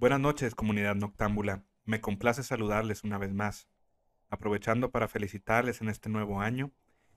Buenas 0.00 0.20
noches, 0.20 0.54
comunidad 0.54 0.94
noctámbula. 0.94 1.62
Me 1.84 2.00
complace 2.00 2.42
saludarles 2.42 3.04
una 3.04 3.18
vez 3.18 3.34
más, 3.34 3.68
aprovechando 4.30 4.90
para 4.90 5.08
felicitarles 5.08 5.82
en 5.82 5.90
este 5.90 6.08
nuevo 6.08 6.40
año 6.40 6.72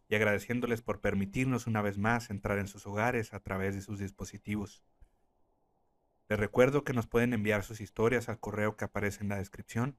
y 0.09 0.15
agradeciéndoles 0.15 0.81
por 0.81 0.99
permitirnos 0.99 1.65
una 1.65 1.81
vez 1.81 1.97
más 1.97 2.29
entrar 2.29 2.59
en 2.59 2.67
sus 2.67 2.85
hogares 2.85 3.33
a 3.33 3.39
través 3.39 3.73
de 3.73 3.79
sus 3.79 3.99
dispositivos. 3.99 4.83
Les 6.27 6.37
recuerdo 6.37 6.83
que 6.83 6.91
nos 6.91 7.07
pueden 7.07 7.31
enviar 7.31 7.63
sus 7.63 7.79
historias 7.79 8.27
al 8.27 8.41
correo 8.41 8.75
que 8.75 8.83
aparece 8.83 9.23
en 9.23 9.29
la 9.29 9.37
descripción 9.37 9.97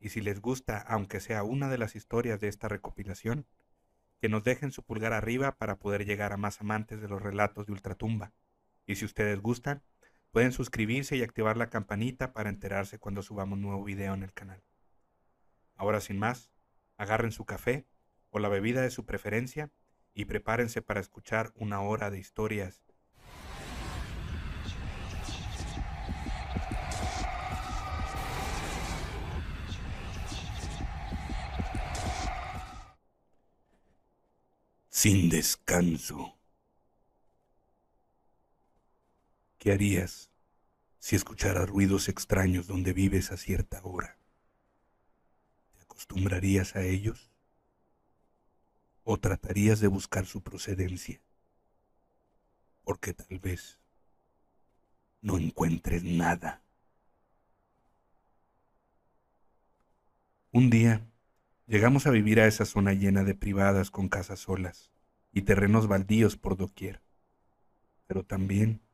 y 0.00 0.08
si 0.08 0.20
les 0.20 0.40
gusta, 0.40 0.78
aunque 0.78 1.20
sea 1.20 1.44
una 1.44 1.68
de 1.68 1.78
las 1.78 1.94
historias 1.94 2.40
de 2.40 2.48
esta 2.48 2.66
recopilación, 2.66 3.46
que 4.20 4.28
nos 4.28 4.42
dejen 4.42 4.72
su 4.72 4.82
pulgar 4.82 5.12
arriba 5.12 5.58
para 5.58 5.78
poder 5.78 6.04
llegar 6.04 6.32
a 6.32 6.36
más 6.36 6.60
amantes 6.60 7.00
de 7.00 7.06
los 7.06 7.22
relatos 7.22 7.66
de 7.66 7.72
Ultratumba. 7.72 8.32
Y 8.84 8.96
si 8.96 9.04
ustedes 9.04 9.40
gustan, 9.40 9.84
pueden 10.30 10.52
suscribirse 10.52 11.16
y 11.16 11.22
activar 11.22 11.56
la 11.56 11.70
campanita 11.70 12.32
para 12.32 12.50
enterarse 12.50 12.98
cuando 12.98 13.22
subamos 13.22 13.58
nuevo 13.58 13.84
video 13.84 14.14
en 14.14 14.22
el 14.22 14.32
canal. 14.32 14.62
Ahora 15.74 16.00
sin 16.00 16.18
más, 16.18 16.50
agarren 16.96 17.32
su 17.32 17.44
café 17.44 17.86
o 18.30 18.38
la 18.38 18.48
bebida 18.48 18.82
de 18.82 18.90
su 18.90 19.06
preferencia 19.06 19.70
y 20.14 20.24
prepárense 20.24 20.82
para 20.82 21.00
escuchar 21.00 21.52
una 21.56 21.80
hora 21.80 22.10
de 22.10 22.18
historias 22.18 22.86
sin 34.96 35.28
descanso. 35.28 36.35
¿Qué 39.66 39.72
harías 39.72 40.30
si 41.00 41.16
escucharas 41.16 41.68
ruidos 41.68 42.08
extraños 42.08 42.68
donde 42.68 42.92
vives 42.92 43.32
a 43.32 43.36
cierta 43.36 43.80
hora? 43.82 44.16
¿Te 45.72 45.82
acostumbrarías 45.82 46.76
a 46.76 46.84
ellos? 46.84 47.32
¿O 49.02 49.18
tratarías 49.18 49.80
de 49.80 49.88
buscar 49.88 50.24
su 50.24 50.40
procedencia? 50.40 51.20
Porque 52.84 53.12
tal 53.12 53.40
vez 53.40 53.80
no 55.20 55.36
encuentres 55.36 56.04
nada. 56.04 56.62
Un 60.52 60.70
día 60.70 61.10
llegamos 61.66 62.06
a 62.06 62.12
vivir 62.12 62.38
a 62.38 62.46
esa 62.46 62.66
zona 62.66 62.92
llena 62.92 63.24
de 63.24 63.34
privadas 63.34 63.90
con 63.90 64.08
casas 64.08 64.38
solas 64.38 64.92
y 65.32 65.42
terrenos 65.42 65.88
baldíos 65.88 66.36
por 66.36 66.56
doquier, 66.56 67.02
pero 68.06 68.22
también 68.22 68.85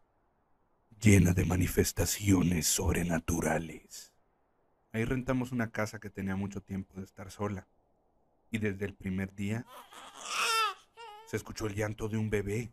llena 1.03 1.33
de 1.33 1.45
manifestaciones 1.45 2.69
sobrenaturales. 2.69 4.13
Ahí 4.93 5.05
rentamos 5.05 5.51
una 5.51 5.73
casa 5.73 5.99
que 5.99 6.11
tenía 6.11 6.37
mucho 6.37 6.63
tiempo 6.63 6.95
de 6.99 7.03
estar 7.03 7.29
sola, 7.33 7.67
y 8.53 8.59
desde 8.59 8.85
el 8.85 8.95
primer 8.95 9.35
día 9.35 9.67
se 11.27 11.37
escuchó 11.37 11.67
el 11.67 11.75
llanto 11.75 12.09
de 12.09 12.19
un 12.19 12.31
bebé. 12.31 12.73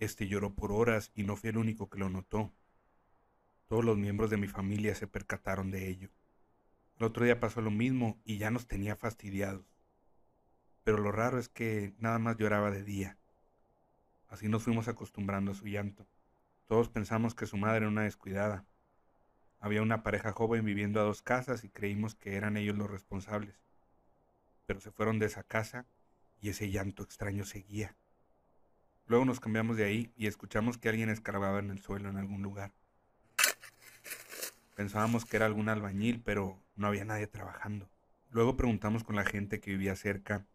Este 0.00 0.28
lloró 0.28 0.54
por 0.54 0.70
horas 0.70 1.12
y 1.14 1.22
no 1.22 1.34
fui 1.34 1.48
el 1.48 1.56
único 1.56 1.88
que 1.88 1.98
lo 1.98 2.10
notó. 2.10 2.52
Todos 3.68 3.86
los 3.86 3.96
miembros 3.96 4.28
de 4.28 4.36
mi 4.36 4.46
familia 4.46 4.94
se 4.94 5.06
percataron 5.06 5.70
de 5.70 5.88
ello. 5.88 6.10
El 6.98 7.06
otro 7.06 7.24
día 7.24 7.40
pasó 7.40 7.62
lo 7.62 7.70
mismo 7.70 8.20
y 8.26 8.36
ya 8.36 8.50
nos 8.50 8.66
tenía 8.66 8.96
fastidiados. 8.96 9.64
Pero 10.84 10.98
lo 10.98 11.10
raro 11.10 11.38
es 11.38 11.48
que 11.48 11.94
nada 11.96 12.18
más 12.18 12.36
lloraba 12.36 12.70
de 12.70 12.84
día. 12.84 13.16
Así 14.28 14.46
nos 14.48 14.62
fuimos 14.62 14.88
acostumbrando 14.88 15.52
a 15.52 15.54
su 15.54 15.64
llanto. 15.64 16.06
Todos 16.72 16.88
pensamos 16.88 17.34
que 17.34 17.44
su 17.44 17.58
madre 17.58 17.80
era 17.80 17.88
una 17.88 18.04
descuidada. 18.04 18.64
Había 19.60 19.82
una 19.82 20.02
pareja 20.02 20.32
joven 20.32 20.64
viviendo 20.64 21.00
a 21.00 21.04
dos 21.04 21.20
casas 21.20 21.64
y 21.64 21.68
creímos 21.68 22.14
que 22.14 22.34
eran 22.34 22.56
ellos 22.56 22.78
los 22.78 22.90
responsables. 22.90 23.60
Pero 24.64 24.80
se 24.80 24.90
fueron 24.90 25.18
de 25.18 25.26
esa 25.26 25.42
casa 25.42 25.84
y 26.40 26.48
ese 26.48 26.70
llanto 26.70 27.02
extraño 27.02 27.44
seguía. 27.44 27.94
Luego 29.06 29.26
nos 29.26 29.38
cambiamos 29.38 29.76
de 29.76 29.84
ahí 29.84 30.12
y 30.16 30.28
escuchamos 30.28 30.78
que 30.78 30.88
alguien 30.88 31.10
escarbaba 31.10 31.58
en 31.58 31.68
el 31.68 31.82
suelo 31.82 32.08
en 32.08 32.16
algún 32.16 32.40
lugar. 32.40 32.72
Pensábamos 34.74 35.26
que 35.26 35.36
era 35.36 35.44
algún 35.44 35.68
albañil, 35.68 36.22
pero 36.24 36.58
no 36.74 36.86
había 36.86 37.04
nadie 37.04 37.26
trabajando. 37.26 37.90
Luego 38.30 38.56
preguntamos 38.56 39.04
con 39.04 39.14
la 39.14 39.26
gente 39.26 39.60
que 39.60 39.72
vivía 39.72 39.94
cerca 39.94 40.46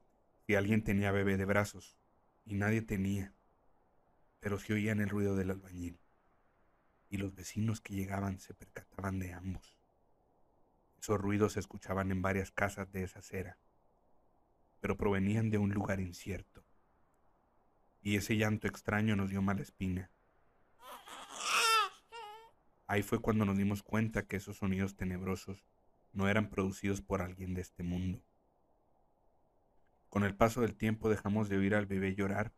si 0.48 0.56
alguien 0.56 0.84
tenía 0.84 1.12
bebé 1.12 1.38
de 1.38 1.46
brazos, 1.46 1.96
y 2.44 2.56
nadie 2.56 2.82
tenía, 2.82 3.34
pero 4.40 4.58
se 4.58 4.74
oían 4.74 5.00
el 5.00 5.10
ruido 5.10 5.36
del 5.36 5.52
albañil 5.52 6.00
y 7.10 7.18
los 7.18 7.36
vecinos 7.36 7.82
que 7.82 7.94
llegaban 7.94 8.40
se 8.40 8.54
percataban 8.54 9.20
de 9.20 9.34
ambos. 9.34 9.78
Esos 11.00 11.20
ruidos 11.20 11.54
se 11.54 11.60
escuchaban 11.60 12.12
en 12.12 12.22
varias 12.22 12.52
casas 12.52 12.92
de 12.92 13.04
esa 13.04 13.20
acera, 13.20 13.58
pero 14.80 14.98
provenían 14.98 15.50
de 15.50 15.58
un 15.58 15.72
lugar 15.72 16.00
incierto. 16.00 16.66
Y 18.02 18.16
ese 18.16 18.38
llanto 18.38 18.68
extraño 18.68 19.16
nos 19.16 19.30
dio 19.30 19.42
mala 19.42 19.62
espina. 19.62 20.12
Ahí 22.88 23.04
fue 23.04 23.20
cuando 23.20 23.46
nos 23.46 23.58
dimos 23.58 23.84
cuenta 23.84 24.26
que 24.26 24.38
esos 24.38 24.58
sonidos 24.58 24.96
tenebrosos 24.96 25.66
no 26.14 26.30
eran 26.30 26.50
producidos 26.50 27.02
por 27.02 27.22
alguien 27.22 27.54
de 27.54 27.62
este 27.62 27.84
mundo. 27.84 28.24
Con 30.10 30.24
el 30.24 30.36
paso 30.36 30.62
del 30.62 30.76
tiempo 30.76 31.10
dejamos 31.10 31.50
de 31.50 31.58
oír 31.58 31.76
al 31.76 31.86
bebé 31.86 32.16
llorar 32.16 32.54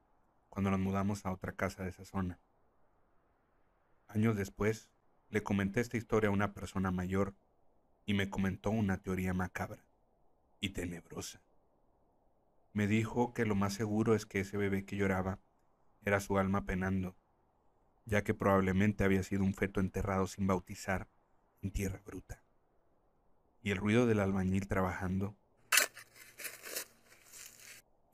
cuando 0.50 0.70
nos 0.72 0.80
mudamos 0.80 1.26
a 1.26 1.32
otra 1.32 1.54
casa 1.54 1.84
de 1.84 1.90
esa 1.90 2.06
zona. 2.06 2.40
Años 4.10 4.36
después, 4.36 4.90
le 5.30 5.44
comenté 5.44 5.82
esta 5.82 5.96
historia 5.96 6.30
a 6.30 6.34
una 6.34 6.54
persona 6.56 6.90
mayor 6.90 7.36
y 8.08 8.16
me 8.16 8.28
comentó 8.28 8.72
una 8.72 8.98
teoría 8.98 9.36
macabra 9.36 9.86
y 10.60 10.70
tenebrosa. 10.70 11.44
Me 12.74 12.88
dijo 12.88 13.36
que 13.36 13.46
lo 13.46 13.54
más 13.54 13.76
seguro 13.76 14.16
es 14.16 14.26
que 14.26 14.40
ese 14.40 14.58
bebé 14.58 14.84
que 14.84 14.98
lloraba 14.98 15.40
era 16.02 16.20
su 16.20 16.40
alma 16.40 16.66
penando, 16.66 17.16
ya 18.06 18.24
que 18.24 18.34
probablemente 18.34 19.04
había 19.04 19.22
sido 19.22 19.44
un 19.44 19.54
feto 19.54 19.80
enterrado 19.80 20.26
sin 20.26 20.48
bautizar 20.48 21.08
en 21.62 21.70
tierra 21.70 22.02
bruta. 22.04 22.44
Y 23.62 23.70
el 23.70 23.78
ruido 23.78 24.08
del 24.08 24.22
albañil 24.22 24.68
trabajando 24.68 25.38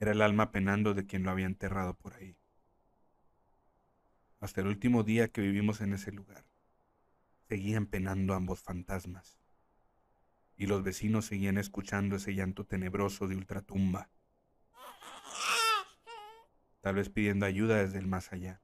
era 0.01 0.11
el 0.11 0.21
alma 0.21 0.51
penando 0.51 0.93
de 0.93 1.05
quien 1.05 1.23
lo 1.23 1.31
había 1.31 1.45
enterrado 1.45 1.93
por 1.93 2.15
ahí 2.15 2.35
hasta 4.45 4.61
el 4.61 4.67
último 4.67 5.03
día 5.03 5.27
que 5.27 5.41
vivimos 5.41 5.81
en 5.81 5.93
ese 5.93 6.11
lugar. 6.11 6.45
Seguían 7.49 7.87
penando 7.87 8.35
ambos 8.35 8.61
fantasmas, 8.61 9.39
y 10.55 10.67
los 10.67 10.83
vecinos 10.83 11.25
seguían 11.25 11.57
escuchando 11.57 12.15
ese 12.15 12.35
llanto 12.35 12.63
tenebroso 12.63 13.27
de 13.27 13.35
ultratumba, 13.35 14.11
tal 16.81 16.95
vez 16.95 17.09
pidiendo 17.09 17.47
ayuda 17.47 17.77
desde 17.77 17.97
el 17.97 18.05
más 18.05 18.31
allá, 18.31 18.61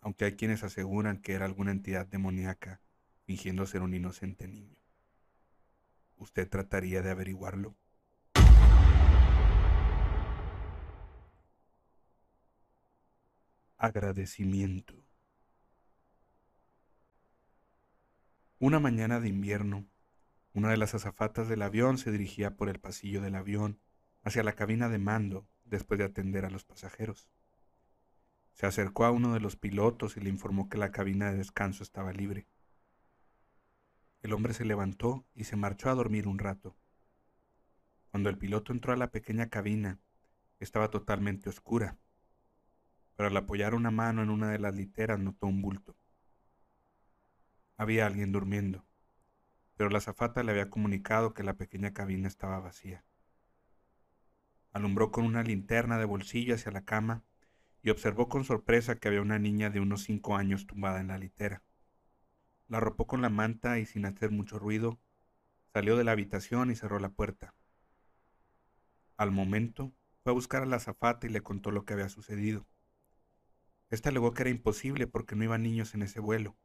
aunque 0.00 0.24
hay 0.24 0.36
quienes 0.36 0.64
aseguran 0.64 1.20
que 1.20 1.34
era 1.34 1.44
alguna 1.44 1.70
entidad 1.70 2.06
demoníaca 2.06 2.80
fingiendo 3.24 3.66
ser 3.66 3.82
un 3.82 3.94
inocente 3.94 4.48
niño. 4.48 4.78
¿Usted 6.16 6.48
trataría 6.48 7.02
de 7.02 7.10
averiguarlo? 7.10 7.76
Agradecimiento. 13.82 14.94
Una 18.60 18.78
mañana 18.78 19.18
de 19.18 19.28
invierno, 19.28 19.88
una 20.54 20.70
de 20.70 20.76
las 20.76 20.94
azafatas 20.94 21.48
del 21.48 21.62
avión 21.62 21.98
se 21.98 22.12
dirigía 22.12 22.54
por 22.54 22.68
el 22.68 22.78
pasillo 22.78 23.20
del 23.20 23.34
avión 23.34 23.80
hacia 24.22 24.44
la 24.44 24.52
cabina 24.52 24.88
de 24.88 24.98
mando 24.98 25.48
después 25.64 25.98
de 25.98 26.04
atender 26.04 26.44
a 26.44 26.50
los 26.50 26.64
pasajeros. 26.64 27.28
Se 28.52 28.66
acercó 28.66 29.04
a 29.04 29.10
uno 29.10 29.34
de 29.34 29.40
los 29.40 29.56
pilotos 29.56 30.16
y 30.16 30.20
le 30.20 30.30
informó 30.30 30.68
que 30.68 30.78
la 30.78 30.92
cabina 30.92 31.32
de 31.32 31.38
descanso 31.38 31.82
estaba 31.82 32.12
libre. 32.12 32.46
El 34.22 34.32
hombre 34.32 34.54
se 34.54 34.64
levantó 34.64 35.26
y 35.34 35.42
se 35.42 35.56
marchó 35.56 35.90
a 35.90 35.96
dormir 35.96 36.28
un 36.28 36.38
rato. 36.38 36.76
Cuando 38.12 38.30
el 38.30 38.38
piloto 38.38 38.72
entró 38.72 38.92
a 38.92 38.96
la 38.96 39.10
pequeña 39.10 39.48
cabina, 39.48 39.98
estaba 40.60 40.88
totalmente 40.88 41.48
oscura 41.48 41.98
pero 43.16 43.28
al 43.28 43.36
apoyar 43.36 43.74
una 43.74 43.90
mano 43.90 44.22
en 44.22 44.30
una 44.30 44.50
de 44.50 44.58
las 44.58 44.74
literas 44.74 45.18
notó 45.18 45.46
un 45.46 45.62
bulto. 45.62 45.96
Había 47.76 48.06
alguien 48.06 48.32
durmiendo, 48.32 48.84
pero 49.76 49.90
la 49.90 49.98
azafata 49.98 50.42
le 50.42 50.52
había 50.52 50.70
comunicado 50.70 51.34
que 51.34 51.42
la 51.42 51.54
pequeña 51.54 51.92
cabina 51.92 52.28
estaba 52.28 52.60
vacía. 52.60 53.04
Alumbró 54.72 55.10
con 55.10 55.24
una 55.24 55.42
linterna 55.42 55.98
de 55.98 56.04
bolsillo 56.04 56.54
hacia 56.54 56.72
la 56.72 56.84
cama 56.84 57.22
y 57.82 57.90
observó 57.90 58.28
con 58.28 58.44
sorpresa 58.44 58.96
que 58.96 59.08
había 59.08 59.20
una 59.20 59.38
niña 59.38 59.70
de 59.70 59.80
unos 59.80 60.04
cinco 60.04 60.36
años 60.36 60.66
tumbada 60.66 61.00
en 61.00 61.08
la 61.08 61.18
litera. 61.18 61.62
La 62.68 62.78
arropó 62.78 63.06
con 63.06 63.20
la 63.20 63.28
manta 63.28 63.78
y 63.78 63.86
sin 63.86 64.06
hacer 64.06 64.30
mucho 64.30 64.58
ruido, 64.58 64.98
salió 65.72 65.96
de 65.96 66.04
la 66.04 66.12
habitación 66.12 66.70
y 66.70 66.76
cerró 66.76 66.98
la 67.00 67.10
puerta. 67.10 67.54
Al 69.16 69.30
momento, 69.30 69.92
fue 70.22 70.32
a 70.32 70.34
buscar 70.34 70.62
a 70.62 70.66
la 70.66 70.76
azafata 70.76 71.26
y 71.26 71.30
le 71.30 71.42
contó 71.42 71.70
lo 71.70 71.84
que 71.84 71.94
había 71.94 72.08
sucedido. 72.08 72.66
Esta 73.92 74.08
alegó 74.08 74.32
que 74.32 74.40
era 74.40 74.48
imposible 74.50 75.06
porque 75.06 75.36
no 75.36 75.44
iban 75.44 75.62
niños 75.62 75.92
en 75.94 76.00
ese 76.00 76.18
vuelo. 76.18 76.56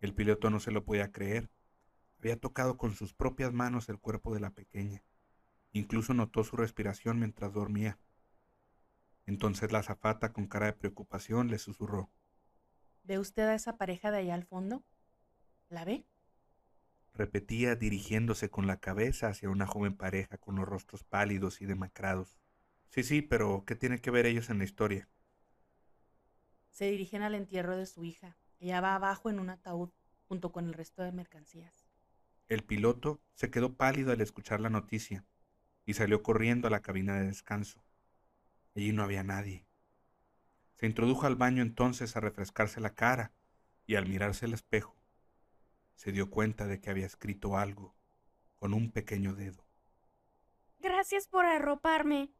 El 0.00 0.16
piloto 0.16 0.50
no 0.50 0.58
se 0.58 0.72
lo 0.72 0.84
podía 0.84 1.12
creer. 1.12 1.48
Había 2.18 2.40
tocado 2.40 2.76
con 2.76 2.96
sus 2.96 3.14
propias 3.14 3.52
manos 3.52 3.88
el 3.88 4.00
cuerpo 4.00 4.34
de 4.34 4.40
la 4.40 4.50
pequeña. 4.50 5.04
Incluso 5.70 6.12
notó 6.12 6.42
su 6.42 6.56
respiración 6.56 7.20
mientras 7.20 7.52
dormía. 7.52 8.00
Entonces 9.26 9.70
la 9.70 9.78
azafata, 9.78 10.32
con 10.32 10.48
cara 10.48 10.66
de 10.66 10.72
preocupación, 10.72 11.52
le 11.52 11.58
susurró. 11.58 12.10
¿Ve 13.04 13.20
usted 13.20 13.44
a 13.44 13.54
esa 13.54 13.76
pareja 13.76 14.10
de 14.10 14.18
allá 14.18 14.34
al 14.34 14.44
fondo? 14.44 14.82
¿La 15.68 15.84
ve? 15.84 16.04
Repetía 17.14 17.76
dirigiéndose 17.76 18.50
con 18.50 18.66
la 18.66 18.80
cabeza 18.80 19.28
hacia 19.28 19.50
una 19.50 19.68
joven 19.68 19.96
pareja 19.96 20.36
con 20.36 20.56
los 20.56 20.68
rostros 20.68 21.04
pálidos 21.04 21.60
y 21.60 21.66
demacrados. 21.66 22.40
Sí, 22.88 23.04
sí, 23.04 23.22
pero 23.22 23.62
¿qué 23.64 23.76
tiene 23.76 24.00
que 24.00 24.10
ver 24.10 24.26
ellos 24.26 24.50
en 24.50 24.58
la 24.58 24.64
historia? 24.64 25.08
Se 26.70 26.90
dirigen 26.90 27.22
al 27.22 27.34
entierro 27.34 27.76
de 27.76 27.86
su 27.86 28.04
hija. 28.04 28.36
Ella 28.58 28.80
va 28.80 28.94
abajo 28.94 29.30
en 29.30 29.38
un 29.38 29.50
ataúd 29.50 29.90
junto 30.28 30.52
con 30.52 30.66
el 30.66 30.74
resto 30.74 31.02
de 31.02 31.12
mercancías. 31.12 31.86
El 32.48 32.62
piloto 32.62 33.20
se 33.34 33.50
quedó 33.50 33.74
pálido 33.74 34.12
al 34.12 34.20
escuchar 34.20 34.60
la 34.60 34.70
noticia 34.70 35.24
y 35.86 35.94
salió 35.94 36.22
corriendo 36.22 36.68
a 36.68 36.70
la 36.70 36.82
cabina 36.82 37.14
de 37.14 37.26
descanso. 37.26 37.82
Allí 38.74 38.92
no 38.92 39.02
había 39.02 39.22
nadie. 39.22 39.66
Se 40.74 40.86
introdujo 40.86 41.26
al 41.26 41.36
baño 41.36 41.62
entonces 41.62 42.16
a 42.16 42.20
refrescarse 42.20 42.80
la 42.80 42.94
cara 42.94 43.32
y 43.86 43.96
al 43.96 44.06
mirarse 44.08 44.46
al 44.46 44.54
espejo 44.54 45.00
se 46.00 46.12
dio 46.12 46.30
cuenta 46.30 46.66
de 46.66 46.80
que 46.80 46.88
había 46.88 47.04
escrito 47.04 47.58
algo 47.58 47.94
con 48.58 48.72
un 48.72 48.90
pequeño 48.90 49.34
dedo. 49.34 49.66
Gracias 50.78 51.28
por 51.28 51.44
arroparme. 51.44 52.30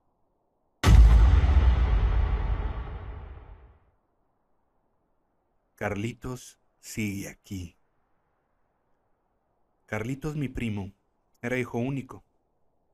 Carlitos 5.81 6.61
sigue 6.79 7.27
aquí. 7.31 7.79
Carlitos, 9.87 10.37
mi 10.37 10.51
primo, 10.51 10.93
era 11.41 11.57
hijo 11.57 11.79
único 11.79 12.23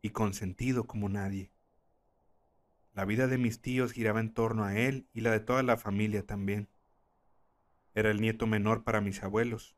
y 0.02 0.10
consentido 0.10 0.86
como 0.86 1.08
nadie. 1.08 1.50
La 2.94 3.04
vida 3.04 3.26
de 3.26 3.38
mis 3.38 3.60
tíos 3.60 3.90
giraba 3.90 4.20
en 4.20 4.32
torno 4.32 4.62
a 4.62 4.78
él 4.78 5.08
y 5.12 5.22
la 5.22 5.32
de 5.32 5.40
toda 5.40 5.64
la 5.64 5.76
familia 5.76 6.24
también. 6.24 6.68
Era 7.92 8.12
el 8.12 8.20
nieto 8.20 8.46
menor 8.46 8.84
para 8.84 9.00
mis 9.00 9.20
abuelos. 9.24 9.76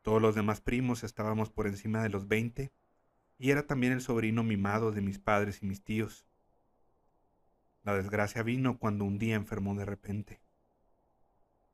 Todos 0.00 0.22
los 0.22 0.34
demás 0.34 0.62
primos 0.62 1.04
estábamos 1.04 1.50
por 1.50 1.66
encima 1.66 2.02
de 2.02 2.08
los 2.08 2.28
veinte 2.28 2.72
y 3.36 3.50
era 3.50 3.66
también 3.66 3.92
el 3.92 4.00
sobrino 4.00 4.42
mimado 4.42 4.90
de 4.90 5.02
mis 5.02 5.18
padres 5.18 5.62
y 5.62 5.66
mis 5.66 5.84
tíos. 5.84 6.26
La 7.82 7.94
desgracia 7.94 8.42
vino 8.42 8.78
cuando 8.78 9.04
un 9.04 9.18
día 9.18 9.34
enfermó 9.34 9.74
de 9.74 9.84
repente 9.84 10.40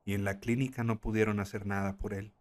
y 0.06 0.14
en 0.14 0.24
la 0.24 0.38
clínica 0.38 0.84
no 0.84 1.00
pudieron 1.00 1.40
hacer 1.40 1.66
nada 1.66 1.98
por 1.98 2.14
él. 2.14 2.32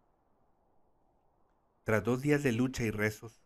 Tras 1.83 2.03
dos 2.03 2.21
días 2.21 2.43
de 2.43 2.51
lucha 2.51 2.83
y 2.83 2.91
rezos, 2.91 3.43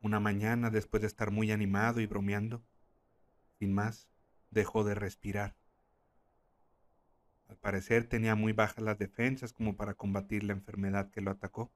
una 0.00 0.20
mañana 0.20 0.70
después 0.70 1.00
de 1.00 1.08
estar 1.08 1.32
muy 1.32 1.50
animado 1.50 2.00
y 2.00 2.06
bromeando, 2.06 2.64
sin 3.58 3.74
más, 3.74 4.08
dejó 4.50 4.84
de 4.84 4.94
respirar. 4.94 5.56
Al 7.48 7.56
parecer 7.56 8.08
tenía 8.08 8.36
muy 8.36 8.52
bajas 8.52 8.84
las 8.84 8.98
defensas 8.98 9.52
como 9.52 9.76
para 9.76 9.94
combatir 9.94 10.44
la 10.44 10.52
enfermedad 10.52 11.10
que 11.10 11.20
lo 11.20 11.32
atacó. 11.32 11.72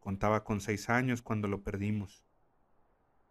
Contaba 0.00 0.42
con 0.42 0.60
seis 0.60 0.90
años 0.90 1.22
cuando 1.22 1.46
lo 1.46 1.62
perdimos. 1.62 2.24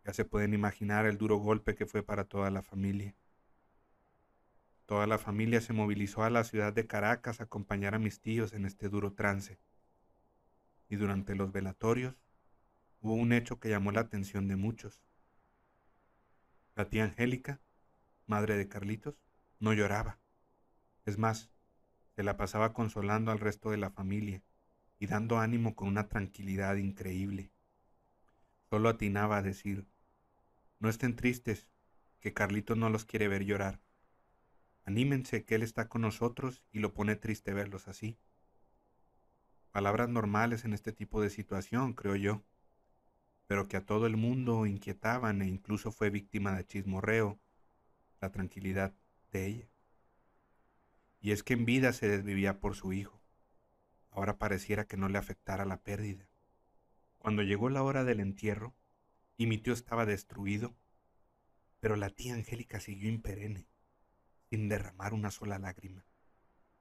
Ya 0.06 0.14
se 0.14 0.24
pueden 0.24 0.54
imaginar 0.54 1.06
el 1.06 1.18
duro 1.18 1.38
golpe 1.38 1.76
que 1.76 1.86
fue 1.86 2.04
para 2.04 2.24
toda 2.24 2.50
la 2.52 2.62
familia. 2.62 3.16
Toda 4.86 5.08
la 5.08 5.18
familia 5.18 5.62
se 5.62 5.74
movilizó 5.74 6.24
a 6.24 6.30
la 6.30 6.44
ciudad 6.44 6.74
de 6.74 6.88
Caracas 6.88 7.40
a 7.40 7.46
acompañar 7.46 7.96
a 7.96 8.00
mis 8.00 8.20
tíos 8.20 8.54
en 8.54 8.66
este 8.66 8.90
duro 8.90 9.14
trance. 9.14 9.58
Y 10.90 10.98
durante 10.98 11.36
los 11.36 11.52
velatorios 11.52 12.16
hubo 13.02 13.14
un 13.14 13.32
hecho 13.32 13.60
que 13.60 13.70
llamó 13.70 13.92
la 13.92 14.02
atención 14.02 14.48
de 14.48 14.58
muchos. 14.58 15.02
La 16.76 16.90
tía 16.90 17.06
Angélica, 17.06 17.62
madre 18.28 18.58
de 18.58 18.68
Carlitos, 18.68 19.16
no 19.60 19.74
lloraba. 19.74 20.20
Es 21.06 21.18
más, 21.18 21.50
se 22.16 22.24
la 22.24 22.36
pasaba 22.36 22.74
consolando 22.74 23.32
al 23.32 23.40
resto 23.40 23.72
de 23.72 23.78
la 23.78 23.90
familia 23.90 24.42
y 25.00 25.08
dando 25.08 25.40
ánimo 25.40 25.76
con 25.76 25.88
una 25.88 26.08
tranquilidad 26.08 26.76
increíble. 26.76 27.52
Solo 28.70 28.90
atinaba 28.90 29.38
a 29.38 29.42
decir, 29.42 29.88
no 30.80 30.90
estén 30.90 31.16
tristes, 31.16 31.68
que 32.20 32.34
Carlitos 32.34 32.78
no 32.78 32.90
los 32.90 33.06
quiere 33.06 33.28
ver 33.28 33.44
llorar. 33.44 33.80
Anímense 34.86 35.46
que 35.46 35.56
Él 35.56 35.64
está 35.64 35.88
con 35.88 36.02
nosotros 36.02 36.64
y 36.72 36.80
lo 36.80 36.94
pone 36.94 37.16
triste 37.16 37.54
verlos 37.54 37.88
así. 37.88 38.18
Palabras 39.72 40.10
normales 40.10 40.66
en 40.66 40.74
este 40.74 40.92
tipo 40.92 41.22
de 41.22 41.30
situación, 41.30 41.94
creo 41.94 42.16
yo 42.16 42.44
pero 43.48 43.68
que 43.68 43.78
a 43.78 43.86
todo 43.86 44.08
el 44.08 44.18
mundo 44.18 44.66
inquietaban 44.66 45.42
e 45.42 45.48
incluso 45.48 45.92
fue 45.92 46.10
víctima 46.10 46.56
de 46.56 46.66
chismorreo, 46.66 47.40
la 48.22 48.32
tranquilidad 48.32 48.94
de 49.32 49.46
ella. 49.46 49.70
Y 51.20 51.32
es 51.32 51.44
que 51.44 51.54
en 51.54 51.66
vida 51.66 51.94
se 51.94 52.08
desvivía 52.08 52.60
por 52.60 52.76
su 52.76 52.94
hijo. 52.94 53.22
Ahora 54.12 54.38
pareciera 54.38 54.86
que 54.86 54.98
no 54.98 55.10
le 55.10 55.18
afectara 55.18 55.66
la 55.66 55.82
pérdida. 55.82 56.28
Cuando 57.18 57.42
llegó 57.42 57.70
la 57.70 57.84
hora 57.84 58.04
del 58.04 58.20
entierro 58.20 58.76
y 59.38 59.48
mi 59.48 59.58
tío 59.58 59.74
estaba 59.74 60.06
destruido, 60.06 60.76
pero 61.80 61.96
la 61.96 62.10
tía 62.10 62.34
Angélica 62.34 62.80
siguió 62.80 63.10
imperene, 63.10 63.68
sin 64.54 64.70
derramar 64.70 65.16
una 65.16 65.32
sola 65.32 65.58
lágrima, 65.58 66.06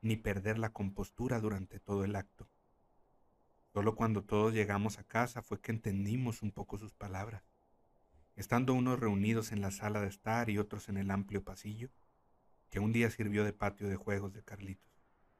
ni 0.03 0.17
perder 0.17 0.59
la 0.59 0.75
compostura 0.75 1.41
durante 1.41 1.81
todo 1.81 2.05
el 2.05 2.17
acto. 2.17 2.51
Solo 3.73 3.95
cuando 3.95 4.25
todos 4.25 4.53
llegamos 4.53 4.99
a 4.99 5.05
casa 5.05 5.41
fue 5.41 5.59
que 5.59 5.73
entendimos 5.73 6.43
un 6.43 6.53
poco 6.53 6.77
sus 6.77 6.93
palabras. 6.93 7.45
Estando 8.37 8.75
unos 8.75 9.01
reunidos 9.01 9.53
en 9.53 9.63
la 9.63 9.71
sala 9.71 10.03
de 10.03 10.09
estar 10.09 10.51
y 10.51 10.59
otros 10.59 10.91
en 10.91 10.99
el 10.99 11.11
amplio 11.11 11.45
pasillo, 11.45 11.89
que 12.69 12.79
un 12.79 12.93
día 12.93 13.09
sirvió 13.09 13.43
de 13.43 13.55
patio 13.55 13.89
de 13.89 13.97
juegos 13.97 14.35
de 14.35 14.43
Carlitos. 14.43 14.93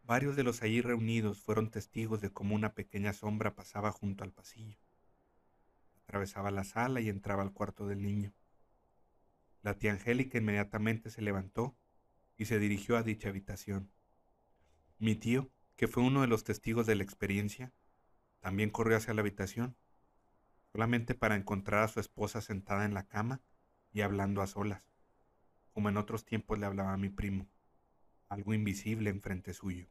Varios 0.03 0.35
de 0.35 0.45
los 0.45 0.63
allí 0.63 0.81
reunidos 0.81 1.39
fueron 1.43 1.71
testigos 1.71 2.23
de 2.23 2.33
cómo 2.33 2.55
una 2.55 2.73
pequeña 2.73 3.13
sombra 3.13 3.55
pasaba 3.55 3.93
junto 3.93 4.25
al 4.25 4.33
pasillo. 4.33 4.79
Atravesaba 6.05 6.51
la 6.51 6.65
sala 6.65 7.03
y 7.03 7.11
entraba 7.11 7.43
al 7.43 7.53
cuarto 7.53 7.87
del 7.87 8.01
niño. 8.01 8.33
La 9.61 9.77
tía 9.77 9.93
Angélica 9.93 10.39
inmediatamente 10.39 11.11
se 11.11 11.21
levantó 11.21 11.77
y 12.37 12.47
se 12.47 12.59
dirigió 12.59 12.97
a 12.97 13.03
dicha 13.03 13.29
habitación. 13.29 13.91
Mi 14.99 15.15
tío, 15.15 15.51
que 15.77 15.89
fue 15.89 16.03
uno 16.03 16.21
de 16.21 16.27
los 16.27 16.45
testigos 16.45 16.87
de 16.87 16.95
la 16.95 17.03
experiencia, 17.03 17.73
también 18.41 18.71
corrió 18.71 18.97
hacia 18.97 19.15
la 19.15 19.21
habitación, 19.21 19.77
solamente 20.73 21.15
para 21.15 21.37
encontrar 21.37 21.85
a 21.85 21.89
su 21.89 22.01
esposa 22.01 22.41
sentada 22.41 22.85
en 22.85 22.95
la 22.95 23.07
cama 23.07 23.41
y 23.93 24.01
hablando 24.01 24.43
a 24.43 24.47
solas, 24.47 24.91
como 25.73 25.89
en 25.89 25.97
otros 25.97 26.25
tiempos 26.25 26.59
le 26.59 26.67
hablaba 26.67 26.93
a 26.93 26.99
mi 26.99 27.09
primo, 27.09 27.49
algo 28.29 28.55
invisible 28.55 29.11
enfrente 29.11 29.55
suyo. 29.55 29.89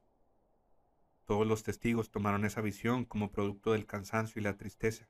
Todos 1.25 1.47
los 1.47 1.63
testigos 1.63 2.11
tomaron 2.11 2.43
esa 2.45 2.61
visión 2.61 3.05
como 3.05 3.31
producto 3.31 3.73
del 3.73 3.85
cansancio 3.85 4.39
y 4.39 4.43
la 4.43 4.57
tristeza, 4.57 5.07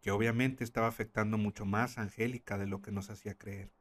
que 0.00 0.10
obviamente 0.10 0.64
estaba 0.64 0.88
afectando 0.88 1.38
mucho 1.38 1.64
más 1.64 1.98
a 1.98 2.02
Angélica 2.02 2.58
de 2.58 2.66
lo 2.66 2.80
que 2.82 2.92
nos 2.92 3.10
hacía 3.10 3.36
creer. 3.36 3.72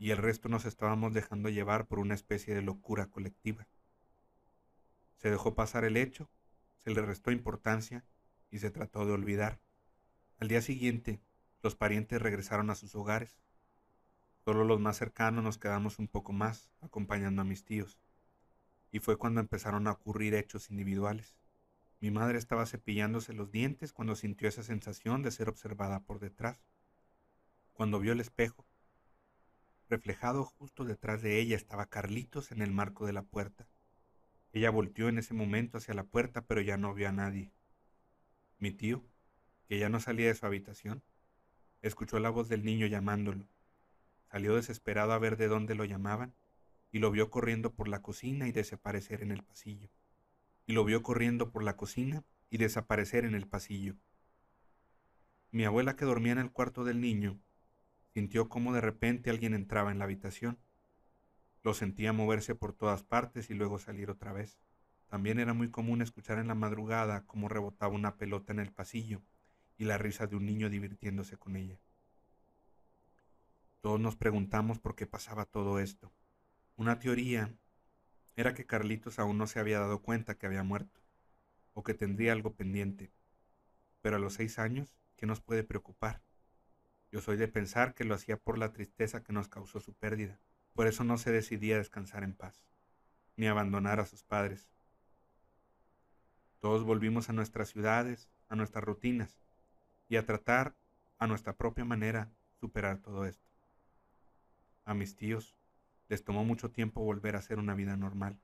Y 0.00 0.10
el 0.10 0.18
resto 0.18 0.48
nos 0.48 0.64
estábamos 0.64 1.12
dejando 1.12 1.48
llevar 1.48 1.86
por 1.86 2.00
una 2.00 2.14
especie 2.14 2.56
de 2.56 2.62
locura 2.62 3.06
colectiva. 3.06 3.68
Se 5.18 5.30
dejó 5.30 5.54
pasar 5.54 5.84
el 5.84 5.96
hecho 5.96 6.28
se 6.80 6.90
le 6.90 7.02
restó 7.02 7.30
importancia 7.30 8.04
y 8.50 8.58
se 8.58 8.70
trató 8.70 9.04
de 9.04 9.12
olvidar. 9.12 9.60
Al 10.38 10.48
día 10.48 10.62
siguiente, 10.62 11.20
los 11.62 11.76
parientes 11.76 12.20
regresaron 12.20 12.70
a 12.70 12.74
sus 12.74 12.94
hogares. 12.94 13.38
Solo 14.44 14.64
los 14.64 14.80
más 14.80 14.96
cercanos 14.96 15.44
nos 15.44 15.58
quedamos 15.58 15.98
un 15.98 16.08
poco 16.08 16.32
más, 16.32 16.70
acompañando 16.80 17.42
a 17.42 17.44
mis 17.44 17.64
tíos. 17.64 17.98
Y 18.90 19.00
fue 19.00 19.18
cuando 19.18 19.40
empezaron 19.40 19.86
a 19.86 19.92
ocurrir 19.92 20.34
hechos 20.34 20.70
individuales. 20.70 21.36
Mi 22.00 22.10
madre 22.10 22.38
estaba 22.38 22.64
cepillándose 22.64 23.34
los 23.34 23.50
dientes 23.50 23.92
cuando 23.92 24.16
sintió 24.16 24.48
esa 24.48 24.62
sensación 24.62 25.22
de 25.22 25.30
ser 25.30 25.50
observada 25.50 26.00
por 26.00 26.18
detrás. 26.18 26.64
Cuando 27.74 28.00
vio 28.00 28.12
el 28.12 28.20
espejo, 28.20 28.64
reflejado 29.90 30.44
justo 30.44 30.84
detrás 30.84 31.20
de 31.20 31.40
ella 31.40 31.56
estaba 31.56 31.86
Carlitos 31.86 32.52
en 32.52 32.62
el 32.62 32.70
marco 32.70 33.06
de 33.06 33.12
la 33.12 33.22
puerta. 33.22 33.66
Ella 34.52 34.70
volteó 34.70 35.08
en 35.08 35.18
ese 35.18 35.34
momento 35.34 35.78
hacia 35.78 35.94
la 35.94 36.04
puerta, 36.04 36.42
pero 36.42 36.60
ya 36.60 36.76
no 36.76 36.94
vio 36.94 37.08
a 37.08 37.12
nadie. 37.12 37.52
Mi 38.58 38.70
tío, 38.70 39.04
que 39.68 39.78
ya 39.78 39.88
no 39.88 40.00
salía 40.00 40.28
de 40.28 40.34
su 40.34 40.46
habitación, 40.46 41.02
escuchó 41.82 42.20
la 42.20 42.30
voz 42.30 42.48
del 42.48 42.64
niño 42.64 42.86
llamándolo. 42.86 43.48
Salió 44.30 44.54
desesperado 44.54 45.12
a 45.12 45.18
ver 45.18 45.36
de 45.36 45.48
dónde 45.48 45.74
lo 45.74 45.84
llamaban 45.84 46.34
y 46.92 47.00
lo 47.00 47.10
vio 47.10 47.30
corriendo 47.30 47.74
por 47.74 47.88
la 47.88 48.00
cocina 48.00 48.46
y 48.46 48.52
desaparecer 48.52 49.22
en 49.22 49.32
el 49.32 49.42
pasillo. 49.42 49.90
Y 50.66 50.72
lo 50.72 50.84
vio 50.84 51.02
corriendo 51.02 51.50
por 51.50 51.64
la 51.64 51.76
cocina 51.76 52.22
y 52.48 52.58
desaparecer 52.58 53.24
en 53.24 53.34
el 53.34 53.48
pasillo. 53.48 53.96
Mi 55.50 55.64
abuela 55.64 55.96
que 55.96 56.04
dormía 56.04 56.32
en 56.32 56.38
el 56.38 56.52
cuarto 56.52 56.84
del 56.84 57.00
niño 57.00 57.40
sintió 58.14 58.48
como 58.48 58.72
de 58.72 58.80
repente 58.80 59.30
alguien 59.30 59.54
entraba 59.54 59.90
en 59.90 59.98
la 59.98 60.04
habitación 60.04 60.58
lo 61.62 61.74
sentía 61.74 62.12
moverse 62.12 62.54
por 62.54 62.72
todas 62.72 63.02
partes 63.02 63.50
y 63.50 63.54
luego 63.54 63.78
salir 63.78 64.10
otra 64.10 64.32
vez. 64.32 64.58
También 65.08 65.38
era 65.38 65.52
muy 65.52 65.70
común 65.70 66.00
escuchar 66.00 66.38
en 66.38 66.48
la 66.48 66.54
madrugada 66.54 67.26
cómo 67.26 67.48
rebotaba 67.48 67.94
una 67.94 68.16
pelota 68.16 68.52
en 68.52 68.60
el 68.60 68.72
pasillo 68.72 69.22
y 69.76 69.84
la 69.84 69.98
risa 69.98 70.26
de 70.26 70.36
un 70.36 70.46
niño 70.46 70.70
divirtiéndose 70.70 71.36
con 71.36 71.56
ella. 71.56 71.78
Todos 73.80 74.00
nos 74.00 74.16
preguntamos 74.16 74.78
por 74.78 74.94
qué 74.94 75.06
pasaba 75.06 75.44
todo 75.44 75.80
esto. 75.80 76.12
Una 76.76 76.98
teoría 76.98 77.54
era 78.36 78.54
que 78.54 78.66
Carlitos 78.66 79.18
aún 79.18 79.36
no 79.36 79.46
se 79.46 79.58
había 79.58 79.80
dado 79.80 80.00
cuenta 80.00 80.36
que 80.36 80.46
había 80.46 80.62
muerto, 80.62 81.00
o 81.74 81.82
que 81.82 81.94
tendría 81.94 82.32
algo 82.32 82.54
pendiente. 82.54 83.12
Pero 84.00 84.16
a 84.16 84.18
los 84.18 84.34
seis 84.34 84.58
años, 84.58 84.96
¿qué 85.16 85.26
nos 85.26 85.40
puede 85.40 85.64
preocupar? 85.64 86.22
Yo 87.12 87.20
soy 87.20 87.36
de 87.36 87.48
pensar 87.48 87.94
que 87.94 88.04
lo 88.04 88.14
hacía 88.14 88.36
por 88.36 88.58
la 88.58 88.72
tristeza 88.72 89.22
que 89.22 89.32
nos 89.32 89.48
causó 89.48 89.80
su 89.80 89.94
pérdida. 89.94 90.38
Por 90.74 90.86
eso 90.86 91.02
no 91.02 91.18
se 91.18 91.32
decidía 91.32 91.74
a 91.74 91.78
descansar 91.78 92.22
en 92.22 92.34
paz, 92.34 92.64
ni 93.36 93.48
abandonar 93.48 93.98
a 93.98 94.06
sus 94.06 94.22
padres. 94.22 94.70
Todos 96.60 96.84
volvimos 96.84 97.28
a 97.28 97.32
nuestras 97.32 97.70
ciudades, 97.70 98.30
a 98.48 98.54
nuestras 98.54 98.84
rutinas, 98.84 99.40
y 100.08 100.16
a 100.16 100.26
tratar 100.26 100.76
a 101.18 101.26
nuestra 101.26 101.56
propia 101.56 101.84
manera 101.84 102.32
superar 102.60 102.98
todo 102.98 103.24
esto. 103.24 103.50
A 104.84 104.94
mis 104.94 105.16
tíos 105.16 105.56
les 106.08 106.24
tomó 106.24 106.44
mucho 106.44 106.70
tiempo 106.70 107.02
volver 107.02 107.36
a 107.36 107.38
hacer 107.38 107.58
una 107.58 107.74
vida 107.74 107.96
normal. 107.96 108.40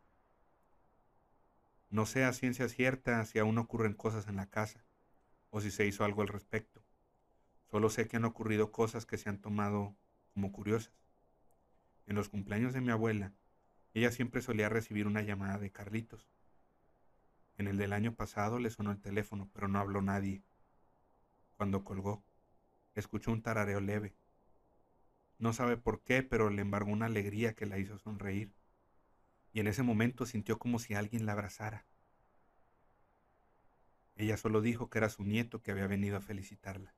No 1.91 2.07
sé 2.07 2.25
a 2.25 2.33
ciencia 2.33 2.69
cierta 2.69 3.25
si 3.25 3.39
aún 3.39 3.59
ocurren 3.59 3.95
cosas 3.95 4.29
en 4.29 4.37
la 4.37 4.47
casa, 4.47 4.85
o 5.51 5.61
si 5.61 5.71
se 5.71 5.87
hizo 5.87 6.05
algo 6.05 6.23
al 6.23 6.29
respecto. 6.29 6.83
Solo 7.71 7.91
sé 7.91 8.07
que 8.07 8.17
han 8.17 8.25
ocurrido 8.25 8.71
cosas 8.73 9.07
que 9.07 9.19
se 9.19 9.29
han 9.29 9.41
tomado 9.41 9.97
como 10.33 10.53
curiosas. 10.53 10.93
En 12.07 12.15
los 12.15 12.29
cumpleaños 12.29 12.73
de 12.73 12.81
mi 12.81 12.91
abuela, 12.91 13.33
ella 13.95 14.13
siempre 14.13 14.43
solía 14.43 14.69
recibir 14.69 15.07
una 15.07 15.23
llamada 15.23 15.59
de 15.59 15.73
Carlitos. 15.73 16.29
En 17.59 17.67
el 17.67 17.79
del 17.79 17.93
año 17.93 18.15
pasado 18.15 18.59
le 18.59 18.71
sonó 18.71 18.93
el 18.93 19.01
teléfono, 19.01 19.49
pero 19.53 19.67
no 19.67 19.79
habló 19.79 20.03
nadie. 20.03 20.43
Cuando 21.57 21.85
colgó, 21.85 22.23
escuchó 22.95 23.33
un 23.33 23.43
tarareo 23.43 23.81
leve. 23.81 24.15
No 25.39 25.53
sabe 25.53 25.77
por 25.77 26.03
qué, 26.03 26.23
pero 26.23 26.51
le 26.51 26.63
embargó 26.63 26.93
una 26.93 27.07
alegría 27.07 27.55
que 27.55 27.67
la 27.67 27.79
hizo 27.79 27.99
sonreír. 27.99 28.53
Y 29.53 29.61
en 29.61 29.67
ese 29.67 29.83
momento 29.83 30.27
sintió 30.27 30.59
como 30.59 30.79
si 30.79 30.95
alguien 30.95 31.27
la 31.27 31.33
abrazara. 31.33 31.87
Ella 34.15 34.37
solo 34.37 34.61
dijo 34.61 34.89
que 34.89 34.99
era 34.99 35.09
su 35.09 35.25
nieto 35.25 35.63
que 35.63 35.71
había 35.71 35.87
venido 35.87 36.17
a 36.17 36.23
felicitarla. 36.23 36.95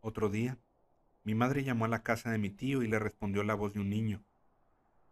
Otro 0.00 0.28
día, 0.28 0.58
mi 1.24 1.34
madre 1.34 1.64
llamó 1.64 1.84
a 1.84 1.88
la 1.88 2.02
casa 2.02 2.30
de 2.30 2.38
mi 2.38 2.50
tío 2.50 2.82
y 2.82 2.88
le 2.88 2.98
respondió 2.98 3.42
la 3.42 3.54
voz 3.54 3.74
de 3.74 3.80
un 3.80 3.90
niño 3.90 4.24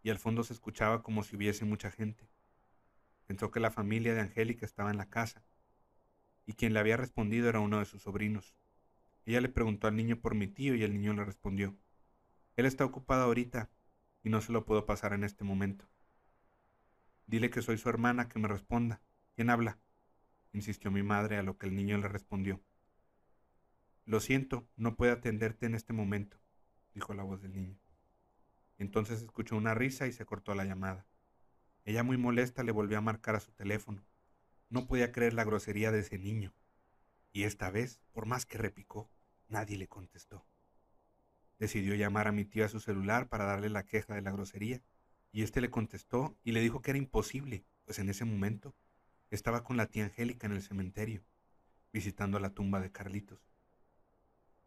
y 0.01 0.09
al 0.09 0.19
fondo 0.19 0.43
se 0.43 0.53
escuchaba 0.53 1.03
como 1.03 1.23
si 1.23 1.35
hubiese 1.35 1.65
mucha 1.65 1.91
gente. 1.91 2.29
Pensó 3.25 3.51
que 3.51 3.59
la 3.59 3.71
familia 3.71 4.13
de 4.13 4.21
Angélica 4.21 4.65
estaba 4.65 4.91
en 4.91 4.97
la 4.97 5.09
casa, 5.09 5.43
y 6.45 6.53
quien 6.53 6.73
le 6.73 6.79
había 6.79 6.97
respondido 6.97 7.49
era 7.49 7.59
uno 7.59 7.79
de 7.79 7.85
sus 7.85 8.03
sobrinos. 8.03 8.55
Ella 9.25 9.41
le 9.41 9.49
preguntó 9.49 9.87
al 9.87 9.95
niño 9.95 10.19
por 10.19 10.33
mi 10.33 10.47
tío 10.47 10.73
y 10.73 10.83
el 10.83 10.93
niño 10.93 11.13
le 11.13 11.25
respondió, 11.25 11.77
Él 12.55 12.65
está 12.65 12.85
ocupado 12.85 13.23
ahorita 13.23 13.69
y 14.23 14.29
no 14.29 14.41
se 14.41 14.51
lo 14.51 14.65
puedo 14.65 14.85
pasar 14.85 15.13
en 15.13 15.23
este 15.23 15.43
momento. 15.43 15.87
Dile 17.27 17.51
que 17.51 17.61
soy 17.61 17.77
su 17.77 17.89
hermana, 17.89 18.27
que 18.27 18.39
me 18.39 18.47
responda. 18.47 19.01
¿Quién 19.35 19.51
habla? 19.51 19.77
insistió 20.51 20.89
mi 20.89 21.03
madre, 21.03 21.37
a 21.37 21.43
lo 21.43 21.57
que 21.59 21.67
el 21.67 21.75
niño 21.75 21.97
le 21.99 22.07
respondió. 22.07 22.59
Lo 24.09 24.19
siento, 24.19 24.67
no 24.75 24.95
puedo 24.95 25.13
atenderte 25.13 25.67
en 25.67 25.75
este 25.75 25.93
momento, 25.93 26.39
dijo 26.95 27.13
la 27.13 27.21
voz 27.21 27.43
del 27.43 27.53
niño. 27.53 27.77
Entonces 28.79 29.21
escuchó 29.21 29.55
una 29.55 29.75
risa 29.75 30.07
y 30.07 30.11
se 30.11 30.25
cortó 30.25 30.55
la 30.55 30.65
llamada. 30.65 31.05
Ella 31.85 32.01
muy 32.01 32.17
molesta 32.17 32.63
le 32.63 32.71
volvió 32.71 32.97
a 32.97 33.01
marcar 33.01 33.35
a 33.35 33.39
su 33.39 33.51
teléfono. 33.51 34.03
No 34.67 34.87
podía 34.87 35.11
creer 35.11 35.35
la 35.35 35.43
grosería 35.43 35.91
de 35.91 35.99
ese 35.99 36.17
niño. 36.17 36.55
Y 37.33 37.43
esta 37.43 37.69
vez, 37.69 38.01
por 38.11 38.25
más 38.25 38.47
que 38.47 38.57
repicó, 38.57 39.11
nadie 39.47 39.77
le 39.77 39.87
contestó. 39.87 40.43
Decidió 41.59 41.93
llamar 41.93 42.27
a 42.27 42.31
mi 42.31 42.45
tío 42.45 42.65
a 42.65 42.69
su 42.69 42.79
celular 42.79 43.29
para 43.29 43.45
darle 43.45 43.69
la 43.69 43.85
queja 43.85 44.15
de 44.15 44.23
la 44.23 44.31
grosería, 44.31 44.81
y 45.31 45.43
éste 45.43 45.61
le 45.61 45.69
contestó 45.69 46.35
y 46.43 46.53
le 46.53 46.61
dijo 46.61 46.81
que 46.81 46.89
era 46.89 46.97
imposible, 46.97 47.63
pues 47.85 47.99
en 47.99 48.09
ese 48.09 48.25
momento 48.25 48.73
estaba 49.29 49.63
con 49.63 49.77
la 49.77 49.85
tía 49.85 50.05
Angélica 50.05 50.47
en 50.47 50.53
el 50.53 50.63
cementerio, 50.63 51.23
visitando 51.93 52.39
la 52.39 52.55
tumba 52.55 52.79
de 52.81 52.91
Carlitos, 52.91 53.48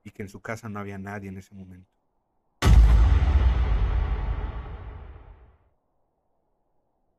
y 0.05 0.11
que 0.11 0.23
en 0.23 0.29
su 0.29 0.41
casa 0.41 0.69
no 0.69 0.81
había 0.81 0.99
nadie 0.99 1.29
en 1.29 1.39
ese 1.39 1.55
momento. 1.55 1.91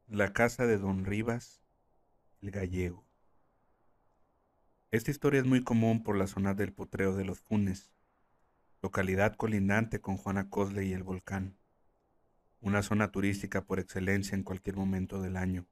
La 0.07 0.31
casa 0.31 0.67
de 0.67 0.77
don 0.77 1.05
Rivas, 1.05 1.63
el 2.41 2.51
gallego. 2.51 3.03
Esta 4.91 5.09
historia 5.09 5.39
es 5.39 5.47
muy 5.47 5.63
común 5.63 6.03
por 6.03 6.15
la 6.15 6.27
zona 6.27 6.53
del 6.53 6.71
Potreo 6.71 7.15
de 7.15 7.25
los 7.25 7.39
Funes, 7.39 7.91
localidad 8.83 9.35
colindante 9.35 10.01
con 10.01 10.17
Juana 10.17 10.49
Cosle 10.49 10.85
y 10.85 10.93
el 10.93 11.01
volcán, 11.01 11.57
una 12.61 12.83
zona 12.83 13.11
turística 13.11 13.65
por 13.65 13.79
excelencia 13.79 14.35
en 14.35 14.43
cualquier 14.43 14.75
momento 14.75 15.19
del 15.19 15.37
año. 15.37 15.65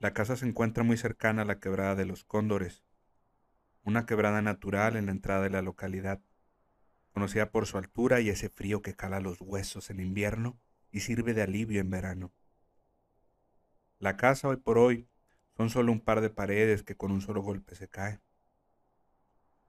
La 0.00 0.12
casa 0.12 0.36
se 0.36 0.46
encuentra 0.46 0.82
muy 0.82 0.96
cercana 0.96 1.42
a 1.42 1.44
la 1.46 1.60
quebrada 1.60 1.94
de 1.94 2.04
los 2.04 2.24
Cóndores, 2.24 2.82
una 3.82 4.06
quebrada 4.06 4.42
natural 4.42 4.96
en 4.96 5.06
la 5.06 5.12
entrada 5.12 5.42
de 5.42 5.50
la 5.50 5.62
localidad, 5.62 6.20
conocida 7.12 7.50
por 7.50 7.66
su 7.66 7.78
altura 7.78 8.20
y 8.20 8.28
ese 8.28 8.48
frío 8.48 8.82
que 8.82 8.94
cala 8.94 9.20
los 9.20 9.40
huesos 9.40 9.90
en 9.90 10.00
invierno 10.00 10.58
y 10.90 11.00
sirve 11.00 11.34
de 11.34 11.42
alivio 11.42 11.80
en 11.80 11.90
verano. 11.90 12.32
La 13.98 14.16
casa 14.16 14.48
hoy 14.48 14.56
por 14.56 14.78
hoy 14.78 15.08
son 15.56 15.70
solo 15.70 15.92
un 15.92 16.00
par 16.00 16.20
de 16.20 16.30
paredes 16.30 16.82
que 16.82 16.96
con 16.96 17.10
un 17.10 17.20
solo 17.20 17.42
golpe 17.42 17.74
se 17.74 17.88
caen. 17.88 18.20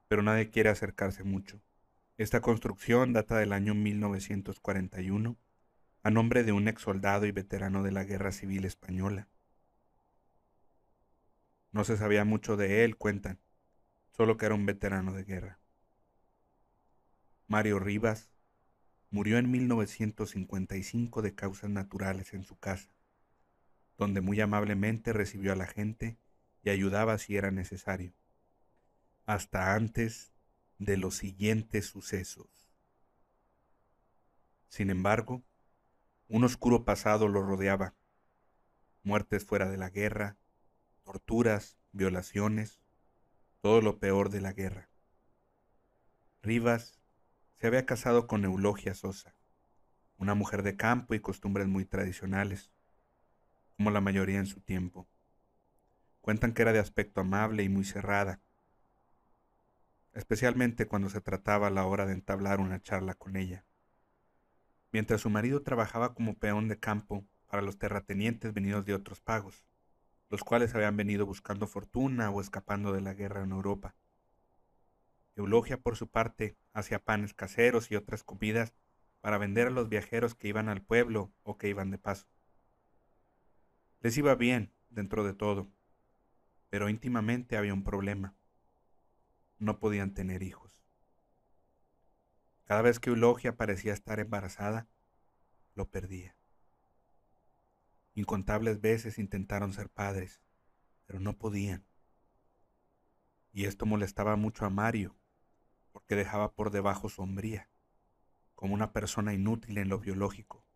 Pero 0.08 0.22
nadie 0.22 0.50
quiere 0.50 0.70
acercarse 0.70 1.22
mucho. 1.22 1.60
Esta 2.16 2.40
construcción 2.40 3.12
data 3.12 3.36
del 3.38 3.52
año 3.52 3.74
1941 3.74 5.36
a 6.02 6.10
nombre 6.10 6.42
de 6.42 6.52
un 6.52 6.66
ex 6.66 6.82
soldado 6.82 7.26
y 7.26 7.32
veterano 7.32 7.82
de 7.82 7.92
la 7.92 8.04
Guerra 8.04 8.32
Civil 8.32 8.64
Española. 8.64 9.28
No 11.70 11.84
se 11.84 11.96
sabía 11.96 12.24
mucho 12.24 12.56
de 12.56 12.84
él, 12.84 12.96
cuentan, 12.96 13.38
solo 14.12 14.36
que 14.36 14.46
era 14.46 14.54
un 14.54 14.66
veterano 14.66 15.12
de 15.12 15.24
guerra. 15.24 15.58
Mario 17.48 17.78
Rivas 17.78 18.30
murió 19.10 19.38
en 19.38 19.50
1955 19.50 21.22
de 21.22 21.34
causas 21.34 21.70
naturales 21.70 22.32
en 22.32 22.44
su 22.44 22.56
casa 22.58 22.92
donde 24.02 24.20
muy 24.20 24.40
amablemente 24.40 25.12
recibió 25.12 25.52
a 25.52 25.56
la 25.56 25.68
gente 25.68 26.18
y 26.64 26.70
ayudaba 26.70 27.18
si 27.18 27.36
era 27.36 27.52
necesario, 27.52 28.12
hasta 29.26 29.74
antes 29.74 30.32
de 30.78 30.96
los 30.96 31.16
siguientes 31.16 31.86
sucesos. 31.86 32.48
Sin 34.68 34.90
embargo, 34.90 35.44
un 36.26 36.42
oscuro 36.42 36.84
pasado 36.84 37.28
lo 37.28 37.42
rodeaba, 37.42 37.94
muertes 39.04 39.44
fuera 39.44 39.70
de 39.70 39.76
la 39.76 39.88
guerra, 39.88 40.36
torturas, 41.04 41.78
violaciones, 41.92 42.81
todo 43.62 43.80
lo 43.80 44.00
peor 44.00 44.28
de 44.28 44.40
la 44.40 44.52
guerra. 44.52 44.90
Rivas 46.42 46.98
se 47.60 47.68
había 47.68 47.86
casado 47.86 48.26
con 48.26 48.44
Eulogia 48.44 48.92
Sosa, 48.92 49.36
una 50.18 50.34
mujer 50.34 50.64
de 50.64 50.76
campo 50.76 51.14
y 51.14 51.20
costumbres 51.20 51.68
muy 51.68 51.84
tradicionales 51.84 52.72
como 53.76 53.92
la 53.92 54.00
mayoría 54.00 54.40
en 54.40 54.46
su 54.46 54.60
tiempo. 54.60 55.08
Cuentan 56.20 56.54
que 56.54 56.62
era 56.62 56.72
de 56.72 56.80
aspecto 56.80 57.20
amable 57.20 57.62
y 57.62 57.68
muy 57.68 57.84
cerrada, 57.84 58.40
especialmente 60.12 60.86
cuando 60.86 61.08
se 61.08 61.20
trataba 61.20 61.68
a 61.68 61.70
la 61.70 61.86
hora 61.86 62.04
de 62.04 62.14
entablar 62.14 62.58
una 62.58 62.82
charla 62.82 63.14
con 63.14 63.36
ella. 63.36 63.64
Mientras 64.90 65.20
su 65.20 65.30
marido 65.30 65.62
trabajaba 65.62 66.14
como 66.14 66.34
peón 66.34 66.66
de 66.66 66.80
campo 66.80 67.24
para 67.46 67.62
los 67.62 67.78
terratenientes 67.78 68.52
venidos 68.52 68.84
de 68.84 68.94
otros 68.94 69.20
pagos, 69.20 69.64
los 70.32 70.44
cuales 70.44 70.74
habían 70.74 70.96
venido 70.96 71.26
buscando 71.26 71.66
fortuna 71.66 72.30
o 72.30 72.40
escapando 72.40 72.94
de 72.94 73.02
la 73.02 73.12
guerra 73.12 73.42
en 73.42 73.50
Europa. 73.50 73.94
Eulogia, 75.36 75.76
por 75.76 75.94
su 75.94 76.08
parte, 76.08 76.56
hacía 76.72 77.04
panes 77.04 77.34
caseros 77.34 77.90
y 77.90 77.96
otras 77.96 78.24
comidas 78.24 78.72
para 79.20 79.36
vender 79.36 79.66
a 79.66 79.70
los 79.70 79.90
viajeros 79.90 80.34
que 80.34 80.48
iban 80.48 80.70
al 80.70 80.80
pueblo 80.80 81.34
o 81.42 81.58
que 81.58 81.68
iban 81.68 81.90
de 81.90 81.98
paso. 81.98 82.26
Les 84.00 84.16
iba 84.16 84.34
bien 84.34 84.72
dentro 84.88 85.22
de 85.22 85.34
todo, 85.34 85.70
pero 86.70 86.88
íntimamente 86.88 87.58
había 87.58 87.74
un 87.74 87.84
problema. 87.84 88.34
No 89.58 89.80
podían 89.80 90.14
tener 90.14 90.42
hijos. 90.42 90.82
Cada 92.64 92.80
vez 92.80 93.00
que 93.00 93.10
Eulogia 93.10 93.58
parecía 93.58 93.92
estar 93.92 94.18
embarazada, 94.18 94.88
lo 95.74 95.90
perdía. 95.90 96.34
Incontables 98.14 98.80
veces 98.80 99.18
intentaron 99.18 99.72
ser 99.72 99.88
padres, 99.88 100.42
pero 101.06 101.18
no 101.18 101.38
podían. 101.38 101.86
Y 103.52 103.64
esto 103.64 103.86
molestaba 103.86 104.36
mucho 104.36 104.66
a 104.66 104.70
Mario, 104.70 105.16
porque 105.92 106.14
dejaba 106.14 106.52
por 106.52 106.70
debajo 106.70 107.08
sombría, 107.08 107.70
como 108.54 108.74
una 108.74 108.92
persona 108.92 109.32
inútil 109.32 109.78
en 109.78 109.88
lo 109.88 109.98
biológico, 109.98 110.66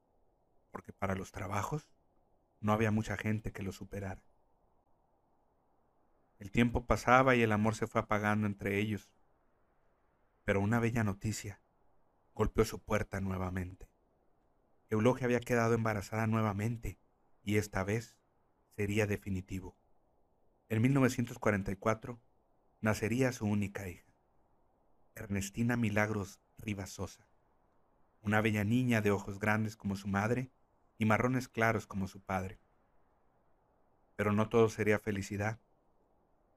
porque 0.70 0.92
para 0.92 1.14
los 1.14 1.30
trabajos 1.30 1.88
no 2.60 2.72
había 2.72 2.90
mucha 2.90 3.16
gente 3.16 3.52
que 3.52 3.62
lo 3.62 3.72
superara. 3.72 4.22
El 6.38 6.50
tiempo 6.50 6.86
pasaba 6.86 7.34
y 7.34 7.42
el 7.42 7.52
amor 7.52 7.74
se 7.74 7.86
fue 7.86 8.00
apagando 8.00 8.46
entre 8.46 8.78
ellos, 8.78 9.10
pero 10.44 10.60
una 10.60 10.80
bella 10.80 11.04
noticia 11.04 11.60
golpeó 12.34 12.64
su 12.64 12.78
puerta 12.82 13.20
nuevamente. 13.20 13.90
Eulogia 14.88 15.24
había 15.24 15.40
quedado 15.40 15.74
embarazada 15.74 16.26
nuevamente 16.26 16.98
y 17.46 17.58
esta 17.58 17.84
vez 17.84 18.16
sería 18.74 19.06
definitivo. 19.06 19.76
En 20.68 20.82
1944 20.82 22.20
nacería 22.80 23.30
su 23.30 23.46
única 23.46 23.88
hija, 23.88 24.12
Ernestina 25.14 25.76
Milagros 25.76 26.40
Rivas 26.58 26.90
Sosa, 26.90 27.28
una 28.20 28.40
bella 28.40 28.64
niña 28.64 29.00
de 29.00 29.12
ojos 29.12 29.38
grandes 29.38 29.76
como 29.76 29.94
su 29.94 30.08
madre 30.08 30.50
y 30.98 31.04
marrones 31.04 31.48
claros 31.48 31.86
como 31.86 32.08
su 32.08 32.20
padre. 32.20 32.58
Pero 34.16 34.32
no 34.32 34.48
todo 34.48 34.68
sería 34.68 34.98
felicidad. 34.98 35.60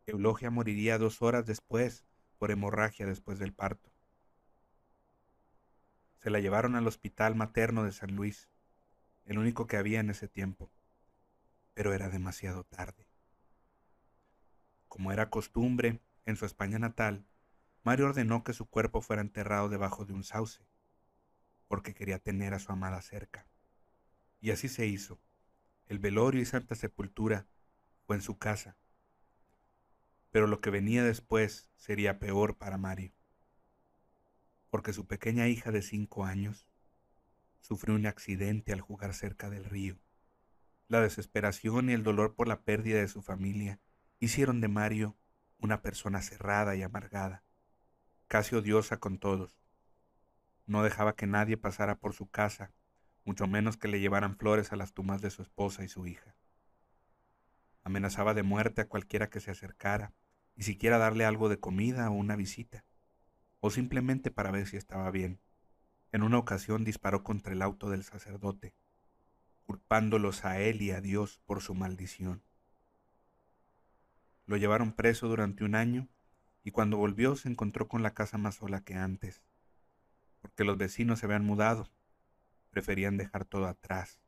Eulogia 0.08 0.50
moriría 0.50 0.98
dos 0.98 1.22
horas 1.22 1.46
después 1.46 2.04
por 2.40 2.50
hemorragia 2.50 3.06
después 3.06 3.38
del 3.38 3.54
parto. 3.54 3.92
Se 6.18 6.32
la 6.32 6.40
llevaron 6.40 6.76
al 6.76 6.88
hospital 6.88 7.36
materno 7.36 7.84
de 7.84 7.92
San 7.92 8.16
Luis, 8.16 8.50
el 9.26 9.38
único 9.38 9.68
que 9.68 9.78
había 9.78 10.00
en 10.00 10.10
ese 10.10 10.28
tiempo, 10.28 10.72
pero 11.80 11.94
era 11.94 12.10
demasiado 12.10 12.66
tarde. 12.66 13.08
Como 14.90 15.14
era 15.14 15.30
costumbre 15.30 16.02
en 16.26 16.36
su 16.36 16.46
España 16.46 16.78
natal, 16.78 17.26
Mario 17.84 18.08
ordenó 18.08 18.44
que 18.44 18.52
su 18.52 18.66
cuerpo 18.66 19.00
fuera 19.00 19.22
enterrado 19.22 19.70
debajo 19.70 20.04
de 20.04 20.12
un 20.12 20.26
sauce, 20.26 20.68
porque 21.70 21.94
quería 21.94 22.20
tener 22.20 22.54
a 22.54 22.60
su 22.60 22.74
amada 22.74 23.02
cerca. 23.02 23.48
Y 24.42 24.52
así 24.52 24.68
se 24.68 24.88
hizo. 24.88 25.22
El 25.86 26.00
velorio 26.00 26.42
y 26.42 26.46
santa 26.46 26.76
sepultura 26.76 27.48
fue 28.06 28.18
en 28.18 28.24
su 28.24 28.38
casa. 28.38 28.76
Pero 30.32 30.48
lo 30.48 30.60
que 30.60 30.72
venía 30.72 31.06
después 31.06 31.70
sería 31.78 32.20
peor 32.20 32.58
para 32.58 32.78
Mario 32.78 33.14
porque 34.70 34.92
su 34.92 35.08
pequeña 35.08 35.48
hija 35.48 35.72
de 35.72 35.82
cinco 35.82 36.26
años 36.26 36.68
sufrió 37.62 37.96
un 37.96 38.06
accidente 38.06 38.74
al 38.74 38.82
jugar 38.82 39.14
cerca 39.14 39.50
del 39.50 39.64
río. 39.64 39.98
La 40.90 41.00
desesperación 41.00 41.90
y 41.90 41.94
el 41.94 42.04
dolor 42.04 42.36
por 42.36 42.50
la 42.50 42.64
pérdida 42.64 43.00
de 43.00 43.08
su 43.08 43.22
familia 43.22 43.80
hicieron 44.20 44.60
de 44.60 44.68
Mario 44.68 45.16
una 45.60 45.82
persona 45.82 46.22
cerrada 46.22 46.76
y 46.76 46.82
amargada, 46.82 47.46
casi 48.28 48.56
odiosa 48.56 48.98
con 48.98 49.18
todos. 49.18 49.58
No 50.66 50.84
dejaba 50.84 51.16
que 51.16 51.28
nadie 51.28 51.56
pasara 51.56 51.96
por 51.96 52.14
su 52.14 52.30
casa, 52.30 52.74
mucho 53.24 53.48
menos 53.48 53.78
que 53.78 53.88
le 53.88 54.02
llevaran 54.02 54.36
flores 54.36 54.74
a 54.74 54.76
las 54.76 54.94
tumbas 54.94 55.22
de 55.22 55.30
su 55.30 55.42
esposa 55.42 55.86
y 55.86 55.88
su 55.88 56.06
hija. 56.06 56.36
Amenazaba 57.84 58.34
de 58.34 58.44
muerte 58.44 58.82
a 58.82 58.88
cualquiera 58.90 59.30
que 59.30 59.40
se 59.40 59.52
acercara, 59.52 60.12
y 60.56 60.64
siquiera 60.64 60.98
darle 60.98 61.24
algo 61.24 61.48
de 61.48 61.58
comida 61.58 62.10
o 62.10 62.14
una 62.14 62.36
visita 62.36 62.84
o 63.62 63.70
simplemente 63.70 64.32
para 64.32 64.52
ver 64.52 64.68
si 64.68 64.78
estaba 64.78 65.12
bien. 65.12 65.40
En 66.12 66.24
una 66.24 66.38
ocasión 66.38 66.84
disparó 66.84 67.24
contra 67.24 67.54
el 67.54 67.62
auto 67.62 67.90
del 67.90 68.04
sacerdote, 68.04 68.74
culpándolos 69.70 70.46
a 70.46 70.60
él 70.60 70.82
y 70.82 70.90
a 70.90 71.00
Dios 71.00 71.42
por 71.46 71.62
su 71.62 71.76
maldición. 71.76 72.42
Lo 74.48 74.58
llevaron 74.58 74.94
preso 74.94 75.28
durante 75.28 75.64
un 75.64 75.76
año 75.76 76.08
y 76.64 76.72
cuando 76.72 76.98
volvió 76.98 77.36
se 77.36 77.50
encontró 77.50 77.88
con 77.88 78.02
la 78.02 78.16
casa 78.16 78.40
más 78.40 78.56
sola 78.56 78.84
que 78.84 78.96
antes, 78.96 79.44
porque 80.42 80.64
los 80.64 80.76
vecinos 80.76 81.20
se 81.20 81.28
habían 81.28 81.46
mudado, 81.46 81.88
preferían 82.72 83.16
dejar 83.18 83.46
todo 83.46 83.68
atrás 83.68 84.20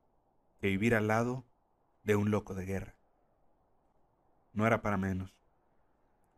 que 0.59 0.67
vivir 0.67 0.93
al 0.93 1.07
lado 1.07 1.43
de 2.03 2.15
un 2.15 2.29
loco 2.29 2.53
de 2.53 2.65
guerra. 2.65 2.95
No 4.53 4.67
era 4.67 4.83
para 4.83 4.97
menos. 4.97 5.33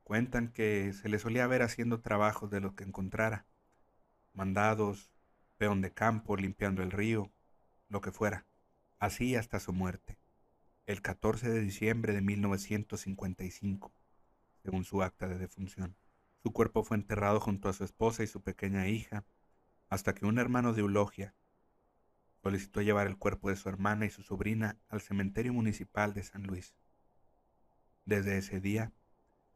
Cuentan 0.05 0.47
que 0.47 0.93
se 0.93 1.09
le 1.09 1.19
solía 1.19 1.45
ver 1.45 1.61
haciendo 1.61 1.99
trabajos 1.99 2.49
de 2.49 2.61
lo 2.61 2.73
que 2.73 2.85
encontrara, 2.85 3.45
mandados, 4.31 5.11
peón 5.57 5.81
de 5.81 5.91
campo, 5.91 6.37
limpiando 6.37 6.83
el 6.83 6.91
río, 6.91 7.33
lo 7.89 7.99
que 7.99 8.13
fuera, 8.13 8.45
así 9.03 9.35
hasta 9.35 9.59
su 9.59 9.73
muerte, 9.73 10.17
el 10.85 11.01
14 11.01 11.49
de 11.49 11.59
diciembre 11.59 12.13
de 12.13 12.21
1955, 12.21 13.91
según 14.63 14.85
su 14.85 15.03
acta 15.03 15.27
de 15.27 15.37
defunción. 15.37 15.97
Su 16.41 16.53
cuerpo 16.53 16.85
fue 16.85 16.95
enterrado 16.95 17.41
junto 17.41 17.67
a 17.67 17.73
su 17.73 17.83
esposa 17.83 18.23
y 18.23 18.27
su 18.27 18.41
pequeña 18.41 18.87
hija, 18.87 19.25
hasta 19.89 20.15
que 20.15 20.25
un 20.25 20.39
hermano 20.39 20.71
de 20.71 20.79
Eulogia 20.79 21.35
solicitó 22.41 22.81
llevar 22.81 23.07
el 23.07 23.17
cuerpo 23.17 23.49
de 23.49 23.57
su 23.57 23.67
hermana 23.67 24.05
y 24.05 24.09
su 24.09 24.23
sobrina 24.23 24.77
al 24.87 25.01
cementerio 25.01 25.51
municipal 25.51 26.13
de 26.13 26.23
San 26.23 26.43
Luis. 26.43 26.73
Desde 28.05 28.37
ese 28.37 28.61
día, 28.61 28.93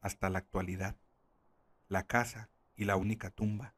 hasta 0.01 0.29
la 0.29 0.39
actualidad. 0.39 0.97
La 1.87 2.05
casa 2.05 2.49
y 2.75 2.83
la 2.83 2.97
única 2.97 3.29
tumba 3.29 3.75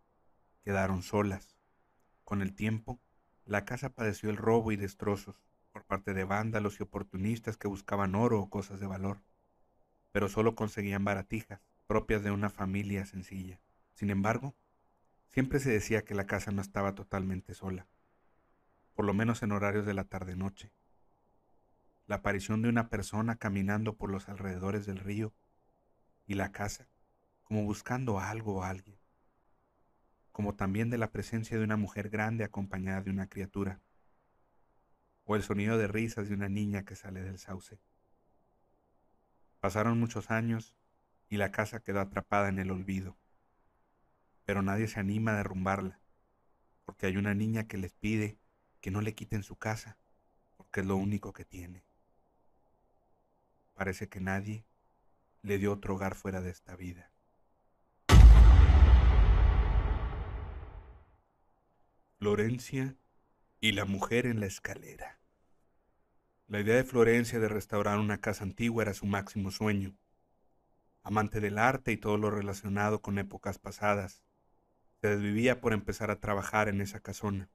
quedaron 0.63 1.03
solas. 1.03 1.55
Con 2.23 2.41
el 2.41 2.55
tiempo, 2.55 2.99
la 3.45 3.65
casa 3.65 3.89
padeció 3.89 4.31
el 4.31 4.37
robo 4.37 4.71
y 4.71 4.75
destrozos 4.75 5.48
por 5.71 5.85
parte 5.85 6.13
de 6.13 6.23
vándalos 6.23 6.79
y 6.79 6.83
oportunistas 6.83 7.57
que 7.57 7.67
buscaban 7.67 8.15
oro 8.15 8.39
o 8.39 8.49
cosas 8.49 8.79
de 8.79 8.87
valor, 8.87 9.21
pero 10.11 10.27
solo 10.29 10.55
conseguían 10.55 11.03
baratijas 11.03 11.61
propias 11.87 12.23
de 12.23 12.31
una 12.31 12.49
familia 12.49 13.05
sencilla. 13.05 13.59
Sin 13.93 14.09
embargo, 14.09 14.55
siempre 15.27 15.59
se 15.59 15.71
decía 15.71 16.03
que 16.03 16.13
la 16.13 16.25
casa 16.25 16.51
no 16.51 16.61
estaba 16.61 16.93
totalmente 16.93 17.53
sola, 17.53 17.87
por 18.93 19.05
lo 19.05 19.13
menos 19.13 19.41
en 19.43 19.51
horarios 19.51 19.85
de 19.85 19.93
la 19.93 20.03
tarde-noche. 20.03 20.71
La 22.05 22.17
aparición 22.17 22.61
de 22.61 22.69
una 22.69 22.89
persona 22.89 23.37
caminando 23.37 23.95
por 23.95 24.09
los 24.09 24.29
alrededores 24.29 24.85
del 24.85 24.99
río 24.99 25.33
y 26.25 26.35
la 26.35 26.51
casa, 26.51 26.87
como 27.43 27.63
buscando 27.63 28.19
algo 28.19 28.57
o 28.57 28.63
alguien, 28.63 28.99
como 30.31 30.55
también 30.55 30.89
de 30.89 30.97
la 30.97 31.11
presencia 31.11 31.57
de 31.57 31.63
una 31.63 31.77
mujer 31.77 32.09
grande 32.09 32.43
acompañada 32.43 33.01
de 33.01 33.09
una 33.09 33.27
criatura, 33.27 33.81
o 35.31 35.35
el 35.35 35.43
sonido 35.43 35.77
de 35.77 35.87
risas 35.87 36.27
de 36.27 36.33
una 36.33 36.49
niña 36.49 36.85
que 36.85 36.95
sale 36.95 37.21
del 37.21 37.37
sauce. 37.37 37.77
Pasaron 39.59 39.99
muchos 39.99 40.31
años 40.31 40.75
y 41.29 41.37
la 41.37 41.51
casa 41.51 41.81
quedó 41.81 41.99
atrapada 41.99 42.49
en 42.49 42.57
el 42.57 42.71
olvido, 42.71 43.15
pero 44.43 44.63
nadie 44.63 44.87
se 44.87 44.99
anima 44.99 45.33
a 45.33 45.35
derrumbarla, 45.35 45.99
porque 46.83 47.05
hay 47.05 47.17
una 47.17 47.35
niña 47.35 47.67
que 47.67 47.77
les 47.77 47.93
pide 47.93 48.39
que 48.81 48.89
no 48.89 49.01
le 49.01 49.13
quiten 49.13 49.43
su 49.43 49.55
casa, 49.55 49.99
porque 50.57 50.79
es 50.79 50.87
lo 50.87 50.95
único 50.95 51.31
que 51.31 51.45
tiene. 51.45 51.83
Parece 53.75 54.09
que 54.09 54.21
nadie 54.21 54.65
le 55.43 55.59
dio 55.59 55.73
otro 55.73 55.93
hogar 55.93 56.15
fuera 56.15 56.41
de 56.41 56.49
esta 56.49 56.75
vida. 56.75 57.11
Florencia 62.17 62.95
y 63.59 63.73
la 63.73 63.85
mujer 63.85 64.25
en 64.25 64.39
la 64.39 64.45
escalera. 64.45 65.19
La 66.47 66.59
idea 66.59 66.75
de 66.75 66.83
Florencia 66.83 67.39
de 67.39 67.47
restaurar 67.47 67.99
una 67.99 68.21
casa 68.21 68.43
antigua 68.43 68.83
era 68.83 68.93
su 68.93 69.05
máximo 69.05 69.51
sueño. 69.51 69.95
Amante 71.03 71.39
del 71.39 71.57
arte 71.57 71.91
y 71.91 71.97
todo 71.97 72.17
lo 72.17 72.31
relacionado 72.31 73.01
con 73.01 73.17
épocas 73.19 73.59
pasadas, 73.59 74.23
se 75.01 75.07
desvivía 75.07 75.61
por 75.61 75.73
empezar 75.73 76.11
a 76.11 76.19
trabajar 76.19 76.67
en 76.67 76.81
esa 76.81 76.99
casona. 76.99 77.49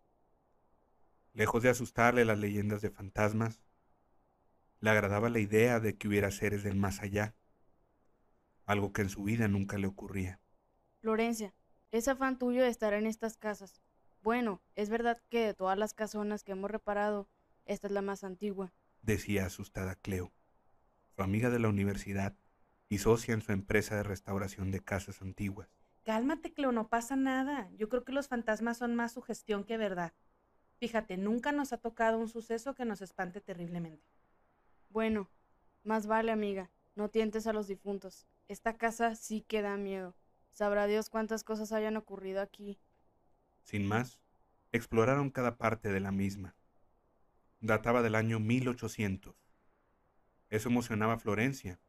Lejos 1.32 1.62
de 1.62 1.70
asustarle 1.70 2.24
las 2.24 2.38
leyendas 2.38 2.80
de 2.80 2.90
fantasmas, 2.90 3.62
le 4.80 4.90
agradaba 4.90 5.28
la 5.28 5.40
idea 5.40 5.80
de 5.80 5.96
que 5.96 6.08
hubiera 6.08 6.30
seres 6.30 6.62
del 6.62 6.76
más 6.76 7.00
allá 7.00 7.34
algo 8.66 8.92
que 8.92 9.02
en 9.02 9.08
su 9.08 9.22
vida 9.24 9.48
nunca 9.48 9.78
le 9.78 9.86
ocurría. 9.86 10.40
Florencia, 11.00 11.54
es 11.90 12.08
afán 12.08 12.38
tuyo 12.38 12.62
de 12.62 12.68
estar 12.68 12.94
en 12.94 13.06
estas 13.06 13.36
casas. 13.36 13.82
Bueno, 14.24 14.62
es 14.74 14.88
verdad 14.88 15.20
que 15.28 15.44
de 15.44 15.52
todas 15.52 15.76
las 15.76 15.92
casonas 15.92 16.44
que 16.44 16.52
hemos 16.52 16.70
reparado, 16.70 17.28
esta 17.66 17.88
es 17.88 17.92
la 17.92 18.00
más 18.00 18.24
antigua, 18.24 18.72
decía 19.02 19.44
asustada 19.44 19.96
Cleo, 19.96 20.32
su 21.14 21.22
amiga 21.22 21.50
de 21.50 21.58
la 21.58 21.68
universidad 21.68 22.34
y 22.88 23.00
socia 23.00 23.34
en 23.34 23.42
su 23.42 23.52
empresa 23.52 23.96
de 23.96 24.02
restauración 24.02 24.70
de 24.70 24.80
casas 24.80 25.20
antiguas. 25.20 25.68
Cálmate, 26.04 26.54
Cleo, 26.54 26.72
no 26.72 26.88
pasa 26.88 27.16
nada. 27.16 27.68
Yo 27.76 27.90
creo 27.90 28.02
que 28.04 28.12
los 28.12 28.28
fantasmas 28.28 28.78
son 28.78 28.94
más 28.94 29.12
sugestión 29.12 29.62
que 29.62 29.76
verdad. 29.76 30.14
Fíjate, 30.78 31.18
nunca 31.18 31.52
nos 31.52 31.74
ha 31.74 31.76
tocado 31.76 32.16
un 32.16 32.30
suceso 32.30 32.74
que 32.74 32.87
nos 32.87 33.02
espante 33.02 33.42
terriblemente. 33.42 34.08
Bueno, 34.88 35.28
más 35.82 36.06
vale, 36.06 36.32
amiga, 36.32 36.70
no 36.94 37.10
tientes 37.10 37.46
a 37.46 37.52
los 37.52 37.66
difuntos. 37.66 38.26
Esta 38.48 38.78
casa 38.78 39.16
sí 39.16 39.42
que 39.42 39.60
da 39.60 39.76
miedo. 39.76 40.14
Sabrá 40.50 40.87
Dios 40.87 41.10
cuántas 41.10 41.44
cosas 41.44 41.72
hayan 41.72 41.98
ocurrido 41.98 42.40
aquí. 42.40 42.78
Sin 43.64 43.87
más, 43.87 44.20
exploraron 44.72 45.31
cada 45.31 45.57
parte 45.57 45.90
de 45.90 45.98
la 45.98 46.12
misma. 46.12 46.55
Databa 47.61 48.03
del 48.03 48.14
año 48.14 48.38
1800. 48.38 49.35
Eso 50.50 50.68
emocionaba 50.68 51.14
a 51.14 51.18
Florencia. 51.18 51.81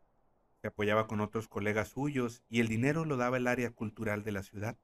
Se 0.61 0.67
apoyaba 0.67 1.05
con 1.05 1.19
otros 1.19 1.49
colegas 1.49 1.89
suyos 1.89 2.43
y 2.49 2.61
el 2.61 2.69
dinero 2.69 3.03
lo 3.03 3.17
daba 3.17 3.37
el 3.37 3.45
área 3.45 3.71
cultural 3.71 4.23
de 4.23 4.31
la 4.31 4.41
ciudad. 4.41 4.77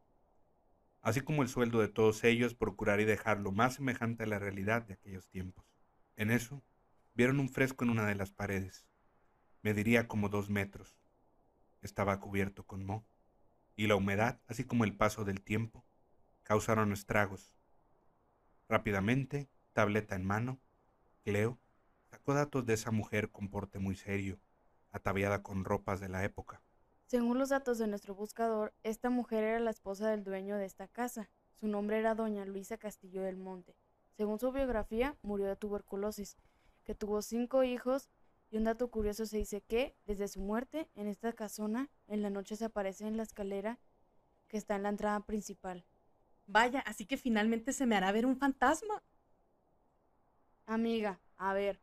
Así 1.01 1.21
como 1.21 1.43
el 1.43 1.47
sueldo 1.47 1.79
de 1.79 1.87
todos 1.87 2.23
ellos 2.25 2.53
procurar 2.53 2.99
y 2.99 3.05
dejar 3.05 3.39
lo 3.39 3.53
más 3.53 3.75
semejante 3.75 4.23
a 4.23 4.27
la 4.27 4.37
realidad 4.37 4.83
de 4.83 4.93
aquellos 4.93 5.29
tiempos. 5.29 5.65
En 6.17 6.29
eso, 6.29 6.61
vieron 7.15 7.39
un 7.39 7.49
fresco 7.49 7.85
en 7.85 7.89
una 7.89 8.05
de 8.05 8.15
las 8.15 8.31
paredes. 8.31 8.85
Mediría 9.61 10.07
como 10.09 10.27
dos 10.27 10.49
metros. 10.49 10.99
Estaba 11.81 12.19
cubierto 12.19 12.65
con 12.65 12.85
moho, 12.85 13.07
y 13.75 13.87
la 13.87 13.95
humedad, 13.95 14.41
así 14.47 14.65
como 14.65 14.83
el 14.83 14.95
paso 14.95 15.23
del 15.23 15.41
tiempo, 15.41 15.85
causaron 16.51 16.91
estragos. 16.91 17.49
Rápidamente, 18.67 19.47
tableta 19.71 20.17
en 20.17 20.25
mano, 20.25 20.59
Cleo 21.23 21.57
sacó 22.09 22.33
datos 22.33 22.65
de 22.65 22.73
esa 22.73 22.91
mujer 22.91 23.31
con 23.31 23.47
porte 23.47 23.79
muy 23.79 23.95
serio, 23.95 24.37
ataviada 24.91 25.43
con 25.43 25.63
ropas 25.63 26.01
de 26.01 26.09
la 26.09 26.25
época. 26.25 26.61
Según 27.05 27.39
los 27.39 27.47
datos 27.47 27.77
de 27.77 27.87
nuestro 27.87 28.15
buscador, 28.15 28.73
esta 28.83 29.09
mujer 29.09 29.45
era 29.45 29.59
la 29.61 29.71
esposa 29.71 30.09
del 30.09 30.25
dueño 30.25 30.57
de 30.57 30.65
esta 30.65 30.89
casa. 30.89 31.29
Su 31.55 31.69
nombre 31.69 31.99
era 31.99 32.15
doña 32.15 32.43
Luisa 32.43 32.75
Castillo 32.77 33.21
del 33.21 33.37
Monte. 33.37 33.77
Según 34.17 34.37
su 34.37 34.51
biografía, 34.51 35.15
murió 35.21 35.47
de 35.47 35.55
tuberculosis, 35.55 36.35
que 36.83 36.95
tuvo 36.95 37.21
cinco 37.21 37.63
hijos 37.63 38.09
y 38.49 38.57
un 38.57 38.65
dato 38.65 38.91
curioso 38.91 39.25
se 39.25 39.37
dice 39.37 39.61
que, 39.61 39.95
desde 40.05 40.27
su 40.27 40.41
muerte, 40.41 40.89
en 40.95 41.07
esta 41.07 41.31
casona, 41.31 41.89
en 42.07 42.21
la 42.21 42.29
noche 42.29 42.57
se 42.57 42.65
aparece 42.65 43.07
en 43.07 43.15
la 43.15 43.23
escalera 43.23 43.79
que 44.49 44.57
está 44.57 44.75
en 44.75 44.83
la 44.83 44.89
entrada 44.89 45.21
principal. 45.21 45.85
Vaya, 46.47 46.79
así 46.81 47.05
que 47.05 47.17
finalmente 47.17 47.73
se 47.73 47.85
me 47.85 47.95
hará 47.95 48.11
ver 48.11 48.25
un 48.25 48.37
fantasma. 48.37 49.03
Amiga, 50.65 51.19
a 51.37 51.53
ver, 51.53 51.81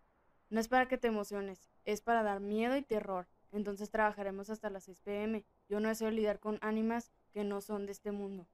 no 0.50 0.60
es 0.60 0.68
para 0.68 0.88
que 0.88 0.98
te 0.98 1.08
emociones, 1.08 1.68
es 1.84 2.00
para 2.00 2.22
dar 2.22 2.40
miedo 2.40 2.76
y 2.76 2.82
terror. 2.82 3.28
Entonces 3.50 3.90
trabajaremos 3.90 4.50
hasta 4.50 4.70
las 4.70 4.84
6 4.84 5.00
pm. 5.00 5.44
Yo 5.68 5.80
no 5.80 5.88
deseo 5.88 6.10
lidiar 6.10 6.38
con 6.38 6.58
ánimas 6.60 7.10
que 7.32 7.44
no 7.44 7.60
son 7.60 7.86
de 7.86 7.92
este 7.92 8.12
mundo. 8.12 8.46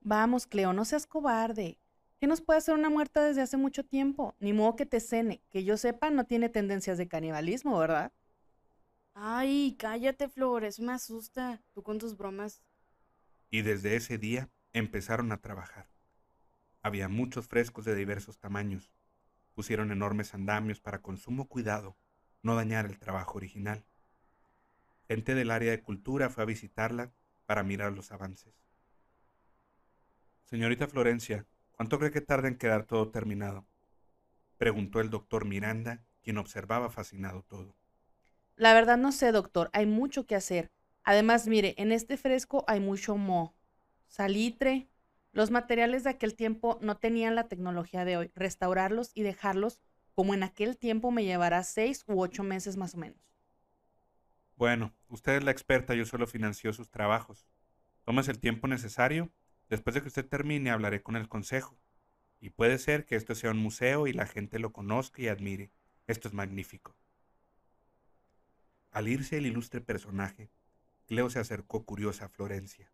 Vamos, 0.00 0.46
Cleo, 0.46 0.72
no 0.72 0.84
seas 0.84 1.06
cobarde. 1.06 1.78
¿Qué 2.18 2.26
nos 2.26 2.40
puede 2.40 2.58
hacer 2.58 2.74
una 2.74 2.90
muerta 2.90 3.22
desde 3.22 3.42
hace 3.42 3.56
mucho 3.56 3.84
tiempo? 3.84 4.34
Ni 4.38 4.52
modo 4.52 4.76
que 4.76 4.86
te 4.86 5.00
cene. 5.00 5.42
Que 5.50 5.64
yo 5.64 5.76
sepa, 5.76 6.10
no 6.10 6.24
tiene 6.24 6.48
tendencias 6.48 6.98
de 6.98 7.08
canibalismo, 7.08 7.78
¿verdad? 7.78 8.12
Ay, 9.14 9.76
cállate, 9.78 10.28
Flor, 10.28 10.64
eso 10.64 10.82
me 10.82 10.92
asusta. 10.92 11.62
Tú 11.72 11.82
con 11.82 11.98
tus 11.98 12.16
bromas. 12.16 12.62
Y 13.50 13.62
desde 13.62 13.96
ese 13.96 14.18
día 14.18 14.50
empezaron 14.74 15.32
a 15.32 15.40
trabajar. 15.40 15.88
Había 16.82 17.08
muchos 17.08 17.46
frescos 17.48 17.84
de 17.86 17.94
diversos 17.94 18.38
tamaños. 18.38 18.92
Pusieron 19.54 19.92
enormes 19.92 20.34
andamios 20.34 20.80
para 20.80 21.00
con 21.00 21.16
sumo 21.16 21.48
cuidado 21.48 21.96
no 22.42 22.56
dañar 22.56 22.84
el 22.84 22.98
trabajo 22.98 23.38
original. 23.38 23.86
Gente 25.08 25.34
del 25.34 25.50
área 25.50 25.70
de 25.70 25.80
cultura 25.80 26.28
fue 26.28 26.42
a 26.42 26.46
visitarla 26.46 27.12
para 27.46 27.62
mirar 27.62 27.92
los 27.92 28.12
avances. 28.12 28.52
Señorita 30.44 30.88
Florencia, 30.88 31.46
¿cuánto 31.72 31.98
cree 31.98 32.10
que 32.10 32.20
tarda 32.20 32.48
en 32.48 32.58
quedar 32.58 32.84
todo 32.84 33.10
terminado? 33.10 33.64
Preguntó 34.58 35.00
el 35.00 35.08
doctor 35.08 35.46
Miranda, 35.46 36.04
quien 36.22 36.36
observaba 36.38 36.90
fascinado 36.90 37.42
todo. 37.42 37.76
La 38.56 38.74
verdad 38.74 38.98
no 38.98 39.12
sé, 39.12 39.32
doctor, 39.32 39.70
hay 39.72 39.86
mucho 39.86 40.26
que 40.26 40.34
hacer. 40.34 40.70
Además, 41.02 41.46
mire, 41.46 41.74
en 41.78 41.92
este 41.92 42.16
fresco 42.16 42.64
hay 42.66 42.80
mucho 42.80 43.16
moho, 43.16 43.54
salitre. 44.06 44.88
Los 45.32 45.50
materiales 45.50 46.04
de 46.04 46.10
aquel 46.10 46.34
tiempo 46.34 46.78
no 46.80 46.96
tenían 46.96 47.34
la 47.34 47.48
tecnología 47.48 48.04
de 48.04 48.16
hoy. 48.16 48.30
Restaurarlos 48.34 49.10
y 49.14 49.22
dejarlos 49.22 49.80
como 50.14 50.32
en 50.34 50.42
aquel 50.42 50.76
tiempo 50.76 51.10
me 51.10 51.24
llevará 51.24 51.62
seis 51.64 52.04
u 52.06 52.20
ocho 52.20 52.44
meses 52.44 52.76
más 52.76 52.94
o 52.94 52.98
menos. 52.98 53.18
Bueno, 54.56 54.94
usted 55.08 55.36
es 55.36 55.44
la 55.44 55.50
experta, 55.50 55.94
yo 55.94 56.06
solo 56.06 56.26
financio 56.26 56.72
sus 56.72 56.90
trabajos. 56.90 57.48
Tómese 58.04 58.30
el 58.30 58.38
tiempo 58.38 58.68
necesario. 58.68 59.32
Después 59.68 59.94
de 59.94 60.02
que 60.02 60.08
usted 60.08 60.26
termine, 60.26 60.70
hablaré 60.70 61.02
con 61.02 61.16
el 61.16 61.28
consejo. 61.28 61.76
Y 62.38 62.50
puede 62.50 62.78
ser 62.78 63.04
que 63.04 63.16
esto 63.16 63.34
sea 63.34 63.50
un 63.50 63.58
museo 63.58 64.06
y 64.06 64.12
la 64.12 64.26
gente 64.26 64.58
lo 64.58 64.72
conozca 64.72 65.22
y 65.22 65.28
admire. 65.28 65.72
Esto 66.06 66.28
es 66.28 66.34
magnífico. 66.34 66.94
Al 68.92 69.08
irse 69.08 69.38
el 69.38 69.46
ilustre 69.46 69.80
personaje, 69.80 70.50
Cleo 71.06 71.28
se 71.30 71.40
acercó 71.40 71.84
curiosa 71.84 72.26
a 72.26 72.28
Florencia. 72.28 72.92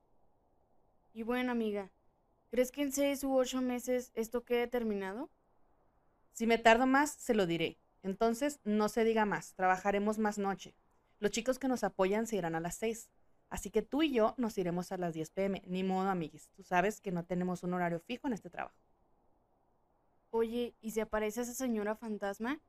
Y 1.12 1.22
bueno, 1.22 1.52
amiga, 1.52 1.90
¿crees 2.50 2.70
que 2.70 2.82
en 2.82 2.92
seis 2.92 3.24
u 3.24 3.36
ocho 3.36 3.60
meses 3.60 4.12
esto 4.14 4.44
quede 4.44 4.66
terminado? 4.66 5.30
Si 6.32 6.46
me 6.46 6.58
tardo 6.58 6.86
más, 6.86 7.10
se 7.12 7.34
lo 7.34 7.46
diré. 7.46 7.78
Entonces, 8.02 8.60
no 8.64 8.88
se 8.88 9.04
diga 9.04 9.24
más, 9.24 9.54
trabajaremos 9.54 10.18
más 10.18 10.38
noche. 10.38 10.74
Los 11.18 11.32
chicos 11.32 11.58
que 11.58 11.68
nos 11.68 11.84
apoyan 11.84 12.26
se 12.26 12.36
irán 12.36 12.54
a 12.54 12.60
las 12.60 12.76
6. 12.76 13.10
Así 13.50 13.70
que 13.70 13.82
tú 13.82 14.02
y 14.02 14.12
yo 14.12 14.34
nos 14.38 14.56
iremos 14.56 14.90
a 14.92 14.96
las 14.96 15.12
10 15.12 15.30
pm. 15.30 15.62
Ni 15.66 15.82
modo, 15.82 16.08
amiguis. 16.08 16.48
Tú 16.56 16.62
sabes 16.62 17.00
que 17.00 17.10
no 17.10 17.24
tenemos 17.24 17.62
un 17.62 17.74
horario 17.74 18.00
fijo 18.00 18.26
en 18.26 18.32
este 18.32 18.48
trabajo. 18.48 18.76
Oye, 20.30 20.74
¿y 20.80 20.92
si 20.92 21.00
aparece 21.00 21.42
esa 21.42 21.52
señora 21.52 21.96
fantasma? 21.96 22.60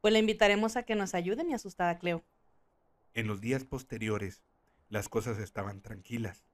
Pues 0.00 0.12
la 0.12 0.18
invitaremos 0.18 0.76
a 0.76 0.82
que 0.82 0.94
nos 0.94 1.14
ayude, 1.14 1.42
mi 1.42 1.54
asustada 1.54 1.98
Cleo. 1.98 2.22
En 3.14 3.26
los 3.26 3.40
días 3.40 3.64
posteriores, 3.64 4.42
las 4.88 5.08
cosas 5.08 5.38
estaban 5.38 5.80
tranquilas. 5.80 6.44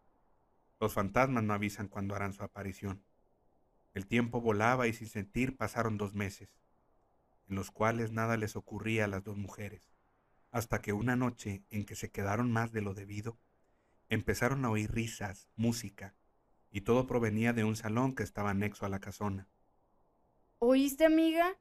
Los 0.81 0.95
fantasmas 0.95 1.43
no 1.43 1.55
avisan 1.55 1.89
cuando 1.89 2.15
harán 2.15 2.33
su 2.33 2.43
aparición. 2.43 3.03
El 3.95 4.07
tiempo 4.07 4.41
volaba 4.41 4.87
y 4.87 4.93
sin 4.93 5.09
sentir 5.09 5.57
pasaron 5.57 5.99
dos 5.99 6.15
meses, 6.15 6.61
en 7.49 7.57
los 7.57 7.71
cuales 7.71 8.13
nada 8.13 8.37
les 8.37 8.55
ocurría 8.55 9.07
a 9.07 9.09
las 9.09 9.25
dos 9.25 9.37
mujeres, 9.37 9.91
hasta 10.51 10.81
que 10.81 10.93
una 10.93 11.17
noche 11.17 11.65
en 11.71 11.85
que 11.85 11.97
se 11.97 12.11
quedaron 12.11 12.53
más 12.53 12.71
de 12.73 12.83
lo 12.83 12.95
debido, 12.95 13.39
empezaron 14.09 14.65
a 14.65 14.71
oír 14.71 14.93
risas, 14.93 15.49
música, 15.57 16.15
y 16.71 16.83
todo 16.83 17.07
provenía 17.07 17.53
de 17.53 17.65
un 17.65 17.77
salón 17.77 18.15
que 18.15 18.23
estaba 18.23 18.51
anexo 18.51 18.87
a 18.87 18.89
la 18.89 19.01
casona. 19.01 19.49
¿Oíste, 20.59 21.05
amiga? 21.05 21.57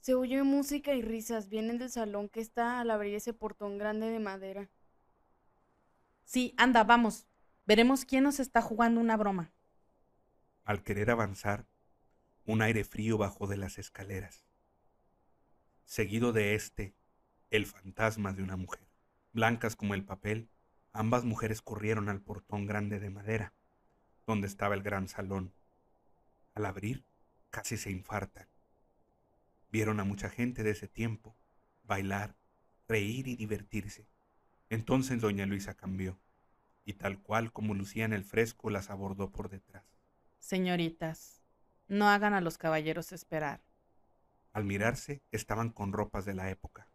Se 0.00 0.14
oye 0.14 0.42
música 0.42 0.94
y 0.94 1.02
risas, 1.02 1.48
vienen 1.48 1.78
del 1.78 1.90
salón 1.90 2.28
que 2.28 2.40
está 2.40 2.80
al 2.80 2.90
abrir 2.90 3.14
ese 3.14 3.32
portón 3.32 3.78
grande 3.78 4.10
de 4.10 4.20
madera. 4.20 4.68
Sí, 6.24 6.54
anda, 6.56 6.84
vamos. 6.84 7.26
Veremos 7.66 8.04
quién 8.04 8.24
nos 8.24 8.40
está 8.40 8.60
jugando 8.60 9.00
una 9.00 9.16
broma. 9.16 9.52
Al 10.64 10.82
querer 10.82 11.10
avanzar, 11.10 11.66
un 12.44 12.60
aire 12.60 12.84
frío 12.84 13.16
bajó 13.16 13.46
de 13.46 13.56
las 13.56 13.78
escaleras. 13.78 14.44
Seguido 15.84 16.32
de 16.32 16.54
éste, 16.54 16.94
el 17.50 17.64
fantasma 17.64 18.32
de 18.34 18.42
una 18.42 18.56
mujer. 18.56 18.86
Blancas 19.32 19.76
como 19.76 19.94
el 19.94 20.04
papel, 20.04 20.50
ambas 20.92 21.24
mujeres 21.24 21.62
corrieron 21.62 22.08
al 22.10 22.20
portón 22.20 22.66
grande 22.66 23.00
de 23.00 23.10
madera, 23.10 23.54
donde 24.26 24.46
estaba 24.46 24.74
el 24.74 24.82
gran 24.82 25.08
salón. 25.08 25.54
Al 26.54 26.66
abrir, 26.66 27.06
casi 27.50 27.78
se 27.78 27.90
infartan. 27.90 28.46
Vieron 29.70 30.00
a 30.00 30.04
mucha 30.04 30.28
gente 30.28 30.62
de 30.62 30.70
ese 30.70 30.86
tiempo 30.86 31.34
bailar, 31.82 32.36
reír 32.88 33.26
y 33.26 33.36
divertirse. 33.36 34.06
Entonces 34.68 35.20
doña 35.20 35.46
Luisa 35.46 35.74
cambió, 35.74 36.18
y 36.84 36.94
tal 36.94 37.20
cual 37.20 37.52
como 37.52 37.74
lucía 37.74 38.04
en 38.04 38.12
el 38.12 38.24
fresco 38.24 38.70
las 38.70 38.90
abordó 38.90 39.30
por 39.30 39.48
detrás. 39.48 39.84
Señoritas, 40.38 41.42
no 41.88 42.08
hagan 42.08 42.34
a 42.34 42.40
los 42.40 42.58
caballeros 42.58 43.12
esperar. 43.12 43.62
Al 44.52 44.64
mirarse, 44.64 45.22
estaban 45.32 45.70
con 45.70 45.92
ropas 45.92 46.24
de 46.24 46.34
la 46.34 46.50
época. 46.50 46.88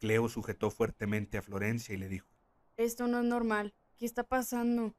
Cleo 0.00 0.28
sujetó 0.28 0.70
fuertemente 0.70 1.38
a 1.38 1.42
Florencia 1.42 1.94
y 1.94 1.98
le 1.98 2.08
dijo, 2.08 2.28
Esto 2.76 3.06
no 3.06 3.20
es 3.20 3.24
normal. 3.24 3.74
¿Qué 3.98 4.04
está 4.04 4.24
pasando? 4.24 4.94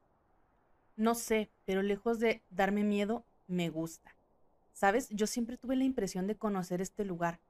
No 0.96 1.14
sé, 1.14 1.50
pero 1.64 1.82
lejos 1.82 2.18
de 2.20 2.42
darme 2.48 2.84
miedo, 2.84 3.26
me 3.46 3.68
gusta. 3.68 4.16
Sabes, 4.72 5.08
yo 5.10 5.26
siempre 5.26 5.56
tuve 5.56 5.76
la 5.76 5.84
impresión 5.84 6.26
de 6.26 6.36
conocer 6.36 6.80
este 6.80 7.04
lugar. 7.04 7.40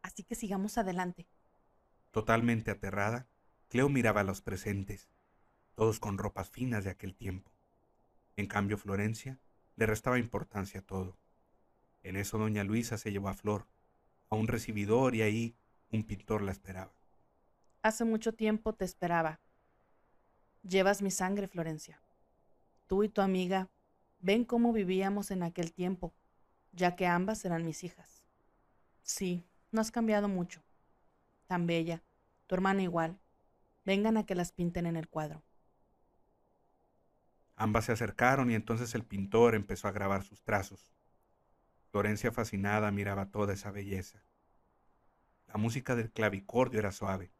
Así 0.00 0.22
que 0.22 0.34
sigamos 0.34 0.78
adelante. 0.78 1.26
Totalmente 2.12 2.70
aterrada, 2.70 3.26
Cleo 3.68 3.88
miraba 3.88 4.20
a 4.20 4.24
los 4.24 4.42
presentes, 4.42 5.08
todos 5.74 6.00
con 6.00 6.18
ropas 6.18 6.48
finas 6.50 6.84
de 6.84 6.90
aquel 6.90 7.14
tiempo. 7.14 7.50
En 8.36 8.46
cambio, 8.46 8.78
Florencia 8.78 9.38
le 9.76 9.86
restaba 9.86 10.18
importancia 10.18 10.80
a 10.80 10.84
todo. 10.84 11.16
En 12.02 12.16
eso 12.16 12.38
doña 12.38 12.64
Luisa 12.64 12.98
se 12.98 13.12
llevó 13.12 13.28
a 13.28 13.34
Flor, 13.34 13.66
a 14.30 14.36
un 14.36 14.48
recibidor 14.48 15.14
y 15.14 15.22
ahí 15.22 15.54
un 15.90 16.04
pintor 16.04 16.42
la 16.42 16.52
esperaba. 16.52 16.92
Hace 17.82 18.04
mucho 18.04 18.32
tiempo 18.32 18.74
te 18.74 18.84
esperaba. 18.84 19.40
Llevas 20.62 21.02
mi 21.02 21.10
sangre, 21.10 21.48
Florencia. 21.48 22.00
Tú 22.86 23.02
y 23.02 23.08
tu 23.08 23.20
amiga 23.20 23.68
ven 24.20 24.44
cómo 24.44 24.72
vivíamos 24.72 25.30
en 25.30 25.42
aquel 25.42 25.72
tiempo, 25.72 26.12
ya 26.72 26.94
que 26.96 27.06
ambas 27.06 27.44
eran 27.44 27.64
mis 27.64 27.84
hijas. 27.84 28.24
Sí, 29.02 29.44
no 29.72 29.80
has 29.80 29.90
cambiado 29.90 30.28
mucho. 30.28 30.62
Tan 31.46 31.66
bella, 31.66 32.02
tu 32.46 32.54
hermana 32.54 32.82
igual. 32.82 33.18
Vengan 33.84 34.16
a 34.16 34.24
que 34.24 34.34
las 34.34 34.52
pinten 34.52 34.86
en 34.86 34.96
el 34.96 35.08
cuadro. 35.08 35.42
Ambas 37.56 37.86
se 37.86 37.92
acercaron 37.92 38.50
y 38.50 38.54
entonces 38.54 38.94
el 38.94 39.04
pintor 39.04 39.54
empezó 39.54 39.88
a 39.88 39.92
grabar 39.92 40.24
sus 40.24 40.42
trazos. 40.42 40.92
Florencia 41.90 42.32
fascinada 42.32 42.90
miraba 42.90 43.30
toda 43.30 43.52
esa 43.52 43.70
belleza. 43.70 44.24
La 45.46 45.58
música 45.58 45.94
del 45.94 46.10
clavicordio 46.10 46.78
era 46.78 46.92
suave. 46.92 47.30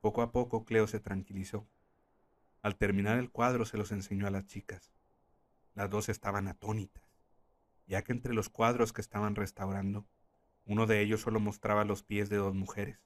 Poco 0.00 0.20
a 0.20 0.32
poco 0.32 0.66
Cleo 0.66 0.86
se 0.86 1.00
tranquilizó. 1.00 1.66
Al 2.60 2.76
terminar 2.76 3.18
el 3.18 3.30
cuadro 3.30 3.64
se 3.64 3.78
los 3.78 3.90
enseñó 3.90 4.26
a 4.26 4.30
las 4.30 4.46
chicas. 4.46 4.92
Las 5.74 5.88
dos 5.88 6.08
estaban 6.08 6.46
atónitas, 6.46 7.02
ya 7.86 8.02
que 8.04 8.12
entre 8.12 8.34
los 8.34 8.48
cuadros 8.50 8.92
que 8.92 9.00
estaban 9.00 9.34
restaurando 9.34 10.06
Uno 10.66 10.86
de 10.86 11.00
ellos 11.00 11.20
solo 11.20 11.40
mostraba 11.40 11.84
los 11.84 12.02
pies 12.02 12.30
de 12.30 12.36
dos 12.36 12.54
mujeres, 12.54 12.98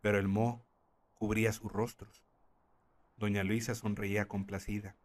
pero 0.00 0.18
el 0.18 0.26
moho 0.26 0.66
cubría 1.12 1.52
sus 1.52 1.70
rostros. 1.70 2.24
Doña 3.16 3.44
Luisa 3.44 3.74
sonreía 3.74 4.26
complacida, 4.26 4.96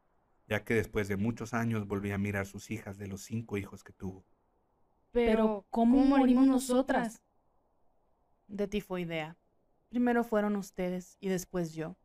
ya 0.47 0.63
que 0.63 0.73
después 0.73 1.07
de 1.07 1.17
muchos 1.17 1.53
años 1.53 1.87
volvía 1.87 2.15
a 2.15 2.19
mirar 2.19 2.45
sus 2.45 2.71
hijas 2.71 2.97
de 2.97 3.07
los 3.07 3.21
cinco 3.21 3.57
hijos 3.57 3.83
que 3.83 3.93
tuvo. 3.93 4.25
Pero, 5.11 5.65
¿cómo 5.69 6.03
morimos 6.05 6.47
nosotras? 6.47 7.21
De 8.47 8.67
tifoidea. 8.67 9.37
Primero 9.89 10.23
fueron 10.23 10.55
ustedes 10.55 11.17
y 11.19 11.29
después 11.29 11.73
yo. 11.73 11.97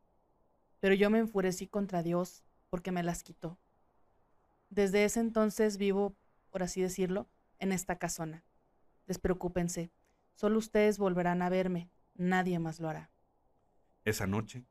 Pero 0.80 0.94
yo 0.94 1.10
me 1.10 1.18
enfurecí 1.18 1.66
contra 1.66 2.02
Dios 2.02 2.44
porque 2.70 2.90
me 2.90 3.02
las 3.02 3.22
quitó. 3.22 3.58
Desde 4.70 5.04
ese 5.04 5.20
entonces 5.20 5.76
vivo, 5.76 6.16
por 6.50 6.62
así 6.62 6.80
decirlo, 6.80 7.28
en 7.58 7.72
esta 7.72 7.96
casona. 7.96 8.44
Despreocúpense, 9.06 9.92
solo 10.34 10.58
ustedes 10.58 10.98
volverán 10.98 11.42
a 11.42 11.48
verme, 11.48 11.90
nadie 12.14 12.58
más 12.58 12.80
lo 12.80 12.88
hará. 12.88 13.10
Esa 14.04 14.26
noche, 14.26 14.64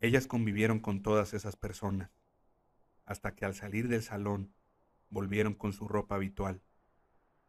ellas 0.00 0.26
convivieron 0.26 0.80
con 0.80 1.02
todas 1.02 1.34
esas 1.34 1.56
personas, 1.56 2.10
hasta 3.06 3.34
que 3.34 3.44
al 3.44 3.54
salir 3.54 3.88
del 3.88 4.02
salón 4.02 4.52
volvieron 5.10 5.54
con 5.54 5.72
su 5.72 5.86
ropa 5.88 6.16
habitual. 6.16 6.62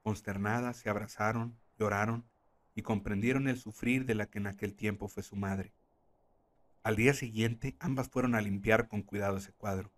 Consternadas 0.01 0.77
se 0.77 0.89
abrazaron, 0.89 1.57
lloraron 1.77 2.29
y 2.75 2.81
comprendieron 2.81 3.47
el 3.47 3.57
sufrir 3.57 4.05
de 4.05 4.15
la 4.15 4.27
que 4.27 4.39
en 4.39 4.47
aquel 4.47 4.75
tiempo 4.75 5.07
fue 5.07 5.23
su 5.23 5.35
madre. 5.35 5.73
Al 6.83 6.95
día 6.95 7.13
siguiente 7.13 7.75
ambas 7.79 8.09
fueron 8.09 8.35
a 8.35 8.41
limpiar 8.41 8.87
con 8.87 9.01
cuidado 9.01 9.37
ese 9.37 9.53
cuadro. 9.53 9.91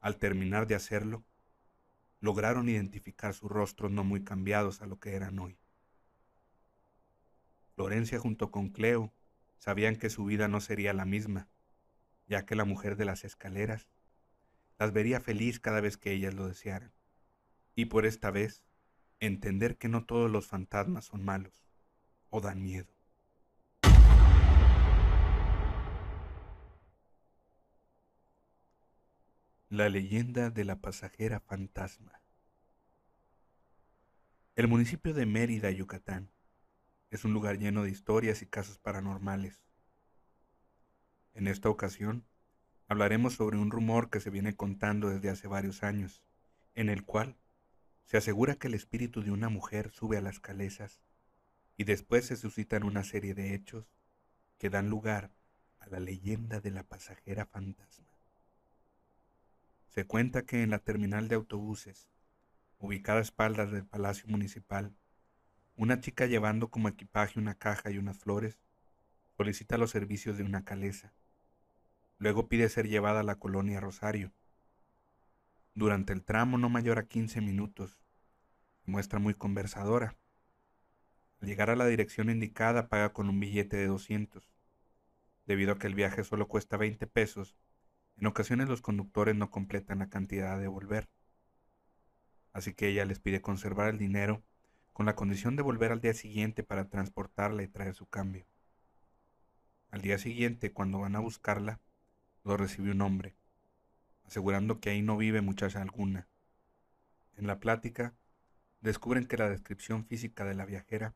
Al 0.00 0.16
terminar 0.18 0.66
de 0.66 0.74
hacerlo, 0.74 1.24
lograron 2.20 2.68
identificar 2.68 3.32
sus 3.32 3.50
rostros 3.50 3.90
no 3.90 4.04
muy 4.04 4.22
cambiados 4.22 4.82
a 4.82 4.86
lo 4.86 4.98
que 4.98 5.14
eran 5.14 5.38
hoy. 5.38 5.58
Florencia 7.74 8.18
junto 8.18 8.50
con 8.50 8.68
Cleo 8.68 9.12
sabían 9.56 9.96
que 9.96 10.10
su 10.10 10.24
vida 10.24 10.48
no 10.48 10.60
sería 10.60 10.92
la 10.92 11.06
misma, 11.06 11.48
ya 12.26 12.44
que 12.44 12.54
la 12.54 12.64
mujer 12.64 12.96
de 12.96 13.06
las 13.06 13.24
escaleras 13.24 13.88
las 14.80 14.94
vería 14.94 15.20
feliz 15.20 15.60
cada 15.60 15.82
vez 15.82 15.98
que 15.98 16.10
ellas 16.10 16.32
lo 16.32 16.48
desearan. 16.48 16.90
Y 17.74 17.84
por 17.84 18.06
esta 18.06 18.30
vez, 18.30 18.64
entender 19.18 19.76
que 19.76 19.88
no 19.88 20.06
todos 20.06 20.30
los 20.30 20.46
fantasmas 20.46 21.04
son 21.04 21.22
malos 21.22 21.66
o 22.30 22.40
dan 22.40 22.62
miedo. 22.62 22.90
La 29.68 29.90
leyenda 29.90 30.48
de 30.48 30.64
la 30.64 30.80
pasajera 30.80 31.40
fantasma. 31.40 32.22
El 34.56 34.66
municipio 34.66 35.12
de 35.12 35.26
Mérida, 35.26 35.70
Yucatán, 35.70 36.32
es 37.10 37.26
un 37.26 37.34
lugar 37.34 37.58
lleno 37.58 37.82
de 37.82 37.90
historias 37.90 38.40
y 38.40 38.46
casos 38.46 38.78
paranormales. 38.78 39.62
En 41.34 41.48
esta 41.48 41.68
ocasión, 41.68 42.24
hablaremos 42.90 43.34
sobre 43.34 43.56
un 43.56 43.70
rumor 43.70 44.10
que 44.10 44.18
se 44.18 44.30
viene 44.30 44.56
contando 44.56 45.10
desde 45.10 45.30
hace 45.30 45.46
varios 45.46 45.84
años, 45.84 46.24
en 46.74 46.88
el 46.88 47.04
cual 47.04 47.36
se 48.04 48.16
asegura 48.16 48.56
que 48.56 48.66
el 48.66 48.74
espíritu 48.74 49.22
de 49.22 49.30
una 49.30 49.48
mujer 49.48 49.92
sube 49.92 50.16
a 50.16 50.20
las 50.20 50.40
calesas 50.40 51.00
y 51.76 51.84
después 51.84 52.26
se 52.26 52.34
suscitan 52.34 52.82
una 52.82 53.04
serie 53.04 53.32
de 53.32 53.54
hechos 53.54 53.86
que 54.58 54.70
dan 54.70 54.90
lugar 54.90 55.30
a 55.78 55.86
la 55.86 56.00
leyenda 56.00 56.60
de 56.60 56.72
la 56.72 56.82
pasajera 56.82 57.46
fantasma. 57.46 58.08
Se 59.86 60.04
cuenta 60.04 60.42
que 60.42 60.64
en 60.64 60.70
la 60.70 60.80
terminal 60.80 61.28
de 61.28 61.36
autobuses, 61.36 62.08
ubicada 62.80 63.20
a 63.20 63.22
espaldas 63.22 63.70
del 63.70 63.86
Palacio 63.86 64.26
Municipal, 64.26 64.92
una 65.76 66.00
chica 66.00 66.26
llevando 66.26 66.72
como 66.72 66.88
equipaje 66.88 67.38
una 67.38 67.54
caja 67.54 67.92
y 67.92 67.98
unas 67.98 68.18
flores 68.18 68.58
solicita 69.36 69.78
los 69.78 69.92
servicios 69.92 70.36
de 70.38 70.42
una 70.42 70.64
calesa. 70.64 71.14
Luego 72.20 72.48
pide 72.48 72.68
ser 72.68 72.86
llevada 72.86 73.20
a 73.20 73.22
la 73.22 73.36
colonia 73.36 73.80
Rosario. 73.80 74.30
Durante 75.74 76.12
el 76.12 76.22
tramo 76.22 76.58
no 76.58 76.68
mayor 76.68 76.98
a 76.98 77.06
15 77.06 77.40
minutos, 77.40 77.98
muestra 78.84 79.18
muy 79.18 79.32
conversadora. 79.32 80.18
Al 81.40 81.48
llegar 81.48 81.70
a 81.70 81.76
la 81.76 81.86
dirección 81.86 82.28
indicada 82.28 82.90
paga 82.90 83.14
con 83.14 83.30
un 83.30 83.40
billete 83.40 83.78
de 83.78 83.86
200. 83.86 84.52
Debido 85.46 85.72
a 85.72 85.78
que 85.78 85.86
el 85.86 85.94
viaje 85.94 86.22
solo 86.22 86.46
cuesta 86.46 86.76
20 86.76 87.06
pesos, 87.06 87.56
en 88.18 88.26
ocasiones 88.26 88.68
los 88.68 88.82
conductores 88.82 89.34
no 89.34 89.50
completan 89.50 90.00
la 90.00 90.10
cantidad 90.10 90.52
a 90.52 90.58
devolver. 90.58 91.08
Así 92.52 92.74
que 92.74 92.88
ella 92.88 93.06
les 93.06 93.18
pide 93.18 93.40
conservar 93.40 93.88
el 93.88 93.96
dinero 93.96 94.42
con 94.92 95.06
la 95.06 95.16
condición 95.16 95.56
de 95.56 95.62
volver 95.62 95.90
al 95.90 96.02
día 96.02 96.12
siguiente 96.12 96.64
para 96.64 96.90
transportarla 96.90 97.62
y 97.62 97.68
traer 97.68 97.94
su 97.94 98.04
cambio. 98.04 98.44
Al 99.90 100.02
día 100.02 100.18
siguiente, 100.18 100.70
cuando 100.70 100.98
van 100.98 101.16
a 101.16 101.20
buscarla, 101.20 101.80
lo 102.44 102.56
recibe 102.56 102.90
un 102.90 103.00
hombre, 103.02 103.36
asegurando 104.24 104.80
que 104.80 104.90
ahí 104.90 105.02
no 105.02 105.16
vive 105.16 105.40
muchacha 105.40 105.82
alguna. 105.82 106.28
En 107.36 107.46
la 107.46 107.60
plática, 107.60 108.14
descubren 108.80 109.26
que 109.26 109.36
la 109.36 109.48
descripción 109.48 110.04
física 110.04 110.44
de 110.44 110.54
la 110.54 110.64
viajera 110.64 111.14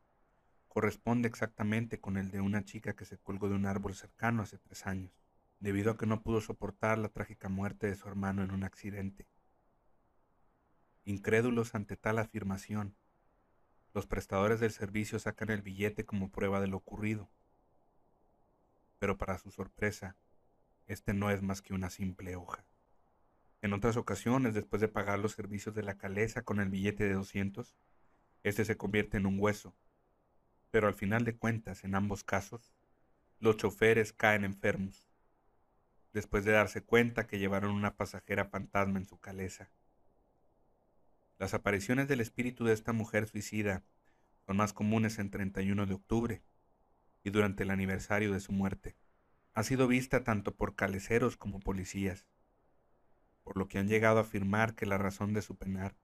corresponde 0.69 1.29
exactamente 1.29 2.01
con 2.01 2.17
el 2.17 2.31
de 2.31 2.41
una 2.41 2.65
chica 2.65 2.95
que 2.95 3.05
se 3.05 3.19
colgó 3.19 3.49
de 3.49 3.55
un 3.55 3.67
árbol 3.67 3.95
cercano 3.95 4.43
hace 4.43 4.59
tres 4.59 4.87
años 4.87 5.13
debido 5.65 5.93
a 5.93 5.97
que 5.97 6.05
no 6.05 6.23
pudo 6.23 6.43
soportar 6.43 6.99
la 6.99 7.09
trágica 7.09 7.49
muerte 7.49 7.87
de 7.87 7.97
su 7.97 8.07
hermano 8.07 8.43
en 8.43 8.51
un 8.51 8.65
accidente. 8.65 9.27
Incrédulos 11.07 11.75
ante 11.75 11.97
tal 11.97 12.19
afirmación, 12.19 12.95
los 13.95 14.07
prestadores 14.07 14.61
del 14.61 14.73
servicio 14.73 15.19
sacan 15.19 15.49
el 15.49 15.63
billete 15.63 16.05
como 16.05 16.31
prueba 16.31 16.61
de 16.61 16.67
lo 16.67 16.77
ocurrido. 16.77 17.31
Pero 18.99 19.17
para 19.17 19.39
su 19.39 19.51
sorpresa, 19.51 20.17
este 20.87 21.15
no 21.15 21.31
es 21.31 21.43
más 21.43 21.63
que 21.63 21.75
una 21.75 21.91
simple 21.91 22.37
hoja. 22.37 22.65
En 23.63 23.73
otras 23.73 23.97
ocasiones, 23.97 24.55
después 24.55 24.81
de 24.81 24.89
pagar 24.89 25.19
los 25.19 25.33
servicios 25.33 25.75
de 25.75 25.83
la 25.83 25.97
caleza 25.97 26.43
con 26.43 26.61
el 26.61 26.69
billete 26.69 27.05
de 27.05 27.15
200, 27.15 27.77
este 28.43 28.65
se 28.65 28.77
convierte 28.77 29.17
en 29.17 29.27
un 29.27 29.41
hueso. 29.41 29.75
Pero 30.71 30.87
al 30.87 30.95
final 30.95 31.25
de 31.25 31.37
cuentas, 31.37 31.85
en 31.85 31.95
ambos 31.95 32.25
casos, 32.25 32.75
los 33.41 33.57
choferes 33.57 34.13
caen 34.13 34.45
enfermos 34.45 35.09
después 36.15 36.45
de 36.45 36.53
darse 36.53 36.81
cuenta 36.81 37.27
que 37.27 37.39
llevaron 37.39 37.73
una 37.73 37.97
pasajera 37.97 38.47
fantasma 38.47 38.99
en 38.99 39.05
su 39.05 39.19
caleza. 39.19 39.69
Las 41.39 41.53
apariciones 41.53 42.07
del 42.07 42.21
espíritu 42.21 42.65
de 42.65 42.73
esta 42.73 42.93
mujer 42.93 43.27
suicida 43.27 43.83
son 44.47 44.57
más 44.57 44.73
comunes 44.73 45.19
en 45.19 45.31
31 45.31 45.87
de 45.87 45.95
octubre 45.95 46.43
y 47.25 47.31
durante 47.31 47.65
el 47.65 47.71
aniversario 47.71 48.33
de 48.33 48.41
su 48.41 48.53
muerte. 48.53 48.97
Ha 49.55 49.63
sido 49.63 49.87
vista 49.87 50.25
tanto 50.25 50.57
por 50.57 50.75
caleceros 50.75 51.37
como 51.37 51.61
policías, 51.61 52.27
por 53.45 53.57
lo 53.57 53.69
que 53.69 53.79
han 53.79 53.87
llegado 53.87 54.19
a 54.19 54.23
afirmar 54.23 54.75
que 54.75 54.85
la 54.85 54.99
razón 54.99 55.33
de 55.33 55.43
su 55.43 55.57
penar 55.57 55.95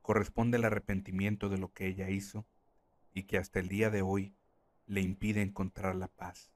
corresponde 0.00 0.58
al 0.58 0.64
arrepentimiento 0.64 1.48
de 1.48 1.58
lo 1.58 1.72
que 1.72 1.88
ella 1.88 2.08
hizo 2.08 2.46
y 3.12 3.24
que 3.24 3.36
hasta 3.36 3.58
el 3.58 3.68
día 3.68 3.90
de 3.90 4.02
hoy 4.02 4.36
le 4.86 5.00
impide 5.00 5.42
encontrar 5.42 5.96
la 5.96 6.06
paz. 6.06 6.52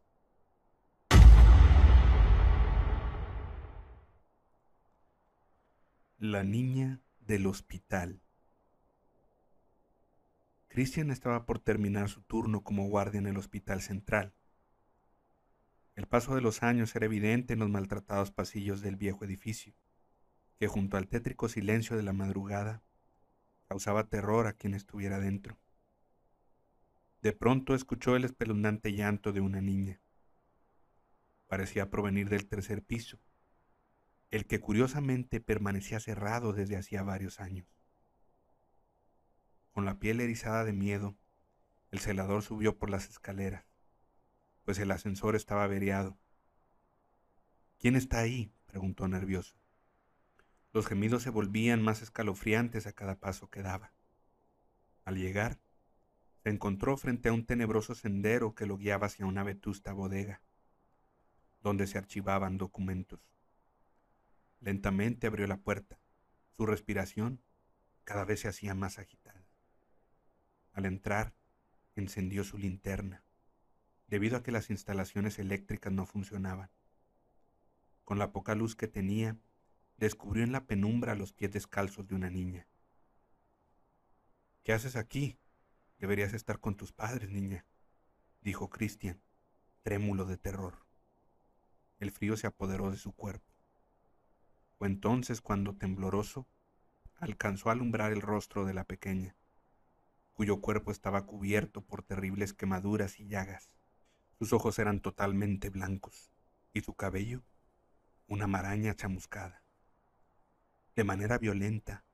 La 6.18 6.44
niña 6.44 7.00
del 7.18 7.46
hospital. 7.46 8.22
Christian 10.68 11.10
estaba 11.10 11.46
por 11.46 11.58
terminar 11.58 12.08
su 12.08 12.22
turno 12.22 12.62
como 12.62 12.88
guardia 12.88 13.18
en 13.18 13.26
el 13.26 13.38
hospital 13.38 13.80
central. 13.80 14.34
El 15.96 16.06
paso 16.06 16.34
de 16.34 16.40
los 16.40 16.62
años 16.62 16.94
era 16.96 17.06
evidente 17.06 17.52
en 17.52 17.60
los 17.60 17.70
maltratados 17.70 18.30
pasillos 18.30 18.80
del 18.80 18.96
viejo 18.96 19.24
edificio, 19.24 19.74
que 20.58 20.66
junto 20.66 20.96
al 20.96 21.08
tétrico 21.08 21.48
silencio 21.48 21.96
de 21.96 22.02
la 22.02 22.12
madrugada 22.12 22.82
causaba 23.68 24.08
terror 24.08 24.46
a 24.46 24.52
quien 24.52 24.74
estuviera 24.74 25.20
dentro. 25.20 25.58
De 27.22 27.32
pronto 27.32 27.74
escuchó 27.74 28.16
el 28.16 28.24
espeluznante 28.24 28.92
llanto 28.92 29.32
de 29.32 29.40
una 29.40 29.60
niña. 29.60 30.00
Parecía 31.46 31.90
provenir 31.90 32.28
del 32.28 32.46
tercer 32.46 32.82
piso 32.82 33.18
el 34.34 34.46
que 34.46 34.58
curiosamente 34.58 35.40
permanecía 35.40 36.00
cerrado 36.00 36.52
desde 36.52 36.76
hacía 36.76 37.04
varios 37.04 37.38
años. 37.38 37.68
Con 39.70 39.84
la 39.84 40.00
piel 40.00 40.20
erizada 40.20 40.64
de 40.64 40.72
miedo, 40.72 41.14
el 41.92 42.00
celador 42.00 42.42
subió 42.42 42.76
por 42.76 42.90
las 42.90 43.08
escaleras, 43.08 43.64
pues 44.64 44.78
el 44.78 44.90
ascensor 44.90 45.36
estaba 45.36 45.64
averiado. 45.64 46.18
¿Quién 47.78 47.96
está 47.96 48.18
ahí? 48.18 48.52
preguntó 48.66 49.06
nervioso. 49.08 49.56
Los 50.72 50.86
gemidos 50.86 51.22
se 51.22 51.30
volvían 51.30 51.82
más 51.82 52.02
escalofriantes 52.02 52.86
a 52.86 52.92
cada 52.92 53.20
paso 53.20 53.48
que 53.48 53.62
daba. 53.62 53.92
Al 55.04 55.16
llegar, 55.16 55.60
se 56.42 56.50
encontró 56.50 56.96
frente 56.96 57.28
a 57.28 57.32
un 57.32 57.46
tenebroso 57.46 57.94
sendero 57.94 58.54
que 58.54 58.66
lo 58.66 58.76
guiaba 58.76 59.06
hacia 59.06 59.26
una 59.26 59.44
vetusta 59.44 59.92
bodega, 59.92 60.42
donde 61.62 61.86
se 61.86 61.98
archivaban 61.98 62.58
documentos. 62.58 63.20
Lentamente 64.60 65.26
abrió 65.26 65.46
la 65.46 65.58
puerta. 65.58 66.00
Su 66.50 66.66
respiración 66.66 67.42
cada 68.04 68.24
vez 68.24 68.40
se 68.40 68.48
hacía 68.48 68.74
más 68.74 68.98
agitada. 68.98 69.46
Al 70.72 70.86
entrar, 70.86 71.34
encendió 71.96 72.44
su 72.44 72.58
linterna, 72.58 73.23
debido 74.06 74.36
a 74.36 74.42
que 74.42 74.52
las 74.52 74.70
instalaciones 74.70 75.38
eléctricas 75.38 75.92
no 75.92 76.06
funcionaban. 76.06 76.70
Con 78.04 78.18
la 78.18 78.32
poca 78.32 78.54
luz 78.54 78.76
que 78.76 78.88
tenía, 78.88 79.38
descubrió 79.96 80.44
en 80.44 80.52
la 80.52 80.66
penumbra 80.66 81.14
los 81.14 81.32
pies 81.32 81.52
descalzos 81.52 82.06
de 82.06 82.14
una 82.14 82.30
niña. 82.30 82.66
¿Qué 84.62 84.72
haces 84.72 84.96
aquí? 84.96 85.38
Deberías 85.98 86.34
estar 86.34 86.60
con 86.60 86.76
tus 86.76 86.92
padres, 86.92 87.30
niña, 87.30 87.64
dijo 88.40 88.68
Cristian, 88.68 89.20
trémulo 89.82 90.24
de 90.26 90.36
terror. 90.36 90.84
El 91.98 92.10
frío 92.10 92.36
se 92.36 92.46
apoderó 92.46 92.90
de 92.90 92.96
su 92.96 93.12
cuerpo. 93.12 93.54
Fue 94.76 94.88
entonces 94.88 95.40
cuando, 95.40 95.76
tembloroso, 95.76 96.46
alcanzó 97.16 97.68
a 97.68 97.72
alumbrar 97.72 98.12
el 98.12 98.20
rostro 98.20 98.64
de 98.64 98.74
la 98.74 98.84
pequeña, 98.84 99.36
cuyo 100.32 100.60
cuerpo 100.60 100.90
estaba 100.90 101.24
cubierto 101.26 101.80
por 101.80 102.02
terribles 102.02 102.52
quemaduras 102.52 103.20
y 103.20 103.26
llagas. 103.26 103.70
Sus 104.38 104.52
ojos 104.52 104.78
eran 104.78 105.00
totalmente 105.00 105.70
blancos 105.70 106.30
y 106.72 106.80
su 106.80 106.94
cabello 106.94 107.44
una 108.26 108.46
maraña 108.46 108.94
chamuscada. 108.94 109.62
De 110.96 111.04
manera 111.04 111.38
violenta, 111.38 112.04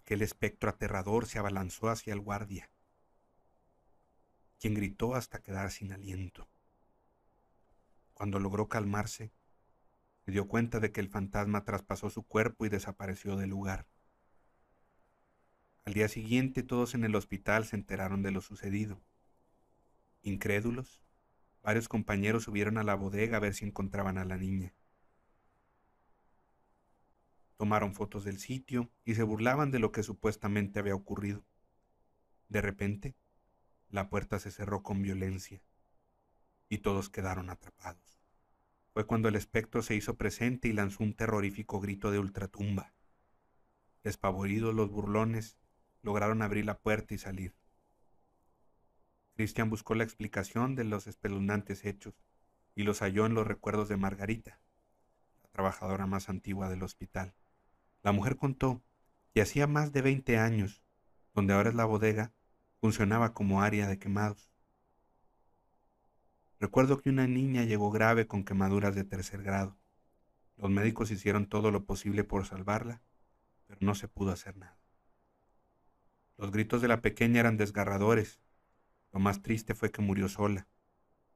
aquel 0.00 0.22
espectro 0.22 0.70
aterrador 0.70 1.26
se 1.26 1.38
abalanzó 1.38 1.88
hacia 1.88 2.12
el 2.12 2.20
guardia, 2.20 2.70
quien 4.58 4.74
gritó 4.74 5.14
hasta 5.14 5.40
quedar 5.40 5.70
sin 5.70 5.92
aliento. 5.92 6.48
Cuando 8.14 8.38
logró 8.38 8.68
calmarse, 8.68 9.32
se 10.24 10.32
dio 10.32 10.46
cuenta 10.46 10.78
de 10.78 10.92
que 10.92 11.00
el 11.00 11.08
fantasma 11.08 11.64
traspasó 11.64 12.10
su 12.10 12.22
cuerpo 12.22 12.64
y 12.64 12.68
desapareció 12.68 13.36
del 13.36 13.50
lugar. 13.50 13.86
Al 15.84 15.94
día 15.94 16.08
siguiente 16.08 16.62
todos 16.62 16.94
en 16.94 17.04
el 17.04 17.14
hospital 17.16 17.64
se 17.64 17.74
enteraron 17.76 18.22
de 18.22 18.30
lo 18.30 18.40
sucedido. 18.40 19.02
Incrédulos, 20.22 21.01
varios 21.62 21.88
compañeros 21.88 22.44
subieron 22.44 22.78
a 22.78 22.82
la 22.82 22.94
bodega 22.94 23.36
a 23.36 23.40
ver 23.40 23.54
si 23.54 23.64
encontraban 23.64 24.18
a 24.18 24.24
la 24.24 24.36
niña. 24.36 24.74
Tomaron 27.56 27.94
fotos 27.94 28.24
del 28.24 28.38
sitio 28.38 28.90
y 29.04 29.14
se 29.14 29.22
burlaban 29.22 29.70
de 29.70 29.78
lo 29.78 29.92
que 29.92 30.02
supuestamente 30.02 30.80
había 30.80 30.94
ocurrido. 30.94 31.44
De 32.48 32.60
repente, 32.60 33.14
la 33.88 34.08
puerta 34.10 34.38
se 34.38 34.50
cerró 34.50 34.82
con 34.82 35.00
violencia 35.02 35.62
y 36.68 36.78
todos 36.78 37.08
quedaron 37.08 37.50
atrapados. 37.50 38.20
Fue 38.92 39.06
cuando 39.06 39.28
el 39.28 39.36
espectro 39.36 39.82
se 39.82 39.94
hizo 39.94 40.16
presente 40.16 40.68
y 40.68 40.72
lanzó 40.72 41.04
un 41.04 41.14
terrorífico 41.14 41.80
grito 41.80 42.10
de 42.10 42.18
ultratumba. 42.18 42.92
Despavoridos 44.02 44.74
los 44.74 44.90
burlones 44.90 45.56
lograron 46.02 46.42
abrir 46.42 46.66
la 46.66 46.78
puerta 46.78 47.14
y 47.14 47.18
salir. 47.18 47.54
Cristian 49.34 49.70
buscó 49.70 49.94
la 49.94 50.04
explicación 50.04 50.74
de 50.74 50.84
los 50.84 51.06
espeluznantes 51.06 51.84
hechos 51.84 52.14
y 52.74 52.82
los 52.82 53.00
halló 53.00 53.26
en 53.26 53.34
los 53.34 53.46
recuerdos 53.46 53.88
de 53.88 53.96
Margarita, 53.96 54.60
la 55.42 55.50
trabajadora 55.50 56.06
más 56.06 56.28
antigua 56.28 56.68
del 56.68 56.82
hospital. 56.82 57.34
La 58.02 58.12
mujer 58.12 58.36
contó 58.36 58.82
que 59.32 59.42
hacía 59.42 59.66
más 59.66 59.92
de 59.92 60.02
20 60.02 60.38
años, 60.38 60.82
donde 61.34 61.54
ahora 61.54 61.70
es 61.70 61.74
la 61.74 61.84
bodega, 61.84 62.32
funcionaba 62.80 63.32
como 63.32 63.62
área 63.62 63.86
de 63.86 63.98
quemados. 63.98 64.50
Recuerdo 66.58 67.00
que 67.00 67.10
una 67.10 67.26
niña 67.26 67.64
llegó 67.64 67.90
grave 67.90 68.26
con 68.26 68.44
quemaduras 68.44 68.94
de 68.94 69.04
tercer 69.04 69.42
grado. 69.42 69.76
Los 70.56 70.70
médicos 70.70 71.10
hicieron 71.10 71.46
todo 71.46 71.70
lo 71.70 71.84
posible 71.84 72.24
por 72.24 72.46
salvarla, 72.46 73.02
pero 73.66 73.78
no 73.82 73.94
se 73.94 74.08
pudo 74.08 74.30
hacer 74.30 74.56
nada. 74.56 74.78
Los 76.36 76.50
gritos 76.50 76.82
de 76.82 76.88
la 76.88 77.00
pequeña 77.00 77.40
eran 77.40 77.56
desgarradores. 77.56 78.40
Lo 79.12 79.20
más 79.20 79.42
triste 79.42 79.74
fue 79.74 79.90
que 79.90 80.02
murió 80.02 80.28
sola, 80.28 80.66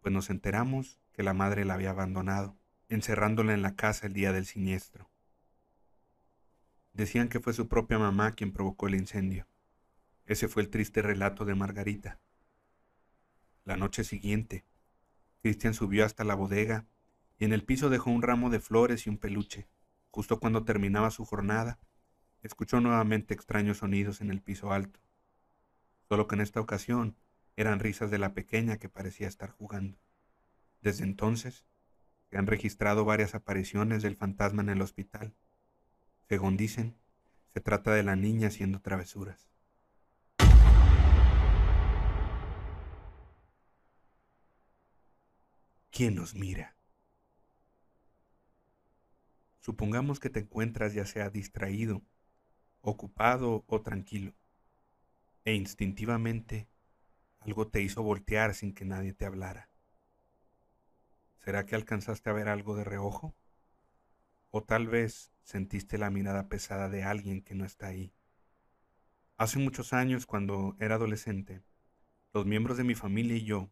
pues 0.00 0.12
nos 0.12 0.30
enteramos 0.30 1.00
que 1.12 1.22
la 1.22 1.34
madre 1.34 1.64
la 1.64 1.74
había 1.74 1.90
abandonado, 1.90 2.56
encerrándola 2.88 3.54
en 3.54 3.62
la 3.62 3.76
casa 3.76 4.06
el 4.06 4.12
día 4.12 4.32
del 4.32 4.46
siniestro. 4.46 5.10
Decían 6.92 7.28
que 7.28 7.40
fue 7.40 7.52
su 7.52 7.68
propia 7.68 7.98
mamá 7.98 8.32
quien 8.32 8.52
provocó 8.52 8.86
el 8.86 8.94
incendio. 8.94 9.46
Ese 10.24 10.48
fue 10.48 10.62
el 10.62 10.70
triste 10.70 11.02
relato 11.02 11.44
de 11.44 11.54
Margarita. 11.54 12.18
La 13.64 13.76
noche 13.76 14.04
siguiente, 14.04 14.64
Cristian 15.42 15.74
subió 15.74 16.04
hasta 16.04 16.24
la 16.24 16.34
bodega 16.34 16.86
y 17.38 17.44
en 17.44 17.52
el 17.52 17.64
piso 17.64 17.90
dejó 17.90 18.10
un 18.10 18.22
ramo 18.22 18.48
de 18.48 18.60
flores 18.60 19.06
y 19.06 19.10
un 19.10 19.18
peluche. 19.18 19.68
Justo 20.10 20.40
cuando 20.40 20.64
terminaba 20.64 21.10
su 21.10 21.24
jornada, 21.24 21.78
escuchó 22.42 22.80
nuevamente 22.80 23.34
extraños 23.34 23.78
sonidos 23.78 24.20
en 24.20 24.30
el 24.30 24.40
piso 24.40 24.72
alto, 24.72 25.00
solo 26.08 26.26
que 26.26 26.36
en 26.36 26.40
esta 26.40 26.60
ocasión 26.60 27.16
eran 27.56 27.80
risas 27.80 28.10
de 28.10 28.18
la 28.18 28.34
pequeña 28.34 28.76
que 28.76 28.88
parecía 28.88 29.28
estar 29.28 29.50
jugando. 29.50 29.98
Desde 30.82 31.04
entonces, 31.04 31.64
se 32.30 32.36
han 32.36 32.46
registrado 32.46 33.04
varias 33.04 33.34
apariciones 33.34 34.02
del 34.02 34.16
fantasma 34.16 34.62
en 34.62 34.68
el 34.68 34.82
hospital. 34.82 35.34
Según 36.28 36.56
dicen, 36.56 36.96
se 37.54 37.60
trata 37.60 37.92
de 37.92 38.02
la 38.02 38.16
niña 38.16 38.48
haciendo 38.48 38.80
travesuras. 38.80 39.48
¿Quién 45.90 46.14
nos 46.14 46.34
mira? 46.34 46.76
Supongamos 49.60 50.20
que 50.20 50.28
te 50.28 50.40
encuentras 50.40 50.92
ya 50.92 51.06
sea 51.06 51.30
distraído 51.30 52.02
ocupado 52.82 53.64
o 53.66 53.80
tranquilo, 53.80 54.34
e 55.44 55.54
instintivamente 55.54 56.68
algo 57.46 57.68
te 57.68 57.80
hizo 57.80 58.02
voltear 58.02 58.54
sin 58.54 58.74
que 58.74 58.84
nadie 58.84 59.12
te 59.12 59.24
hablara. 59.24 59.70
¿Será 61.38 61.64
que 61.64 61.76
alcanzaste 61.76 62.28
a 62.28 62.32
ver 62.32 62.48
algo 62.48 62.74
de 62.74 62.82
reojo? 62.82 63.36
¿O 64.50 64.64
tal 64.64 64.88
vez 64.88 65.30
sentiste 65.44 65.96
la 65.96 66.10
mirada 66.10 66.48
pesada 66.48 66.88
de 66.88 67.04
alguien 67.04 67.42
que 67.42 67.54
no 67.54 67.64
está 67.64 67.86
ahí? 67.86 68.12
Hace 69.36 69.60
muchos 69.60 69.92
años, 69.92 70.26
cuando 70.26 70.76
era 70.80 70.96
adolescente, 70.96 71.62
los 72.32 72.46
miembros 72.46 72.78
de 72.78 72.84
mi 72.84 72.96
familia 72.96 73.36
y 73.36 73.44
yo 73.44 73.70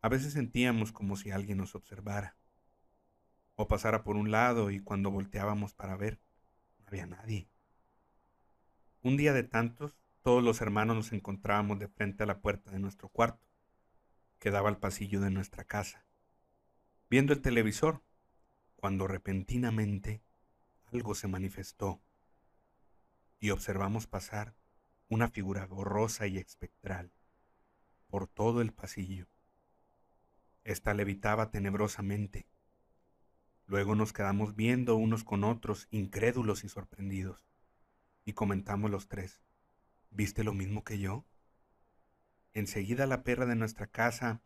a 0.00 0.08
veces 0.08 0.32
sentíamos 0.32 0.90
como 0.90 1.16
si 1.16 1.30
alguien 1.30 1.58
nos 1.58 1.76
observara, 1.76 2.36
o 3.54 3.68
pasara 3.68 4.02
por 4.02 4.16
un 4.16 4.32
lado 4.32 4.72
y 4.72 4.80
cuando 4.80 5.12
volteábamos 5.12 5.72
para 5.72 5.96
ver, 5.96 6.20
no 6.80 6.88
había 6.88 7.06
nadie. 7.06 7.48
Un 9.02 9.16
día 9.16 9.32
de 9.32 9.44
tantos, 9.44 10.03
todos 10.24 10.42
los 10.42 10.62
hermanos 10.62 10.96
nos 10.96 11.12
encontrábamos 11.12 11.78
de 11.78 11.86
frente 11.86 12.22
a 12.22 12.26
la 12.26 12.40
puerta 12.40 12.70
de 12.70 12.78
nuestro 12.78 13.10
cuarto, 13.10 13.46
que 14.38 14.50
daba 14.50 14.70
al 14.70 14.78
pasillo 14.78 15.20
de 15.20 15.30
nuestra 15.30 15.64
casa, 15.64 16.06
viendo 17.10 17.34
el 17.34 17.42
televisor, 17.42 18.02
cuando 18.76 19.06
repentinamente 19.06 20.22
algo 20.86 21.14
se 21.14 21.28
manifestó 21.28 22.00
y 23.38 23.50
observamos 23.50 24.06
pasar 24.06 24.54
una 25.10 25.28
figura 25.28 25.66
borrosa 25.66 26.26
y 26.26 26.38
espectral 26.38 27.12
por 28.08 28.26
todo 28.26 28.62
el 28.62 28.72
pasillo. 28.72 29.26
Esta 30.64 30.94
levitaba 30.94 31.50
tenebrosamente. 31.50 32.46
Luego 33.66 33.94
nos 33.94 34.14
quedamos 34.14 34.56
viendo 34.56 34.96
unos 34.96 35.22
con 35.22 35.44
otros, 35.44 35.86
incrédulos 35.90 36.64
y 36.64 36.70
sorprendidos 36.70 37.44
y 38.24 38.32
comentamos 38.32 38.90
los 38.90 39.06
tres. 39.06 39.44
¿Viste 40.14 40.44
lo 40.44 40.54
mismo 40.54 40.82
que 40.82 40.98
yo? 40.98 41.26
Enseguida 42.54 43.06
la 43.06 43.22
perra 43.22 43.44
de 43.44 43.56
nuestra 43.56 43.86
casa 43.86 44.40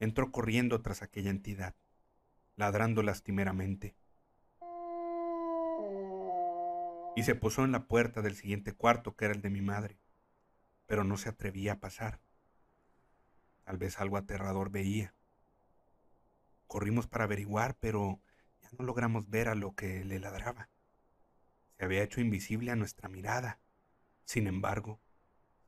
entró 0.00 0.32
corriendo 0.32 0.82
tras 0.82 1.02
aquella 1.02 1.30
entidad, 1.30 1.76
ladrando 2.56 3.04
lastimeramente. 3.04 3.94
Y 7.14 7.22
se 7.22 7.36
posó 7.36 7.64
en 7.64 7.70
la 7.70 7.86
puerta 7.86 8.20
del 8.20 8.34
siguiente 8.34 8.72
cuarto, 8.72 9.14
que 9.14 9.26
era 9.26 9.34
el 9.34 9.42
de 9.42 9.50
mi 9.50 9.60
madre, 9.60 10.00
pero 10.86 11.04
no 11.04 11.16
se 11.16 11.28
atrevía 11.28 11.74
a 11.74 11.80
pasar. 11.80 12.20
Tal 13.62 13.78
vez 13.78 14.00
algo 14.00 14.16
aterrador 14.16 14.70
veía. 14.70 15.14
Corrimos 16.66 17.06
para 17.06 17.24
averiguar, 17.24 17.76
pero 17.78 18.20
ya 18.60 18.70
no 18.76 18.84
logramos 18.84 19.30
ver 19.30 19.48
a 19.48 19.54
lo 19.54 19.76
que 19.76 20.04
le 20.04 20.18
ladraba 20.18 20.70
se 21.80 21.86
había 21.86 22.02
hecho 22.02 22.20
invisible 22.20 22.70
a 22.70 22.76
nuestra 22.76 23.08
mirada. 23.08 23.58
Sin 24.26 24.46
embargo, 24.46 25.00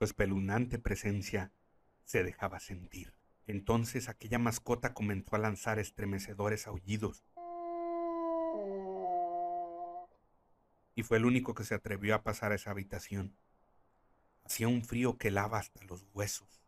su 0.03 0.07
espeluznante 0.07 0.81
presencia 0.81 1.53
se 2.03 2.25
dejaba 2.25 2.59
sentir. 2.59 3.15
Entonces 3.47 4.09
aquella 4.09 4.41
mascota 4.41 4.95
comenzó 4.95 5.37
a 5.37 5.39
lanzar 5.39 5.79
estremecedores 5.79 6.67
aullidos. 6.67 7.25
Y 10.97 11.05
fue 11.05 11.19
el 11.19 11.25
único 11.25 11.55
que 11.55 11.63
se 11.63 11.77
atrevió 11.77 12.17
a 12.17 12.25
pasar 12.25 12.51
a 12.51 12.57
esa 12.57 12.73
habitación. 12.73 13.37
Hacía 14.45 14.67
un 14.67 14.85
frío 14.85 15.19
que 15.19 15.29
helaba 15.29 15.59
hasta 15.59 15.85
los 15.85 16.05
huesos, 16.13 16.65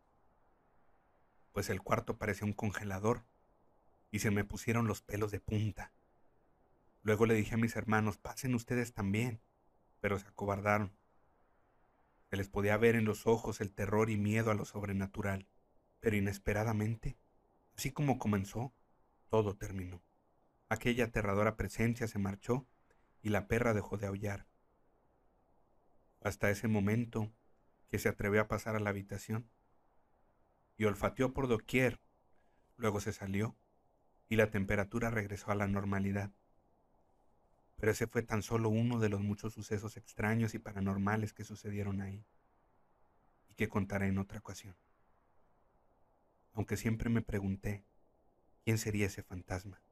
pues 1.51 1.71
el 1.71 1.83
cuarto 1.83 2.17
parecía 2.17 2.47
un 2.47 2.53
congelador 2.53 3.25
y 4.13 4.21
se 4.21 4.31
me 4.31 4.45
pusieron 4.45 4.87
los 4.87 5.03
pelos 5.03 5.33
de 5.33 5.41
punta. 5.41 5.93
Luego 7.03 7.27
le 7.27 7.35
dije 7.35 7.55
a 7.55 7.59
mis 7.59 7.75
hermanos, 7.75 8.17
pasen 8.17 8.55
ustedes 8.55 8.95
también, 8.95 9.41
pero 10.01 10.21
se 10.21 10.29
acobardaron. 10.29 10.97
Se 12.35 12.39
les 12.39 12.49
podía 12.49 12.77
ver 12.77 12.97
en 12.97 13.05
los 13.05 13.29
ojos 13.29 13.61
el 13.61 13.73
terror 13.73 14.11
y 14.11 14.17
miedo 14.17 14.51
a 14.51 14.55
lo 14.55 14.65
sobrenatural, 14.65 15.47
Pero 16.01 16.17
inesperadamente, 16.17 17.17
así 17.77 17.93
como 17.93 18.19
comenzó, 18.19 18.75
todo 19.29 19.57
terminó. 19.57 20.03
Aquella 20.69 21.05
aterradora 21.05 21.57
presencia 21.57 22.09
se 22.09 22.19
marchó 22.19 22.67
y 23.23 23.29
la 23.29 23.47
perra 23.47 23.73
dejó 23.73 23.99
de 23.99 24.09
aullar. 24.09 24.49
Hasta 26.23 26.51
ese 26.51 26.67
momento 26.67 27.33
que 27.89 28.01
se 28.01 28.09
atrevió 28.09 28.41
a 28.41 28.49
pasar 28.49 28.75
a 28.75 28.81
la 28.81 28.91
habitación 28.91 29.49
y 30.77 30.87
olfateó 30.87 31.35
por 31.35 31.47
doquier, 31.47 32.01
luego 32.77 32.99
se 32.99 33.13
salió 33.13 33.55
y 34.29 34.35
la 34.35 34.51
temperatura 34.51 35.09
regresó 35.09 35.53
a 35.53 35.55
la 35.55 35.69
normalidad. 35.69 36.33
Pero 37.85 37.93
ese 37.93 38.07
fue 38.07 38.23
tan 38.23 38.43
solo 38.43 38.71
uno 38.71 38.99
de 38.99 39.11
los 39.11 39.21
muchos 39.21 39.53
sucesos 39.53 39.99
extraños 39.99 40.55
y 40.55 40.59
paranormales 40.59 41.35
que 41.35 41.45
sucedieron 41.45 42.01
ahí 42.01 42.25
y 43.51 43.55
que 43.57 43.69
contaré 43.69 44.07
en 44.07 44.17
otra 44.17 44.39
ocasión. 44.39 44.75
Aunque 46.55 46.79
siempre 46.79 47.11
me 47.11 47.21
pregunté 47.21 47.85
quién 48.65 48.79
sería 48.79 49.05
ese 49.05 49.23
fantasma, 49.23 49.83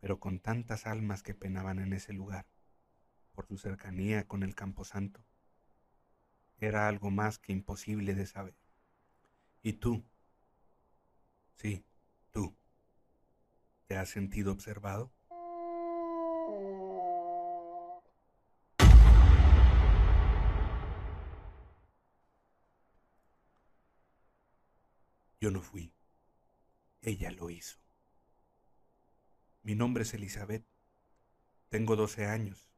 pero 0.00 0.18
con 0.18 0.40
tantas 0.40 0.88
almas 0.88 1.22
que 1.22 1.36
penaban 1.36 1.78
en 1.78 1.92
ese 1.92 2.12
lugar, 2.12 2.46
por 3.32 3.46
su 3.46 3.58
cercanía 3.58 4.26
con 4.26 4.42
el 4.42 4.56
camposanto, 4.56 5.24
era 6.58 6.88
algo 6.88 7.12
más 7.12 7.38
que 7.38 7.52
imposible 7.52 8.16
de 8.16 8.26
saber. 8.26 8.56
¿Y 9.62 9.74
tú? 9.74 10.04
Sí, 11.54 11.84
tú. 12.32 12.56
¿Te 13.86 13.96
has 13.96 14.08
sentido 14.08 14.50
observado? 14.50 15.15
Yo 25.46 25.52
no 25.52 25.62
fui. 25.62 25.94
Ella 27.02 27.30
lo 27.30 27.50
hizo. 27.50 27.78
Mi 29.62 29.76
nombre 29.76 30.02
es 30.02 30.12
Elizabeth. 30.12 30.66
Tengo 31.68 31.94
12 31.94 32.26
años. 32.26 32.68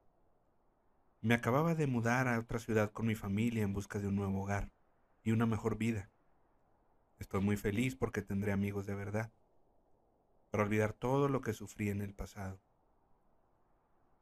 Me 1.23 1.33
acababa 1.33 1.75
de 1.75 1.87
mudar 1.87 2.29
a 2.29 2.39
otra 2.39 2.59
ciudad 2.59 2.93
con 2.93 3.07
mi 3.07 3.15
familia 3.15 3.63
en 3.63 3.73
busca 3.73 4.01
de 4.01 4.09
un 4.09 4.17
nuevo 4.17 4.43
hogar 4.43 4.71
y 5.23 5.31
una 5.31 5.47
mejor 5.47 5.79
vida. 5.79 6.11
Estoy 7.19 7.41
muy 7.41 7.57
feliz 7.57 7.97
porque 7.97 8.21
tendré 8.21 8.53
amigos 8.53 8.85
de 8.85 8.95
verdad, 8.95 9.33
para 10.51 10.65
olvidar 10.65 10.93
todo 10.93 11.31
lo 11.31 11.41
que 11.41 11.55
sufrí 11.55 11.89
en 11.89 12.03
el 12.03 12.13
pasado. 12.13 12.61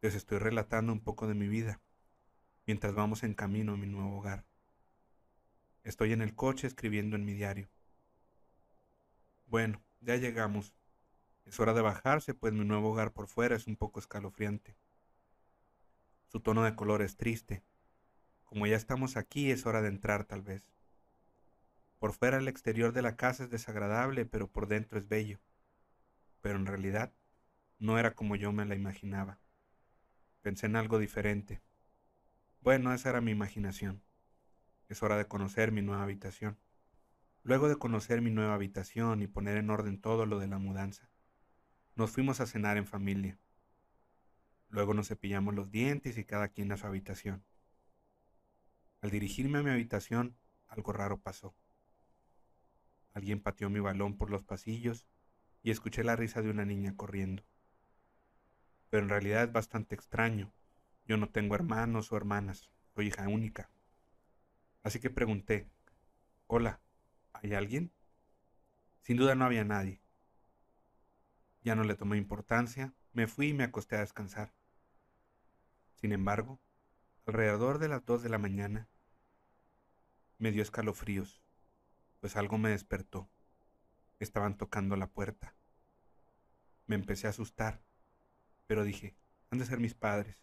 Les 0.02 0.14
estoy 0.14 0.38
relatando 0.38 0.92
un 0.92 1.00
poco 1.00 1.26
de 1.26 1.34
mi 1.34 1.48
vida, 1.48 1.80
mientras 2.64 2.94
vamos 2.94 3.24
en 3.24 3.34
camino 3.34 3.72
a 3.72 3.76
mi 3.76 3.88
nuevo 3.88 4.16
hogar. 4.16 4.46
Estoy 5.82 6.12
en 6.12 6.22
el 6.22 6.36
coche 6.36 6.68
escribiendo 6.68 7.16
en 7.16 7.24
mi 7.24 7.32
diario. 7.32 7.68
Bueno, 9.46 9.80
ya 10.00 10.16
llegamos. 10.16 10.74
Es 11.44 11.60
hora 11.60 11.72
de 11.72 11.80
bajarse, 11.80 12.34
pues 12.34 12.52
mi 12.52 12.64
nuevo 12.64 12.90
hogar 12.90 13.12
por 13.12 13.28
fuera 13.28 13.54
es 13.54 13.66
un 13.68 13.76
poco 13.76 14.00
escalofriante. 14.00 14.76
Su 16.26 16.40
tono 16.40 16.64
de 16.64 16.74
color 16.74 17.00
es 17.02 17.16
triste. 17.16 17.62
Como 18.44 18.66
ya 18.66 18.76
estamos 18.76 19.16
aquí, 19.16 19.50
es 19.50 19.64
hora 19.64 19.82
de 19.82 19.88
entrar 19.88 20.24
tal 20.24 20.42
vez. 20.42 20.68
Por 22.00 22.12
fuera 22.12 22.38
el 22.38 22.48
exterior 22.48 22.92
de 22.92 23.02
la 23.02 23.16
casa 23.16 23.44
es 23.44 23.50
desagradable, 23.50 24.26
pero 24.26 24.48
por 24.48 24.66
dentro 24.66 24.98
es 24.98 25.08
bello. 25.08 25.38
Pero 26.40 26.56
en 26.56 26.66
realidad 26.66 27.12
no 27.78 27.98
era 27.98 28.14
como 28.14 28.34
yo 28.36 28.52
me 28.52 28.64
la 28.64 28.74
imaginaba. 28.74 29.38
Pensé 30.42 30.66
en 30.66 30.76
algo 30.76 30.98
diferente. 30.98 31.62
Bueno, 32.60 32.92
esa 32.92 33.10
era 33.10 33.20
mi 33.20 33.30
imaginación. 33.30 34.02
Es 34.88 35.02
hora 35.02 35.16
de 35.16 35.26
conocer 35.28 35.72
mi 35.72 35.82
nueva 35.82 36.02
habitación. 36.02 36.58
Luego 37.46 37.68
de 37.68 37.76
conocer 37.76 38.22
mi 38.22 38.32
nueva 38.32 38.54
habitación 38.54 39.22
y 39.22 39.28
poner 39.28 39.56
en 39.56 39.70
orden 39.70 40.00
todo 40.00 40.26
lo 40.26 40.40
de 40.40 40.48
la 40.48 40.58
mudanza, 40.58 41.08
nos 41.94 42.10
fuimos 42.10 42.40
a 42.40 42.46
cenar 42.46 42.76
en 42.76 42.88
familia. 42.88 43.38
Luego 44.68 44.94
nos 44.94 45.06
cepillamos 45.06 45.54
los 45.54 45.70
dientes 45.70 46.18
y 46.18 46.24
cada 46.24 46.48
quien 46.48 46.72
a 46.72 46.76
su 46.76 46.88
habitación. 46.88 47.44
Al 49.00 49.10
dirigirme 49.10 49.60
a 49.60 49.62
mi 49.62 49.70
habitación, 49.70 50.36
algo 50.66 50.92
raro 50.92 51.20
pasó. 51.20 51.54
Alguien 53.14 53.40
pateó 53.40 53.70
mi 53.70 53.78
balón 53.78 54.18
por 54.18 54.28
los 54.28 54.42
pasillos 54.42 55.06
y 55.62 55.70
escuché 55.70 56.02
la 56.02 56.16
risa 56.16 56.42
de 56.42 56.50
una 56.50 56.64
niña 56.64 56.96
corriendo. 56.96 57.44
Pero 58.90 59.04
en 59.04 59.08
realidad 59.08 59.44
es 59.44 59.52
bastante 59.52 59.94
extraño. 59.94 60.52
Yo 61.06 61.16
no 61.16 61.28
tengo 61.28 61.54
hermanos 61.54 62.10
o 62.10 62.16
hermanas, 62.16 62.72
soy 62.96 63.06
hija 63.06 63.28
única. 63.28 63.70
Así 64.82 64.98
que 64.98 65.10
pregunté, 65.10 65.70
hola, 66.48 66.80
¿hay 67.42 67.54
alguien? 67.54 67.92
Sin 69.02 69.16
duda 69.16 69.34
no 69.34 69.44
había 69.44 69.64
nadie. 69.64 70.02
Ya 71.62 71.74
no 71.74 71.84
le 71.84 71.94
tomé 71.94 72.16
importancia, 72.16 72.94
me 73.12 73.26
fui 73.26 73.48
y 73.48 73.54
me 73.54 73.64
acosté 73.64 73.96
a 73.96 74.00
descansar. 74.00 74.52
Sin 75.94 76.12
embargo, 76.12 76.60
alrededor 77.26 77.78
de 77.78 77.88
las 77.88 78.04
dos 78.04 78.22
de 78.22 78.28
la 78.28 78.38
mañana, 78.38 78.88
me 80.38 80.52
dio 80.52 80.62
escalofríos, 80.62 81.42
pues 82.20 82.36
algo 82.36 82.58
me 82.58 82.70
despertó. 82.70 83.30
Estaban 84.18 84.56
tocando 84.56 84.96
la 84.96 85.06
puerta. 85.08 85.54
Me 86.86 86.94
empecé 86.94 87.26
a 87.26 87.30
asustar, 87.30 87.82
pero 88.66 88.84
dije, 88.84 89.16
han 89.50 89.58
de 89.58 89.66
ser 89.66 89.80
mis 89.80 89.94
padres. 89.94 90.36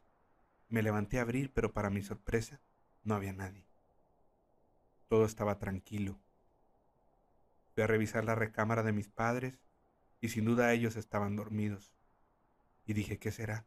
Me 0.68 0.82
levanté 0.82 1.20
a 1.20 1.22
abrir, 1.22 1.54
pero 1.54 1.74
para 1.74 1.90
mi 1.90 2.02
sorpresa, 2.02 2.62
no 3.04 3.16
había 3.16 3.34
nadie. 3.34 3.68
Todo 5.08 5.26
estaba 5.26 5.60
tranquilo. 5.60 6.23
Fui 7.74 7.84
a 7.84 7.88
revisar 7.88 8.24
la 8.24 8.36
recámara 8.36 8.84
de 8.84 8.94
mis 8.94 9.10
padres 9.10 9.60
y 10.22 10.30
sin 10.30 10.46
duda 10.46 10.72
ellos 10.74 10.96
estaban 10.96 11.36
dormidos 11.36 11.94
y 12.86 12.94
dije, 12.94 13.18
¿qué 13.18 13.32
será? 13.32 13.66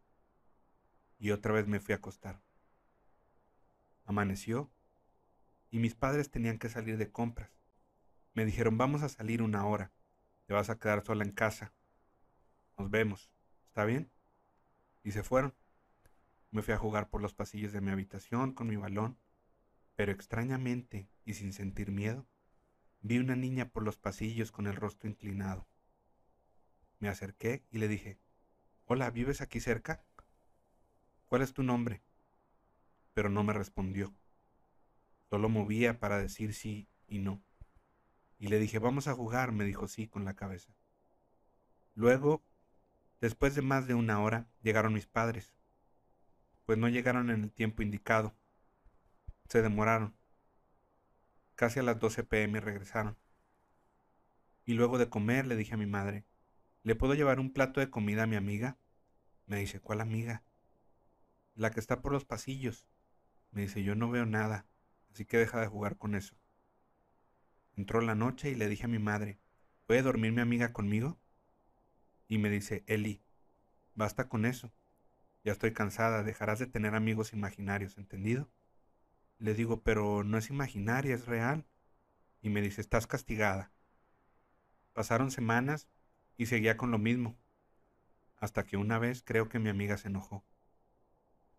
Y 1.18 1.30
otra 1.30 1.52
vez 1.52 1.66
me 1.66 1.80
fui 1.80 1.92
a 1.92 1.96
acostar. 1.96 2.40
Amaneció 4.04 4.70
y 5.70 5.78
mis 5.78 5.94
padres 5.94 6.30
tenían 6.30 6.58
que 6.58 6.68
salir 6.68 6.98
de 6.98 7.10
compras. 7.10 7.50
Me 8.34 8.44
dijeron, 8.44 8.78
vamos 8.78 9.02
a 9.02 9.08
salir 9.08 9.42
una 9.42 9.66
hora, 9.66 9.92
te 10.46 10.54
vas 10.54 10.70
a 10.70 10.78
quedar 10.78 11.04
sola 11.04 11.24
en 11.24 11.32
casa. 11.32 11.74
Nos 12.78 12.90
vemos, 12.90 13.32
¿está 13.66 13.84
bien? 13.84 14.10
Y 15.02 15.12
se 15.12 15.22
fueron. 15.22 15.54
Me 16.50 16.62
fui 16.62 16.74
a 16.74 16.78
jugar 16.78 17.10
por 17.10 17.20
los 17.20 17.34
pasillos 17.34 17.72
de 17.72 17.80
mi 17.80 17.90
habitación 17.90 18.52
con 18.52 18.68
mi 18.68 18.76
balón, 18.76 19.18
pero 19.96 20.12
extrañamente 20.12 21.10
y 21.24 21.34
sin 21.34 21.52
sentir 21.52 21.90
miedo, 21.90 22.26
vi 23.06 23.18
una 23.18 23.36
niña 23.36 23.68
por 23.68 23.84
los 23.84 23.98
pasillos 23.98 24.50
con 24.50 24.66
el 24.66 24.74
rostro 24.74 25.08
inclinado. 25.08 25.68
Me 26.98 27.08
acerqué 27.08 27.64
y 27.70 27.78
le 27.78 27.86
dije, 27.86 28.18
Hola, 28.86 29.10
¿vives 29.10 29.40
aquí 29.40 29.60
cerca? 29.60 30.04
¿Cuál 31.26 31.42
es 31.42 31.52
tu 31.52 31.62
nombre? 31.62 32.02
Pero 33.14 33.28
no 33.30 33.44
me 33.44 33.52
respondió. 33.52 34.12
Solo 35.30 35.48
movía 35.48 36.00
para 36.00 36.18
decir 36.18 36.52
sí 36.52 36.88
y 37.06 37.18
no. 37.18 37.42
Y 38.38 38.48
le 38.48 38.58
dije, 38.58 38.78
vamos 38.78 39.06
a 39.06 39.14
jugar, 39.14 39.52
me 39.52 39.64
dijo 39.64 39.86
sí 39.86 40.08
con 40.08 40.24
la 40.24 40.34
cabeza. 40.34 40.74
Luego, 41.94 42.44
después 43.20 43.54
de 43.54 43.62
más 43.62 43.86
de 43.86 43.94
una 43.94 44.20
hora, 44.20 44.48
llegaron 44.62 44.94
mis 44.94 45.06
padres, 45.06 45.54
pues 46.64 46.76
no 46.76 46.88
llegaron 46.88 47.30
en 47.30 47.44
el 47.44 47.52
tiempo 47.52 47.82
indicado. 47.82 48.34
Se 49.48 49.62
demoraron. 49.62 50.15
Casi 51.56 51.80
a 51.80 51.82
las 51.82 51.98
12 51.98 52.22
pm 52.22 52.60
regresaron. 52.60 53.16
Y 54.64 54.74
luego 54.74 54.98
de 54.98 55.08
comer 55.08 55.46
le 55.46 55.56
dije 55.56 55.74
a 55.74 55.78
mi 55.78 55.86
madre, 55.86 56.24
¿Le 56.86 56.94
puedo 56.94 57.14
llevar 57.14 57.40
un 57.40 57.52
plato 57.52 57.80
de 57.80 57.90
comida 57.90 58.22
a 58.22 58.26
mi 58.28 58.36
amiga? 58.36 58.78
Me 59.46 59.58
dice, 59.58 59.80
¿cuál 59.80 60.00
amiga? 60.00 60.44
La 61.56 61.72
que 61.72 61.80
está 61.80 62.00
por 62.00 62.12
los 62.12 62.24
pasillos. 62.24 62.86
Me 63.50 63.62
dice, 63.62 63.82
yo 63.82 63.96
no 63.96 64.08
veo 64.08 64.24
nada, 64.24 64.66
así 65.12 65.24
que 65.24 65.36
deja 65.36 65.60
de 65.60 65.66
jugar 65.66 65.96
con 65.96 66.14
eso. 66.14 66.36
Entró 67.74 68.00
la 68.02 68.14
noche 68.14 68.50
y 68.50 68.54
le 68.54 68.68
dije 68.68 68.84
a 68.84 68.88
mi 68.88 69.00
madre, 69.00 69.40
¿puede 69.88 70.02
dormir 70.02 70.30
mi 70.30 70.42
amiga 70.42 70.72
conmigo? 70.72 71.18
Y 72.28 72.38
me 72.38 72.50
dice, 72.50 72.84
Eli, 72.86 73.20
basta 73.96 74.28
con 74.28 74.46
eso. 74.46 74.70
Ya 75.42 75.50
estoy 75.50 75.72
cansada, 75.72 76.22
dejarás 76.22 76.60
de 76.60 76.68
tener 76.68 76.94
amigos 76.94 77.32
imaginarios, 77.32 77.98
¿entendido? 77.98 78.48
Le 79.38 79.54
digo, 79.54 79.82
pero 79.82 80.24
no 80.24 80.38
es 80.38 80.50
imaginaria, 80.50 81.14
es 81.14 81.26
real. 81.26 81.66
Y 82.40 82.48
me 82.48 82.62
dice, 82.62 82.80
estás 82.80 83.06
castigada. 83.06 83.70
Pasaron 84.92 85.30
semanas 85.30 85.88
y 86.36 86.46
seguía 86.46 86.76
con 86.76 86.90
lo 86.90 86.98
mismo, 86.98 87.36
hasta 88.36 88.64
que 88.64 88.76
una 88.76 88.98
vez 88.98 89.22
creo 89.22 89.48
que 89.48 89.58
mi 89.58 89.68
amiga 89.68 89.96
se 89.96 90.08
enojó. 90.08 90.44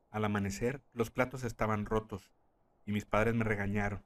Al 0.10 0.26
amanecer 0.26 0.82
los 0.94 1.12
platos 1.12 1.44
estaban 1.44 1.86
rotos 1.86 2.32
y 2.86 2.92
mis 2.92 3.06
padres 3.06 3.36
me 3.36 3.44
regañaron. 3.44 4.04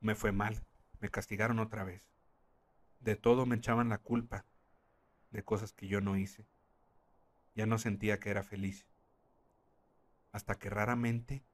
Me 0.00 0.14
fue 0.14 0.32
mal, 0.32 0.66
me 1.00 1.10
castigaron 1.10 1.58
otra 1.58 1.84
vez. 1.84 2.02
De 3.00 3.16
todo 3.16 3.46
me 3.46 3.56
echaban 3.56 3.88
la 3.88 3.98
culpa, 3.98 4.44
de 5.30 5.42
cosas 5.44 5.72
que 5.72 5.86
yo 5.86 6.00
no 6.00 6.16
hice. 6.16 6.46
Ya 7.54 7.66
no 7.66 7.78
sentía 7.78 8.18
que 8.18 8.30
era 8.30 8.42
feliz. 8.42 8.86
Hasta 10.32 10.56
que 10.56 10.68
raramente 10.68 11.44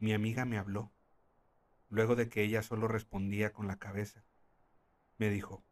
mi 0.00 0.12
amiga 0.12 0.44
me 0.44 0.58
habló, 0.58 0.92
luego 1.90 2.16
de 2.16 2.28
que 2.28 2.42
ella 2.42 2.62
solo 2.62 2.88
respondía 2.88 3.52
con 3.52 3.66
la 3.68 3.78
cabeza. 3.78 4.24
Me 5.18 5.28
dijo, 5.30 5.62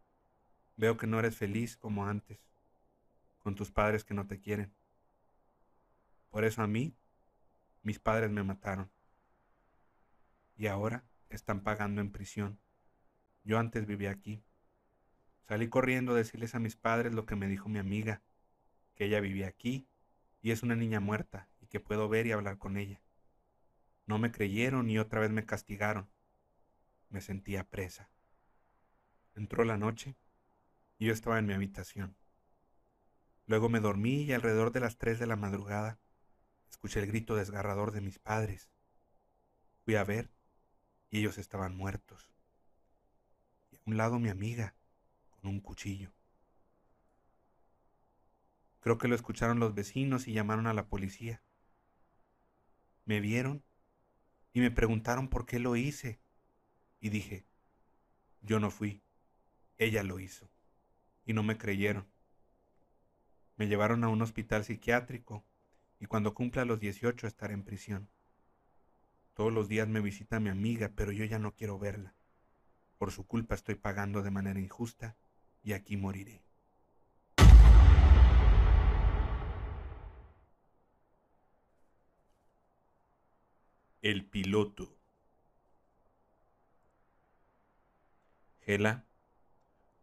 Veo 0.77 0.97
que 0.97 1.09
no 1.09 1.19
eres 1.19 1.37
feliz 1.37 1.77
como 1.77 2.07
antes, 2.07 2.39
con 3.41 3.57
tus 3.57 3.73
padres 3.73 4.05
que 4.05 4.15
no 4.15 4.29
te 4.29 4.39
quieren. 4.39 4.73
Por 6.31 6.45
eso 6.45 6.63
a 6.63 6.69
mí, 6.69 6.95
mis 7.83 7.99
padres 7.99 8.31
me 8.31 8.45
mataron. 8.45 8.89
Y 10.57 10.69
ahora 10.69 11.05
están 11.31 11.63
pagando 11.63 12.01
en 12.01 12.13
prisión. 12.13 12.61
Yo 13.43 13.59
antes 13.59 13.87
vivía 13.87 14.11
aquí. 14.11 14.45
Salí 15.49 15.69
corriendo 15.69 16.13
a 16.13 16.17
decirles 16.17 16.55
a 16.55 16.61
mis 16.61 16.77
padres 16.77 17.13
lo 17.13 17.27
que 17.27 17.35
me 17.35 17.49
dijo 17.49 17.69
mi 17.69 17.81
amiga, 17.81 18.23
que 18.95 19.07
ella 19.07 19.19
vivía 19.19 19.49
aquí 19.49 19.89
y 20.43 20.51
es 20.53 20.63
una 20.63 20.77
niña 20.77 21.01
muerta 21.01 21.49
y 21.61 21.67
que 21.67 21.81
puedo 21.81 22.09
ver 22.09 22.27
y 22.27 22.33
hablar 22.33 22.59
con 22.59 22.77
ella. 22.77 23.01
No 24.09 24.19
me 24.19 24.33
creyeron 24.33 24.89
y 24.89 24.99
otra 24.99 25.21
vez 25.21 25.31
me 25.31 25.45
castigaron. 25.45 26.09
Me 27.11 27.21
sentía 27.21 27.69
presa. 27.69 28.09
Entró 29.35 29.65
la 29.65 29.77
noche 29.77 30.17
y 30.99 31.07
yo 31.07 31.13
estaba 31.13 31.39
en 31.39 31.45
mi 31.45 31.53
habitación. 31.53 32.17
Luego 33.45 33.69
me 33.69 33.81
dormí 33.81 34.23
y 34.23 34.33
alrededor 34.33 34.73
de 34.73 34.81
las 34.81 34.97
tres 34.97 35.19
de 35.19 35.27
la 35.27 35.37
madrugada 35.37 35.99
escuché 36.71 37.01
el 37.01 37.07
grito 37.07 37.37
desgarrador 37.37 37.93
de 37.93 38.01
mis 38.01 38.19
padres. 38.19 38.71
Fui 39.85 39.95
a 39.97 40.05
ver 40.05 40.31
y 41.11 41.19
ellos 41.19 41.37
estaban 41.37 41.77
muertos. 41.77 42.31
Y 43.71 43.77
a 43.77 43.81
un 43.85 43.99
lado 43.99 44.19
mi 44.19 44.31
amiga 44.31 44.75
con 45.29 45.51
un 45.51 45.61
cuchillo. 45.61 46.15
Creo 48.81 48.97
que 48.97 49.09
lo 49.09 49.15
escucharon 49.15 49.61
los 49.61 49.75
vecinos 49.75 50.29
y 50.29 50.33
llamaron 50.33 50.67
a 50.67 50.73
la 50.73 50.87
policía. 50.87 51.43
Me 53.05 53.21
vieron 53.21 53.68
y 54.53 54.61
me 54.61 54.71
preguntaron 54.71 55.29
por 55.29 55.47
qué 55.47 55.59
lo 55.59 55.77
hice. 55.77 56.21
Y 57.01 57.11
dije, 57.11 57.47
yo 58.43 58.61
no 58.61 58.71
fui, 58.71 59.03
ella 59.77 60.03
lo 60.03 60.21
hizo. 60.21 60.51
Y 61.25 61.33
no 61.33 61.43
me 61.43 61.59
creyeron. 61.59 62.07
Me 63.57 63.67
llevaron 63.67 64.05
a 64.05 64.09
un 64.09 64.23
hospital 64.23 64.65
psiquiátrico 64.65 65.45
y 66.01 66.07
cuando 66.07 66.35
cumpla 66.35 66.65
los 66.65 66.81
18 66.81 67.27
estaré 67.27 67.55
en 67.55 67.65
prisión. 67.65 68.09
Todos 69.35 69.53
los 69.53 69.69
días 69.69 69.89
me 69.89 70.01
visita 70.01 70.41
mi 70.41 70.49
amiga, 70.49 70.93
pero 70.95 71.13
yo 71.13 71.25
ya 71.25 71.39
no 71.39 71.55
quiero 71.55 71.79
verla. 71.79 72.15
Por 72.99 73.13
su 73.13 73.27
culpa 73.27 73.55
estoy 73.55 73.77
pagando 73.77 74.23
de 74.23 74.31
manera 74.31 74.59
injusta 74.59 75.17
y 75.63 75.73
aquí 75.73 75.97
moriré. 75.97 76.48
El 84.01 84.25
piloto. 84.25 84.97
Gela, 88.61 89.07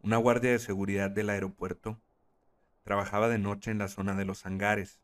una 0.02 0.18
guardia 0.18 0.52
de 0.52 0.60
seguridad 0.60 1.10
del 1.10 1.30
aeropuerto, 1.30 2.02
trabajaba 2.84 3.30
de 3.30 3.40
noche 3.40 3.72
en 3.72 3.78
la 3.78 3.88
zona 3.88 4.14
de 4.14 4.26
los 4.26 4.46
hangares. 4.46 5.00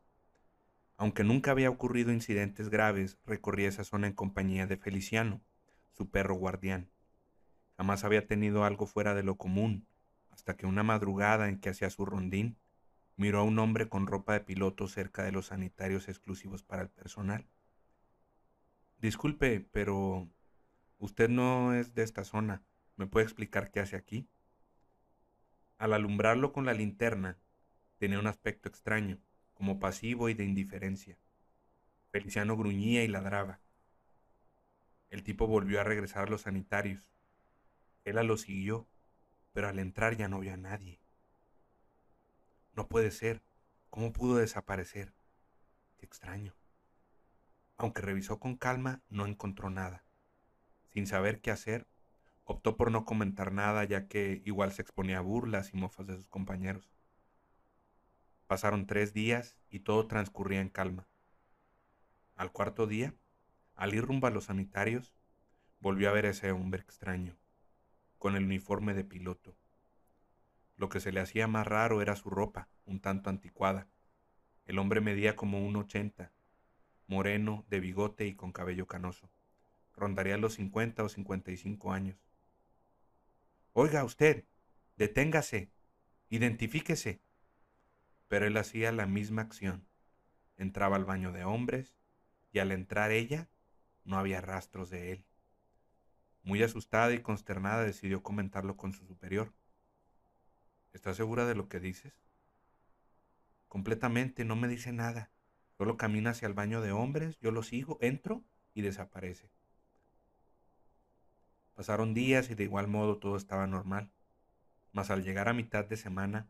Aunque 0.98 1.24
nunca 1.24 1.52
había 1.52 1.70
ocurrido 1.70 2.12
incidentes 2.12 2.68
graves, 2.68 3.16
recorría 3.24 3.70
esa 3.70 3.82
zona 3.82 4.08
en 4.08 4.12
compañía 4.12 4.66
de 4.66 4.76
Feliciano, 4.76 5.40
su 5.92 6.10
perro 6.10 6.34
guardián. 6.34 6.90
Jamás 7.78 8.04
había 8.04 8.26
tenido 8.26 8.62
algo 8.62 8.84
fuera 8.84 9.14
de 9.14 9.22
lo 9.22 9.38
común, 9.38 9.86
hasta 10.28 10.54
que 10.54 10.66
una 10.66 10.82
madrugada 10.82 11.48
en 11.48 11.60
que 11.60 11.70
hacía 11.70 11.88
su 11.88 12.04
rondín, 12.04 12.58
miró 13.16 13.38
a 13.40 13.44
un 13.44 13.58
hombre 13.58 13.88
con 13.88 14.06
ropa 14.06 14.34
de 14.34 14.40
piloto 14.40 14.86
cerca 14.86 15.22
de 15.22 15.32
los 15.32 15.46
sanitarios 15.46 16.10
exclusivos 16.10 16.62
para 16.62 16.82
el 16.82 16.90
personal. 16.90 17.46
Disculpe, 19.02 19.58
pero 19.72 20.30
usted 20.98 21.28
no 21.28 21.74
es 21.74 21.92
de 21.92 22.04
esta 22.04 22.22
zona. 22.22 22.62
¿Me 22.94 23.08
puede 23.08 23.24
explicar 23.24 23.72
qué 23.72 23.80
hace 23.80 23.96
aquí? 23.96 24.28
Al 25.76 25.92
alumbrarlo 25.92 26.52
con 26.52 26.66
la 26.66 26.72
linterna, 26.72 27.36
tenía 27.98 28.20
un 28.20 28.28
aspecto 28.28 28.68
extraño, 28.68 29.18
como 29.54 29.80
pasivo 29.80 30.28
y 30.28 30.34
de 30.34 30.44
indiferencia. 30.44 31.18
Feliciano 32.12 32.56
gruñía 32.56 33.02
y 33.02 33.08
ladraba. 33.08 33.58
El 35.10 35.24
tipo 35.24 35.48
volvió 35.48 35.80
a 35.80 35.84
regresar 35.84 36.28
a 36.28 36.30
los 36.30 36.42
sanitarios. 36.42 37.10
Ella 38.04 38.22
lo 38.22 38.36
siguió, 38.36 38.86
pero 39.52 39.66
al 39.66 39.80
entrar 39.80 40.16
ya 40.16 40.28
no 40.28 40.38
vio 40.38 40.54
a 40.54 40.56
nadie. 40.56 41.00
No 42.76 42.86
puede 42.86 43.10
ser. 43.10 43.42
¿Cómo 43.90 44.12
pudo 44.12 44.36
desaparecer? 44.36 45.12
Qué 45.98 46.06
extraño. 46.06 46.54
Aunque 47.82 48.00
revisó 48.00 48.38
con 48.38 48.54
calma, 48.54 49.00
no 49.08 49.26
encontró 49.26 49.68
nada. 49.68 50.04
Sin 50.90 51.08
saber 51.08 51.40
qué 51.40 51.50
hacer, 51.50 51.88
optó 52.44 52.76
por 52.76 52.92
no 52.92 53.04
comentar 53.04 53.50
nada 53.50 53.82
ya 53.82 54.06
que 54.06 54.40
igual 54.44 54.70
se 54.70 54.82
exponía 54.82 55.18
a 55.18 55.20
burlas 55.20 55.74
y 55.74 55.76
mofas 55.76 56.06
de 56.06 56.14
sus 56.14 56.28
compañeros. 56.28 56.92
Pasaron 58.46 58.86
tres 58.86 59.12
días 59.12 59.56
y 59.68 59.80
todo 59.80 60.06
transcurría 60.06 60.60
en 60.60 60.68
calma. 60.68 61.08
Al 62.36 62.52
cuarto 62.52 62.86
día, 62.86 63.16
al 63.74 63.96
ir 63.96 64.04
rumbo 64.04 64.28
a 64.28 64.30
los 64.30 64.44
sanitarios, 64.44 65.12
volvió 65.80 66.08
a 66.08 66.12
ver 66.12 66.26
a 66.26 66.30
ese 66.30 66.52
hombre 66.52 66.82
extraño, 66.82 67.36
con 68.16 68.36
el 68.36 68.44
uniforme 68.44 68.94
de 68.94 69.02
piloto. 69.02 69.56
Lo 70.76 70.88
que 70.88 71.00
se 71.00 71.10
le 71.10 71.18
hacía 71.18 71.48
más 71.48 71.66
raro 71.66 72.00
era 72.00 72.14
su 72.14 72.30
ropa, 72.30 72.68
un 72.86 73.00
tanto 73.00 73.28
anticuada. 73.28 73.88
El 74.66 74.78
hombre 74.78 75.00
medía 75.00 75.34
como 75.34 75.66
un 75.66 75.74
ochenta 75.74 76.30
moreno, 77.12 77.64
de 77.68 77.78
bigote 77.78 78.26
y 78.26 78.34
con 78.34 78.52
cabello 78.52 78.86
canoso. 78.86 79.30
Rondaría 79.94 80.38
los 80.38 80.54
50 80.54 81.04
o 81.04 81.08
55 81.08 81.92
años. 81.92 82.16
Oiga 83.74 84.04
usted, 84.04 84.44
deténgase, 84.96 85.70
identifíquese. 86.30 87.20
Pero 88.28 88.46
él 88.46 88.56
hacía 88.56 88.90
la 88.92 89.06
misma 89.06 89.42
acción. 89.42 89.86
Entraba 90.56 90.96
al 90.96 91.04
baño 91.04 91.32
de 91.32 91.44
hombres 91.44 91.94
y 92.52 92.58
al 92.58 92.72
entrar 92.72 93.10
ella 93.10 93.48
no 94.04 94.18
había 94.18 94.40
rastros 94.40 94.90
de 94.90 95.12
él. 95.12 95.24
Muy 96.42 96.62
asustada 96.62 97.12
y 97.12 97.20
consternada 97.20 97.84
decidió 97.84 98.22
comentarlo 98.22 98.76
con 98.76 98.92
su 98.92 99.06
superior. 99.06 99.52
¿Estás 100.92 101.16
segura 101.16 101.46
de 101.46 101.54
lo 101.54 101.68
que 101.68 101.78
dices? 101.78 102.12
Completamente, 103.68 104.44
no 104.44 104.56
me 104.56 104.68
dice 104.68 104.92
nada. 104.92 105.30
Solo 105.82 105.96
camina 105.96 106.30
hacia 106.30 106.46
el 106.46 106.54
baño 106.54 106.80
de 106.80 106.92
hombres, 106.92 107.40
yo 107.40 107.50
lo 107.50 107.64
sigo, 107.64 107.98
entro 108.00 108.44
y 108.72 108.82
desaparece. 108.82 109.50
Pasaron 111.74 112.14
días 112.14 112.50
y 112.50 112.54
de 112.54 112.62
igual 112.62 112.86
modo 112.86 113.18
todo 113.18 113.36
estaba 113.36 113.66
normal. 113.66 114.12
Mas 114.92 115.10
al 115.10 115.24
llegar 115.24 115.48
a 115.48 115.54
mitad 115.54 115.84
de 115.84 115.96
semana, 115.96 116.48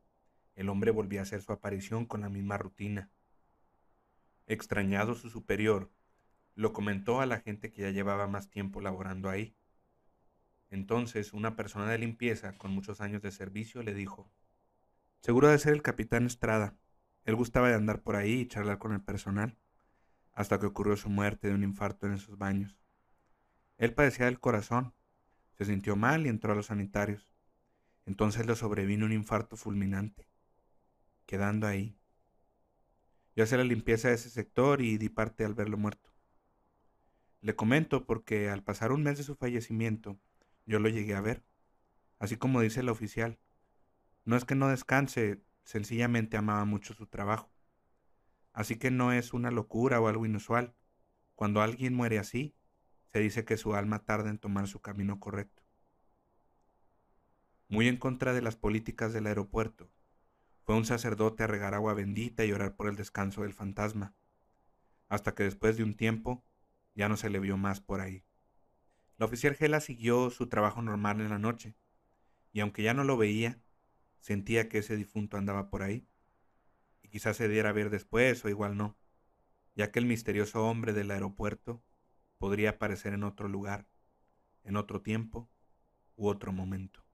el 0.55 0.68
hombre 0.68 0.91
volvía 0.91 1.20
a 1.20 1.22
hacer 1.22 1.41
su 1.41 1.51
aparición 1.51 2.05
con 2.05 2.20
la 2.20 2.28
misma 2.28 2.59
rutina. 2.59 3.09
Extrañado 4.49 5.14
su 5.14 5.30
superior, 5.30 5.91
lo 6.55 6.74
comentó 6.74 7.22
a 7.22 7.24
la 7.24 7.41
gente 7.41 7.72
que 7.72 7.80
ya 7.80 7.91
llevaba 7.91 8.26
más 8.26 8.51
tiempo 8.51 8.83
laborando 8.83 9.30
ahí. 9.30 9.57
Entonces 10.68 11.33
una 11.33 11.57
persona 11.57 11.91
de 11.91 11.97
limpieza 11.97 12.59
con 12.59 12.70
muchos 12.70 13.01
años 13.01 13.22
de 13.22 13.30
servicio 13.30 13.83
le 13.83 13.95
dijo, 13.95 14.30
Seguro 15.22 15.49
de 15.49 15.59
ser 15.59 15.72
el 15.72 15.80
capitán 15.80 16.26
Estrada. 16.26 16.76
Él 17.24 17.36
gustaba 17.36 17.68
de 17.68 17.74
andar 17.74 18.02
por 18.02 18.16
ahí 18.16 18.40
y 18.40 18.46
charlar 18.46 18.78
con 18.78 18.92
el 18.92 19.00
personal, 19.00 19.56
hasta 20.32 20.58
que 20.58 20.66
ocurrió 20.66 20.96
su 20.96 21.08
muerte 21.08 21.48
de 21.48 21.54
un 21.54 21.62
infarto 21.62 22.06
en 22.06 22.14
esos 22.14 22.38
baños. 22.38 22.78
Él 23.78 23.94
padecía 23.94 24.26
del 24.26 24.40
corazón, 24.40 24.94
se 25.58 25.64
sintió 25.64 25.96
mal 25.96 26.26
y 26.26 26.28
entró 26.28 26.52
a 26.52 26.56
los 26.56 26.66
sanitarios. 26.66 27.32
Entonces 28.06 28.46
le 28.46 28.56
sobrevino 28.56 29.06
un 29.06 29.12
infarto 29.12 29.56
fulminante, 29.56 30.26
quedando 31.26 31.66
ahí. 31.66 31.96
Yo 33.36 33.44
hice 33.44 33.56
la 33.56 33.64
limpieza 33.64 34.08
de 34.08 34.14
ese 34.14 34.30
sector 34.30 34.82
y 34.82 34.98
di 34.98 35.08
parte 35.08 35.44
al 35.44 35.54
verlo 35.54 35.78
muerto. 35.78 36.10
Le 37.40 37.56
comento 37.56 38.06
porque 38.06 38.50
al 38.50 38.62
pasar 38.62 38.92
un 38.92 39.02
mes 39.02 39.18
de 39.18 39.24
su 39.24 39.36
fallecimiento, 39.36 40.18
yo 40.66 40.78
lo 40.78 40.88
llegué 40.88 41.14
a 41.14 41.20
ver, 41.20 41.44
así 42.18 42.36
como 42.36 42.60
dice 42.60 42.80
el 42.80 42.88
oficial. 42.88 43.38
No 44.24 44.36
es 44.36 44.44
que 44.44 44.54
no 44.54 44.68
descanse, 44.68 45.42
sencillamente 45.64 46.36
amaba 46.36 46.64
mucho 46.64 46.94
su 46.94 47.06
trabajo. 47.06 47.52
Así 48.52 48.76
que 48.76 48.90
no 48.90 49.12
es 49.12 49.32
una 49.32 49.50
locura 49.50 50.00
o 50.00 50.08
algo 50.08 50.26
inusual. 50.26 50.74
Cuando 51.34 51.62
alguien 51.62 51.94
muere 51.94 52.18
así, 52.18 52.54
se 53.06 53.20
dice 53.20 53.44
que 53.44 53.56
su 53.56 53.74
alma 53.74 54.04
tarda 54.04 54.30
en 54.30 54.38
tomar 54.38 54.68
su 54.68 54.80
camino 54.80 55.20
correcto. 55.20 55.62
Muy 57.68 57.88
en 57.88 57.96
contra 57.96 58.34
de 58.34 58.42
las 58.42 58.56
políticas 58.56 59.12
del 59.12 59.26
aeropuerto, 59.26 59.90
fue 60.64 60.76
un 60.76 60.84
sacerdote 60.84 61.42
a 61.42 61.46
regar 61.46 61.74
agua 61.74 61.94
bendita 61.94 62.44
y 62.44 62.52
orar 62.52 62.76
por 62.76 62.88
el 62.88 62.96
descanso 62.96 63.42
del 63.42 63.54
fantasma, 63.54 64.14
hasta 65.08 65.34
que 65.34 65.42
después 65.42 65.76
de 65.76 65.82
un 65.82 65.94
tiempo 65.94 66.44
ya 66.94 67.08
no 67.08 67.16
se 67.16 67.30
le 67.30 67.40
vio 67.40 67.56
más 67.56 67.80
por 67.80 68.00
ahí. 68.00 68.24
La 69.16 69.26
oficial 69.26 69.54
Gela 69.54 69.80
siguió 69.80 70.30
su 70.30 70.48
trabajo 70.48 70.82
normal 70.82 71.20
en 71.20 71.30
la 71.30 71.38
noche, 71.38 71.74
y 72.52 72.60
aunque 72.60 72.82
ya 72.82 72.94
no 72.94 73.04
lo 73.04 73.16
veía, 73.16 73.58
Sentía 74.22 74.68
que 74.68 74.78
ese 74.78 74.96
difunto 74.96 75.36
andaba 75.36 75.68
por 75.68 75.82
ahí. 75.82 76.06
Y 77.02 77.08
quizás 77.08 77.36
se 77.36 77.48
diera 77.48 77.70
a 77.70 77.72
ver 77.72 77.90
después 77.90 78.44
o 78.44 78.48
igual 78.48 78.76
no, 78.76 78.96
ya 79.74 79.90
que 79.90 79.98
el 79.98 80.06
misterioso 80.06 80.64
hombre 80.64 80.92
del 80.92 81.10
aeropuerto 81.10 81.82
podría 82.38 82.70
aparecer 82.70 83.14
en 83.14 83.24
otro 83.24 83.48
lugar, 83.48 83.88
en 84.62 84.76
otro 84.76 85.02
tiempo 85.02 85.50
u 86.14 86.28
otro 86.28 86.52
momento. 86.52 87.04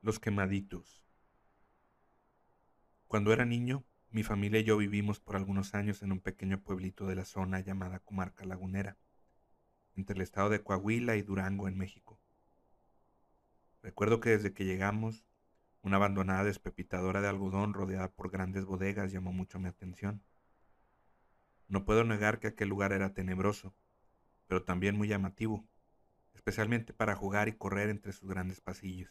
Los 0.00 0.18
quemaditos. 0.18 1.04
Cuando 3.06 3.30
era 3.30 3.44
niño, 3.44 3.84
mi 4.08 4.22
familia 4.22 4.60
y 4.60 4.64
yo 4.64 4.78
vivimos 4.78 5.20
por 5.20 5.36
algunos 5.36 5.74
años 5.74 6.00
en 6.00 6.12
un 6.12 6.20
pequeño 6.20 6.62
pueblito 6.62 7.06
de 7.06 7.16
la 7.16 7.26
zona 7.26 7.60
llamada 7.60 7.98
Comarca 7.98 8.46
Lagunera, 8.46 8.96
entre 9.96 10.16
el 10.16 10.22
estado 10.22 10.48
de 10.48 10.62
Coahuila 10.62 11.16
y 11.16 11.22
Durango 11.22 11.68
en 11.68 11.76
México. 11.76 12.21
Recuerdo 13.82 14.20
que 14.20 14.30
desde 14.30 14.52
que 14.52 14.64
llegamos, 14.64 15.24
una 15.82 15.96
abandonada 15.96 16.44
despepitadora 16.44 17.20
de 17.20 17.28
algodón 17.28 17.74
rodeada 17.74 18.12
por 18.12 18.30
grandes 18.30 18.64
bodegas 18.64 19.10
llamó 19.10 19.32
mucho 19.32 19.58
mi 19.58 19.68
atención. 19.68 20.22
No 21.66 21.84
puedo 21.84 22.04
negar 22.04 22.38
que 22.38 22.48
aquel 22.48 22.68
lugar 22.68 22.92
era 22.92 23.12
tenebroso, 23.12 23.74
pero 24.46 24.62
también 24.62 24.96
muy 24.96 25.08
llamativo, 25.08 25.64
especialmente 26.34 26.92
para 26.92 27.16
jugar 27.16 27.48
y 27.48 27.52
correr 27.52 27.88
entre 27.88 28.12
sus 28.12 28.28
grandes 28.28 28.60
pasillos 28.60 29.10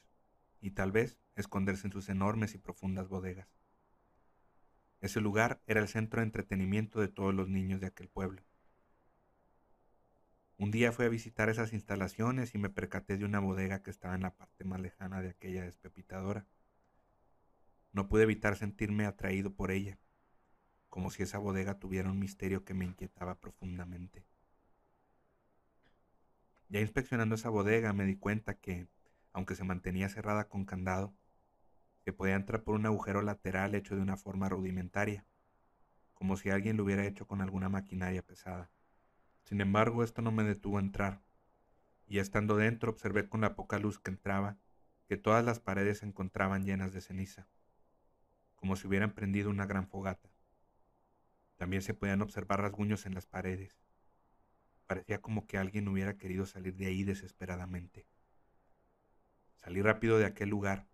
y 0.61 0.71
tal 0.71 0.91
vez 0.91 1.17
esconderse 1.35 1.87
en 1.87 1.93
sus 1.93 2.07
enormes 2.07 2.53
y 2.53 2.57
profundas 2.57 3.09
bodegas. 3.09 3.49
Ese 5.01 5.19
lugar 5.19 5.59
era 5.65 5.81
el 5.81 5.87
centro 5.87 6.21
de 6.21 6.27
entretenimiento 6.27 7.01
de 7.01 7.07
todos 7.07 7.33
los 7.33 7.49
niños 7.49 7.81
de 7.81 7.87
aquel 7.87 8.07
pueblo. 8.07 8.43
Un 10.61 10.69
día 10.69 10.91
fui 10.91 11.07
a 11.07 11.09
visitar 11.09 11.49
esas 11.49 11.73
instalaciones 11.73 12.53
y 12.53 12.59
me 12.59 12.69
percaté 12.69 13.17
de 13.17 13.25
una 13.25 13.39
bodega 13.39 13.81
que 13.81 13.89
estaba 13.89 14.13
en 14.13 14.21
la 14.21 14.35
parte 14.35 14.63
más 14.63 14.79
lejana 14.79 15.19
de 15.19 15.29
aquella 15.29 15.63
despepitadora. 15.63 16.45
No 17.93 18.07
pude 18.07 18.21
evitar 18.21 18.55
sentirme 18.55 19.07
atraído 19.07 19.55
por 19.55 19.71
ella, 19.71 19.97
como 20.87 21.09
si 21.09 21.23
esa 21.23 21.39
bodega 21.39 21.79
tuviera 21.79 22.11
un 22.11 22.19
misterio 22.19 22.63
que 22.63 22.75
me 22.75 22.85
inquietaba 22.85 23.39
profundamente. 23.39 24.23
Ya 26.69 26.79
inspeccionando 26.79 27.33
esa 27.33 27.49
bodega 27.49 27.91
me 27.91 28.05
di 28.05 28.15
cuenta 28.15 28.53
que, 28.53 28.87
aunque 29.33 29.55
se 29.55 29.63
mantenía 29.63 30.09
cerrada 30.09 30.47
con 30.47 30.65
candado, 30.65 31.11
se 32.05 32.13
podía 32.13 32.35
entrar 32.35 32.61
por 32.61 32.75
un 32.75 32.85
agujero 32.85 33.23
lateral 33.23 33.73
hecho 33.73 33.95
de 33.95 34.03
una 34.03 34.15
forma 34.15 34.47
rudimentaria, 34.47 35.25
como 36.13 36.37
si 36.37 36.51
alguien 36.51 36.77
lo 36.77 36.83
hubiera 36.83 37.07
hecho 37.07 37.25
con 37.25 37.41
alguna 37.41 37.67
maquinaria 37.67 38.21
pesada. 38.21 38.69
Sin 39.43 39.61
embargo, 39.61 40.03
esto 40.03 40.21
no 40.21 40.31
me 40.31 40.43
detuvo 40.43 40.77
a 40.77 40.81
entrar, 40.81 41.21
y 42.07 42.19
estando 42.19 42.57
dentro 42.57 42.91
observé 42.91 43.27
con 43.27 43.41
la 43.41 43.55
poca 43.55 43.79
luz 43.79 43.99
que 43.99 44.11
entraba 44.11 44.57
que 45.07 45.17
todas 45.17 45.43
las 45.43 45.59
paredes 45.59 45.99
se 45.99 46.05
encontraban 46.05 46.63
llenas 46.63 46.93
de 46.93 47.01
ceniza, 47.01 47.47
como 48.55 48.75
si 48.75 48.87
hubieran 48.87 49.11
prendido 49.11 49.49
una 49.49 49.65
gran 49.65 49.87
fogata. 49.87 50.29
También 51.57 51.81
se 51.81 51.93
podían 51.93 52.21
observar 52.21 52.61
rasguños 52.61 53.05
en 53.05 53.13
las 53.13 53.25
paredes. 53.25 53.77
Parecía 54.87 55.21
como 55.21 55.47
que 55.47 55.57
alguien 55.57 55.87
hubiera 55.87 56.17
querido 56.17 56.45
salir 56.45 56.75
de 56.75 56.87
ahí 56.87 57.03
desesperadamente. 57.03 58.07
Salí 59.57 59.81
rápido 59.81 60.17
de 60.17 60.25
aquel 60.25 60.49
lugar, 60.49 60.87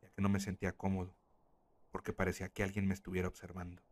ya 0.00 0.10
que 0.10 0.22
no 0.22 0.28
me 0.28 0.38
sentía 0.38 0.76
cómodo, 0.76 1.16
porque 1.90 2.12
parecía 2.12 2.48
que 2.48 2.62
alguien 2.62 2.86
me 2.86 2.94
estuviera 2.94 3.28
observando. 3.28 3.82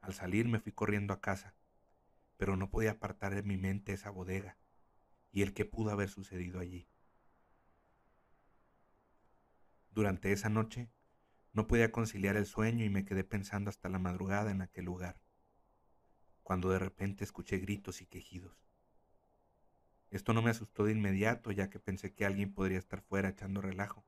Al 0.00 0.14
salir 0.14 0.48
me 0.48 0.58
fui 0.58 0.72
corriendo 0.72 1.12
a 1.14 1.20
casa, 1.20 1.54
pero 2.38 2.56
no 2.56 2.70
podía 2.70 2.92
apartar 2.92 3.34
de 3.34 3.42
mi 3.42 3.58
mente 3.58 3.92
esa 3.92 4.08
bodega 4.08 4.56
y 5.30 5.42
el 5.42 5.52
que 5.52 5.66
pudo 5.66 5.90
haber 5.90 6.08
sucedido 6.08 6.60
allí. 6.60 6.88
Durante 9.90 10.32
esa 10.32 10.48
noche 10.48 10.88
no 11.52 11.66
podía 11.66 11.92
conciliar 11.92 12.36
el 12.36 12.46
sueño 12.46 12.84
y 12.84 12.88
me 12.88 13.04
quedé 13.04 13.24
pensando 13.24 13.68
hasta 13.68 13.88
la 13.88 13.98
madrugada 13.98 14.50
en 14.52 14.62
aquel 14.62 14.84
lugar, 14.84 15.20
cuando 16.42 16.70
de 16.70 16.78
repente 16.78 17.24
escuché 17.24 17.58
gritos 17.58 18.00
y 18.00 18.06
quejidos. 18.06 18.68
Esto 20.10 20.32
no 20.32 20.40
me 20.40 20.50
asustó 20.50 20.84
de 20.84 20.92
inmediato, 20.92 21.50
ya 21.50 21.68
que 21.68 21.80
pensé 21.80 22.14
que 22.14 22.24
alguien 22.24 22.54
podría 22.54 22.78
estar 22.78 23.02
fuera 23.02 23.28
echando 23.30 23.60
relajo. 23.60 24.06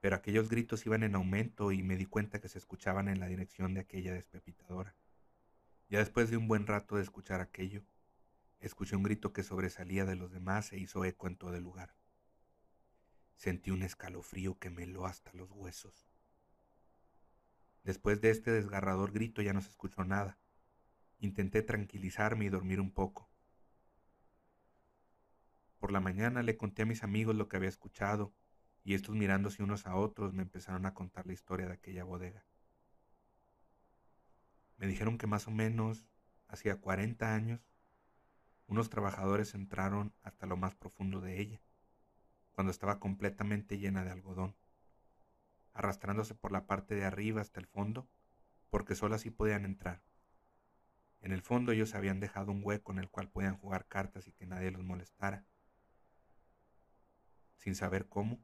Pero 0.00 0.16
aquellos 0.16 0.50
gritos 0.50 0.84
iban 0.84 1.04
en 1.04 1.14
aumento 1.14 1.72
y 1.72 1.82
me 1.82 1.96
di 1.96 2.04
cuenta 2.04 2.40
que 2.40 2.48
se 2.48 2.58
escuchaban 2.58 3.08
en 3.08 3.20
la 3.20 3.28
dirección 3.28 3.72
de 3.72 3.80
aquella 3.80 4.12
despepitadora. 4.12 4.94
Ya 5.88 5.98
después 5.98 6.30
de 6.30 6.36
un 6.36 6.48
buen 6.48 6.66
rato 6.66 6.96
de 6.96 7.02
escuchar 7.02 7.40
aquello, 7.40 7.82
escuché 8.60 8.96
un 8.96 9.02
grito 9.02 9.32
que 9.32 9.42
sobresalía 9.42 10.04
de 10.04 10.16
los 10.16 10.32
demás 10.32 10.72
e 10.72 10.78
hizo 10.78 11.04
eco 11.04 11.26
en 11.26 11.36
todo 11.36 11.54
el 11.54 11.62
lugar. 11.62 11.94
Sentí 13.36 13.70
un 13.70 13.82
escalofrío 13.82 14.58
que 14.58 14.70
me 14.70 14.84
heló 14.84 15.06
hasta 15.06 15.32
los 15.34 15.50
huesos. 15.50 16.08
Después 17.84 18.20
de 18.20 18.30
este 18.30 18.52
desgarrador 18.52 19.12
grito 19.12 19.42
ya 19.42 19.52
no 19.52 19.60
se 19.60 19.70
escuchó 19.70 20.04
nada. 20.04 20.38
Intenté 21.18 21.62
tranquilizarme 21.62 22.46
y 22.46 22.48
dormir 22.48 22.80
un 22.80 22.92
poco, 22.92 23.32
por 25.82 25.90
la 25.90 25.98
mañana 25.98 26.44
le 26.44 26.56
conté 26.56 26.82
a 26.82 26.86
mis 26.86 27.02
amigos 27.02 27.34
lo 27.34 27.48
que 27.48 27.56
había 27.56 27.68
escuchado, 27.68 28.32
y 28.84 28.94
estos 28.94 29.16
mirándose 29.16 29.64
unos 29.64 29.84
a 29.84 29.96
otros 29.96 30.32
me 30.32 30.44
empezaron 30.44 30.86
a 30.86 30.94
contar 30.94 31.26
la 31.26 31.32
historia 31.32 31.66
de 31.66 31.72
aquella 31.72 32.04
bodega. 32.04 32.46
Me 34.82 34.88
dijeron 34.88 35.16
que 35.16 35.28
más 35.28 35.46
o 35.46 35.52
menos, 35.52 36.08
hacía 36.48 36.74
40 36.74 37.36
años, 37.36 37.60
unos 38.66 38.90
trabajadores 38.90 39.54
entraron 39.54 40.12
hasta 40.24 40.44
lo 40.46 40.56
más 40.56 40.74
profundo 40.74 41.20
de 41.20 41.40
ella, 41.40 41.60
cuando 42.50 42.72
estaba 42.72 42.98
completamente 42.98 43.78
llena 43.78 44.02
de 44.02 44.10
algodón, 44.10 44.56
arrastrándose 45.72 46.34
por 46.34 46.50
la 46.50 46.66
parte 46.66 46.96
de 46.96 47.04
arriba 47.04 47.40
hasta 47.40 47.60
el 47.60 47.66
fondo, 47.66 48.08
porque 48.70 48.96
solo 48.96 49.14
así 49.14 49.30
podían 49.30 49.64
entrar. 49.64 50.02
En 51.20 51.30
el 51.30 51.42
fondo 51.42 51.70
ellos 51.70 51.94
habían 51.94 52.18
dejado 52.18 52.50
un 52.50 52.62
hueco 52.64 52.90
en 52.90 52.98
el 52.98 53.08
cual 53.08 53.28
podían 53.28 53.56
jugar 53.58 53.86
cartas 53.86 54.26
y 54.26 54.32
que 54.32 54.46
nadie 54.46 54.72
los 54.72 54.82
molestara 54.82 55.44
sin 57.56 57.76
saber 57.76 58.08
cómo, 58.08 58.40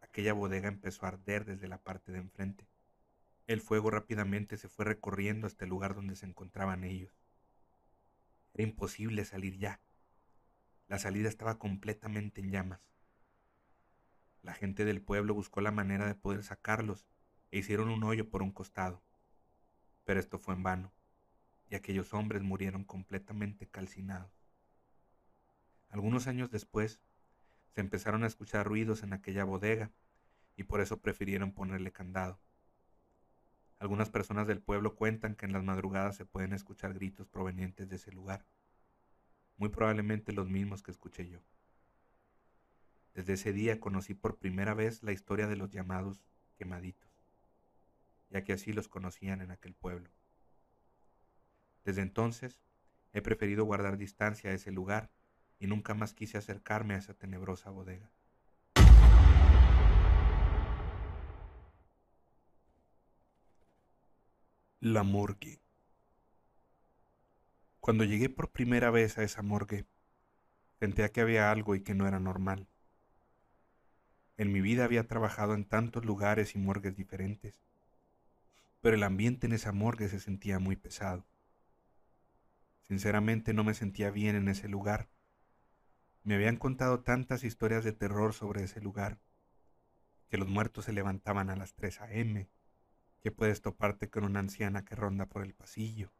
aquella 0.00 0.32
bodega 0.32 0.68
empezó 0.68 1.04
a 1.04 1.08
arder 1.08 1.44
desde 1.44 1.68
la 1.68 1.82
parte 1.82 2.12
de 2.12 2.18
enfrente. 2.20 2.66
El 3.46 3.60
fuego 3.60 3.90
rápidamente 3.90 4.56
se 4.56 4.68
fue 4.68 4.84
recorriendo 4.84 5.46
hasta 5.46 5.64
el 5.64 5.70
lugar 5.70 5.94
donde 5.94 6.16
se 6.16 6.26
encontraban 6.26 6.82
ellos. 6.82 7.12
Era 8.54 8.64
imposible 8.64 9.24
salir 9.24 9.56
ya. 9.56 9.80
La 10.88 10.98
salida 10.98 11.28
estaba 11.28 11.58
completamente 11.58 12.40
en 12.40 12.50
llamas. 12.50 12.80
La 14.42 14.52
gente 14.52 14.84
del 14.84 15.00
pueblo 15.00 15.34
buscó 15.34 15.60
la 15.60 15.70
manera 15.70 16.06
de 16.06 16.14
poder 16.16 16.42
sacarlos 16.42 17.06
e 17.52 17.58
hicieron 17.58 17.88
un 17.88 18.02
hoyo 18.02 18.28
por 18.28 18.42
un 18.42 18.50
costado. 18.50 19.02
Pero 20.04 20.18
esto 20.18 20.38
fue 20.38 20.54
en 20.54 20.62
vano, 20.64 20.92
y 21.68 21.76
aquellos 21.76 22.14
hombres 22.14 22.42
murieron 22.42 22.84
completamente 22.84 23.68
calcinados. 23.68 24.32
Algunos 25.88 26.26
años 26.26 26.50
después, 26.50 27.00
se 27.70 27.80
empezaron 27.80 28.24
a 28.24 28.26
escuchar 28.26 28.66
ruidos 28.66 29.02
en 29.02 29.12
aquella 29.12 29.44
bodega 29.44 29.92
y 30.56 30.64
por 30.64 30.80
eso 30.80 31.00
prefirieron 31.00 31.52
ponerle 31.52 31.92
candado. 31.92 32.40
Algunas 33.78 34.08
personas 34.08 34.46
del 34.46 34.60
pueblo 34.60 34.94
cuentan 34.94 35.34
que 35.34 35.46
en 35.46 35.52
las 35.52 35.62
madrugadas 35.62 36.16
se 36.16 36.24
pueden 36.24 36.52
escuchar 36.52 36.94
gritos 36.94 37.28
provenientes 37.28 37.88
de 37.88 37.96
ese 37.96 38.10
lugar, 38.10 38.46
muy 39.58 39.68
probablemente 39.68 40.32
los 40.32 40.48
mismos 40.48 40.82
que 40.82 40.90
escuché 40.90 41.28
yo. 41.28 41.40
Desde 43.14 43.34
ese 43.34 43.52
día 43.52 43.80
conocí 43.80 44.14
por 44.14 44.38
primera 44.38 44.74
vez 44.74 45.02
la 45.02 45.12
historia 45.12 45.46
de 45.46 45.56
los 45.56 45.70
llamados 45.70 46.22
quemaditos, 46.56 47.10
ya 48.30 48.44
que 48.44 48.52
así 48.52 48.72
los 48.72 48.88
conocían 48.88 49.40
en 49.42 49.50
aquel 49.50 49.74
pueblo. 49.74 50.10
Desde 51.84 52.02
entonces 52.02 52.60
he 53.12 53.22
preferido 53.22 53.64
guardar 53.64 53.96
distancia 53.96 54.50
a 54.50 54.54
ese 54.54 54.70
lugar 54.70 55.10
y 55.58 55.66
nunca 55.66 55.94
más 55.94 56.14
quise 56.14 56.36
acercarme 56.38 56.94
a 56.94 56.98
esa 56.98 57.14
tenebrosa 57.14 57.70
bodega. 57.70 58.10
La 64.88 65.02
morgue. 65.02 65.58
Cuando 67.80 68.04
llegué 68.04 68.28
por 68.28 68.52
primera 68.52 68.92
vez 68.92 69.18
a 69.18 69.24
esa 69.24 69.42
morgue, 69.42 69.84
sentía 70.78 71.08
que 71.08 71.20
había 71.20 71.50
algo 71.50 71.74
y 71.74 71.80
que 71.80 71.96
no 71.96 72.06
era 72.06 72.20
normal. 72.20 72.68
En 74.36 74.52
mi 74.52 74.60
vida 74.60 74.84
había 74.84 75.08
trabajado 75.08 75.54
en 75.54 75.64
tantos 75.64 76.04
lugares 76.04 76.54
y 76.54 76.58
morgues 76.58 76.94
diferentes, 76.94 77.60
pero 78.80 78.94
el 78.94 79.02
ambiente 79.02 79.48
en 79.48 79.54
esa 79.54 79.72
morgue 79.72 80.08
se 80.08 80.20
sentía 80.20 80.60
muy 80.60 80.76
pesado. 80.76 81.26
Sinceramente 82.86 83.54
no 83.54 83.64
me 83.64 83.74
sentía 83.74 84.12
bien 84.12 84.36
en 84.36 84.46
ese 84.46 84.68
lugar 84.68 85.08
me 86.22 86.36
habían 86.36 86.56
contado 86.56 87.00
tantas 87.00 87.42
historias 87.42 87.82
de 87.82 87.92
terror 87.92 88.34
sobre 88.34 88.62
ese 88.62 88.80
lugar, 88.80 89.18
que 90.28 90.38
los 90.38 90.48
muertos 90.48 90.84
se 90.84 90.92
levantaban 90.92 91.50
a 91.50 91.56
las 91.56 91.74
3 91.74 92.00
a.m., 92.00 92.48
que 93.20 93.30
puedes 93.30 93.60
toparte 93.60 94.08
con 94.08 94.24
una 94.24 94.40
anciana 94.40 94.84
que 94.84 94.94
ronda 94.94 95.26
por 95.26 95.42
el 95.42 95.54
pasillo, 95.54 96.12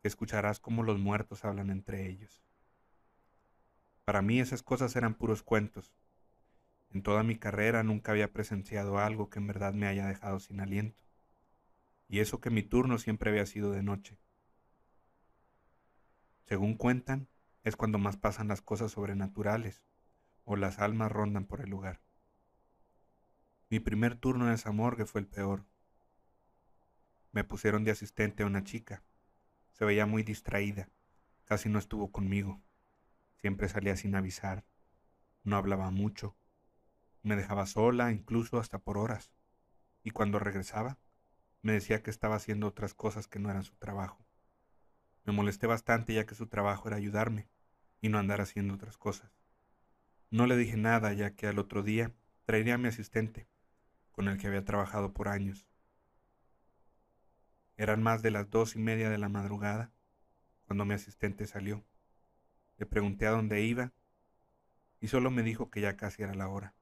que 0.00 0.08
escucharás 0.08 0.60
cómo 0.60 0.82
los 0.82 0.98
muertos 0.98 1.44
hablan 1.44 1.70
entre 1.70 2.08
ellos. 2.08 2.42
Para 4.04 4.22
mí 4.22 4.40
esas 4.40 4.62
cosas 4.62 4.94
eran 4.96 5.14
puros 5.14 5.42
cuentos. 5.42 5.94
En 6.90 7.02
toda 7.02 7.22
mi 7.22 7.36
carrera 7.36 7.82
nunca 7.82 8.12
había 8.12 8.32
presenciado 8.32 8.98
algo 8.98 9.30
que 9.30 9.38
en 9.38 9.46
verdad 9.46 9.72
me 9.72 9.86
haya 9.86 10.06
dejado 10.06 10.40
sin 10.40 10.60
aliento. 10.60 11.02
Y 12.08 12.20
eso 12.20 12.40
que 12.40 12.50
mi 12.50 12.62
turno 12.62 12.98
siempre 12.98 13.30
había 13.30 13.46
sido 13.46 13.72
de 13.72 13.82
noche. 13.82 14.18
Según 16.44 16.76
cuentan, 16.76 17.28
es 17.64 17.76
cuando 17.76 17.98
más 17.98 18.18
pasan 18.18 18.48
las 18.48 18.60
cosas 18.60 18.92
sobrenaturales 18.92 19.82
o 20.44 20.56
las 20.56 20.78
almas 20.78 21.10
rondan 21.10 21.46
por 21.46 21.62
el 21.62 21.70
lugar. 21.70 22.00
Mi 23.70 23.80
primer 23.80 24.14
turno 24.16 24.46
en 24.46 24.52
esa 24.52 24.70
morgue 24.70 25.06
fue 25.06 25.22
el 25.22 25.26
peor. 25.26 25.64
Me 27.34 27.42
pusieron 27.42 27.82
de 27.82 27.90
asistente 27.90 28.44
a 28.44 28.46
una 28.46 28.62
chica. 28.62 29.02
Se 29.72 29.84
veía 29.84 30.06
muy 30.06 30.22
distraída. 30.22 30.88
Casi 31.44 31.68
no 31.68 31.80
estuvo 31.80 32.12
conmigo. 32.12 32.62
Siempre 33.38 33.68
salía 33.68 33.96
sin 33.96 34.14
avisar. 34.14 34.64
No 35.42 35.56
hablaba 35.56 35.90
mucho. 35.90 36.36
Me 37.24 37.34
dejaba 37.34 37.66
sola, 37.66 38.12
incluso 38.12 38.60
hasta 38.60 38.78
por 38.78 38.98
horas. 38.98 39.32
Y 40.04 40.12
cuando 40.12 40.38
regresaba, 40.38 40.96
me 41.60 41.72
decía 41.72 42.04
que 42.04 42.10
estaba 42.10 42.36
haciendo 42.36 42.68
otras 42.68 42.94
cosas 42.94 43.26
que 43.26 43.40
no 43.40 43.50
eran 43.50 43.64
su 43.64 43.74
trabajo. 43.74 44.24
Me 45.24 45.32
molesté 45.32 45.66
bastante 45.66 46.14
ya 46.14 46.26
que 46.26 46.36
su 46.36 46.46
trabajo 46.46 46.86
era 46.86 46.98
ayudarme 46.98 47.48
y 48.00 48.10
no 48.10 48.18
andar 48.18 48.42
haciendo 48.42 48.74
otras 48.74 48.96
cosas. 48.96 49.32
No 50.30 50.46
le 50.46 50.56
dije 50.56 50.76
nada 50.76 51.12
ya 51.12 51.34
que 51.34 51.48
al 51.48 51.58
otro 51.58 51.82
día 51.82 52.12
traería 52.44 52.74
a 52.74 52.78
mi 52.78 52.86
asistente, 52.86 53.48
con 54.12 54.28
el 54.28 54.38
que 54.38 54.46
había 54.46 54.64
trabajado 54.64 55.12
por 55.12 55.26
años. 55.26 55.66
Eran 57.76 58.02
más 58.02 58.22
de 58.22 58.30
las 58.30 58.50
dos 58.50 58.76
y 58.76 58.78
media 58.78 59.10
de 59.10 59.18
la 59.18 59.28
madrugada 59.28 59.92
cuando 60.66 60.84
mi 60.84 60.94
asistente 60.94 61.46
salió. 61.46 61.84
Le 62.78 62.86
pregunté 62.86 63.26
a 63.26 63.30
dónde 63.30 63.62
iba 63.62 63.92
y 65.00 65.08
solo 65.08 65.30
me 65.30 65.42
dijo 65.42 65.70
que 65.70 65.80
ya 65.80 65.96
casi 65.96 66.22
era 66.22 66.34
la 66.34 66.48
hora. 66.48 66.74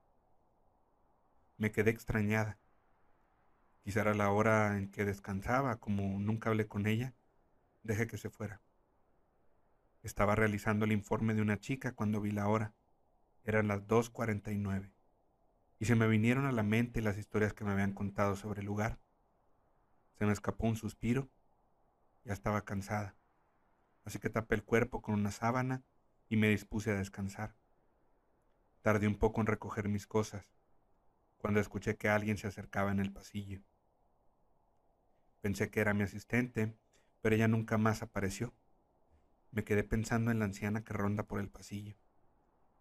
Me 1.56 1.72
quedé 1.72 1.90
extrañada. 1.90 2.58
Quizá 3.82 4.02
era 4.02 4.14
la 4.14 4.30
hora 4.30 4.78
en 4.78 4.90
que 4.90 5.04
descansaba, 5.04 5.80
como 5.80 6.20
nunca 6.20 6.50
hablé 6.50 6.68
con 6.68 6.86
ella, 6.86 7.14
dejé 7.82 8.06
que 8.06 8.18
se 8.18 8.30
fuera. 8.30 8.60
Estaba 10.02 10.34
realizando 10.34 10.84
el 10.84 10.92
informe 10.92 11.34
de 11.34 11.42
una 11.42 11.58
chica 11.58 11.92
cuando 11.92 12.20
vi 12.20 12.30
la 12.30 12.48
hora. 12.48 12.74
Eran 13.44 13.66
las 13.68 13.86
2.49 13.88 14.92
y 15.82 15.84
se 15.84 15.96
me 15.96 16.06
vinieron 16.06 16.46
a 16.46 16.52
la 16.52 16.62
mente 16.62 17.02
las 17.02 17.18
historias 17.18 17.54
que 17.54 17.64
me 17.64 17.72
habían 17.72 17.92
contado 17.92 18.36
sobre 18.36 18.60
el 18.60 18.66
lugar. 18.66 19.00
Se 20.22 20.26
me 20.26 20.32
escapó 20.32 20.68
un 20.68 20.76
suspiro. 20.76 21.28
Ya 22.22 22.32
estaba 22.32 22.64
cansada, 22.64 23.16
así 24.04 24.20
que 24.20 24.30
tapé 24.30 24.54
el 24.54 24.62
cuerpo 24.62 25.02
con 25.02 25.16
una 25.16 25.32
sábana 25.32 25.82
y 26.28 26.36
me 26.36 26.48
dispuse 26.48 26.92
a 26.92 26.94
descansar. 26.94 27.56
Tardé 28.82 29.08
un 29.08 29.18
poco 29.18 29.40
en 29.40 29.48
recoger 29.48 29.88
mis 29.88 30.06
cosas, 30.06 30.46
cuando 31.38 31.58
escuché 31.58 31.96
que 31.96 32.08
alguien 32.08 32.38
se 32.38 32.46
acercaba 32.46 32.92
en 32.92 33.00
el 33.00 33.12
pasillo. 33.12 33.62
Pensé 35.40 35.72
que 35.72 35.80
era 35.80 35.92
mi 35.92 36.04
asistente, 36.04 36.78
pero 37.20 37.34
ella 37.34 37.48
nunca 37.48 37.76
más 37.76 38.00
apareció. 38.02 38.54
Me 39.50 39.64
quedé 39.64 39.82
pensando 39.82 40.30
en 40.30 40.38
la 40.38 40.44
anciana 40.44 40.84
que 40.84 40.92
ronda 40.94 41.24
por 41.24 41.40
el 41.40 41.48
pasillo. 41.48 41.96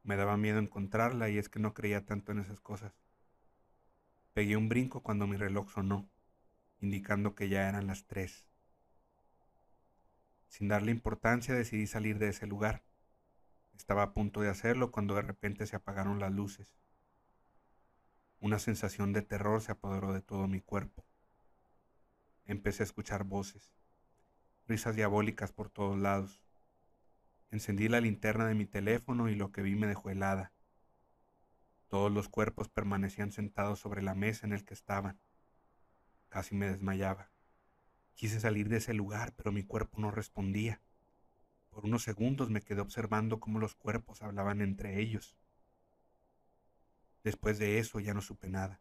Me 0.03 0.15
daba 0.15 0.37
miedo 0.37 0.59
encontrarla 0.59 1.27
y 1.31 1.39
es 1.39 1.49
que 1.49 1.57
no 1.59 1.73
creía 1.73 2.05
tanto 2.05 2.33
en 2.33 2.37
esas 2.37 2.59
cosas. 2.59 2.93
Pegué 4.33 4.57
un 4.57 4.69
brinco 4.69 5.01
cuando 5.01 5.25
mi 5.25 5.37
reloj 5.37 5.71
sonó, 5.71 6.07
indicando 6.81 7.35
que 7.35 7.47
ya 7.47 7.69
eran 7.69 7.87
las 7.87 8.05
tres. 8.05 8.45
Sin 10.47 10.67
darle 10.67 10.91
importancia 10.91 11.55
decidí 11.55 11.87
salir 11.87 12.19
de 12.19 12.29
ese 12.29 12.45
lugar. 12.47 12.83
Estaba 13.77 14.03
a 14.03 14.13
punto 14.13 14.41
de 14.41 14.49
hacerlo 14.49 14.91
cuando 14.91 15.15
de 15.15 15.21
repente 15.21 15.65
se 15.65 15.77
apagaron 15.77 16.19
las 16.19 16.33
luces. 16.33 16.75
Una 18.39 18.59
sensación 18.59 19.13
de 19.13 19.21
terror 19.21 19.61
se 19.61 19.71
apoderó 19.71 20.11
de 20.13 20.21
todo 20.21 20.47
mi 20.47 20.59
cuerpo. 20.59 21.05
Empecé 22.45 22.83
a 22.83 22.85
escuchar 22.85 23.23
voces, 23.23 23.71
risas 24.67 24.95
diabólicas 24.95 25.51
por 25.53 25.69
todos 25.69 25.97
lados. 25.97 26.41
Encendí 27.51 27.87
la 27.87 28.01
linterna 28.01 28.47
de 28.47 28.55
mi 28.55 28.65
teléfono 28.65 29.29
y 29.29 29.35
lo 29.35 29.51
que 29.51 29.61
vi 29.61 29.75
me 29.75 29.87
dejó 29.87 30.09
helada. 30.09 30.51
Todos 31.87 32.11
los 32.11 32.29
cuerpos 32.29 32.69
permanecían 32.69 33.31
sentados 33.31 33.79
sobre 33.79 34.01
la 34.01 34.15
mesa 34.15 34.47
en 34.47 34.53
el 34.53 34.65
que 34.65 34.73
estaban. 34.73 35.19
Casi 36.31 36.55
me 36.55 36.69
desmayaba. 36.69 37.29
Quise 38.15 38.39
salir 38.39 38.69
de 38.69 38.77
ese 38.77 38.93
lugar, 38.93 39.33
pero 39.35 39.51
mi 39.51 39.63
cuerpo 39.63 39.99
no 39.99 40.11
respondía. 40.11 40.79
Por 41.69 41.83
unos 41.83 42.03
segundos 42.03 42.49
me 42.49 42.61
quedé 42.61 42.79
observando 42.79 43.41
cómo 43.41 43.59
los 43.59 43.75
cuerpos 43.75 44.21
hablaban 44.21 44.61
entre 44.61 45.01
ellos. 45.01 45.35
Después 47.25 47.59
de 47.59 47.79
eso 47.79 47.99
ya 47.99 48.13
no 48.13 48.21
supe 48.21 48.47
nada, 48.47 48.79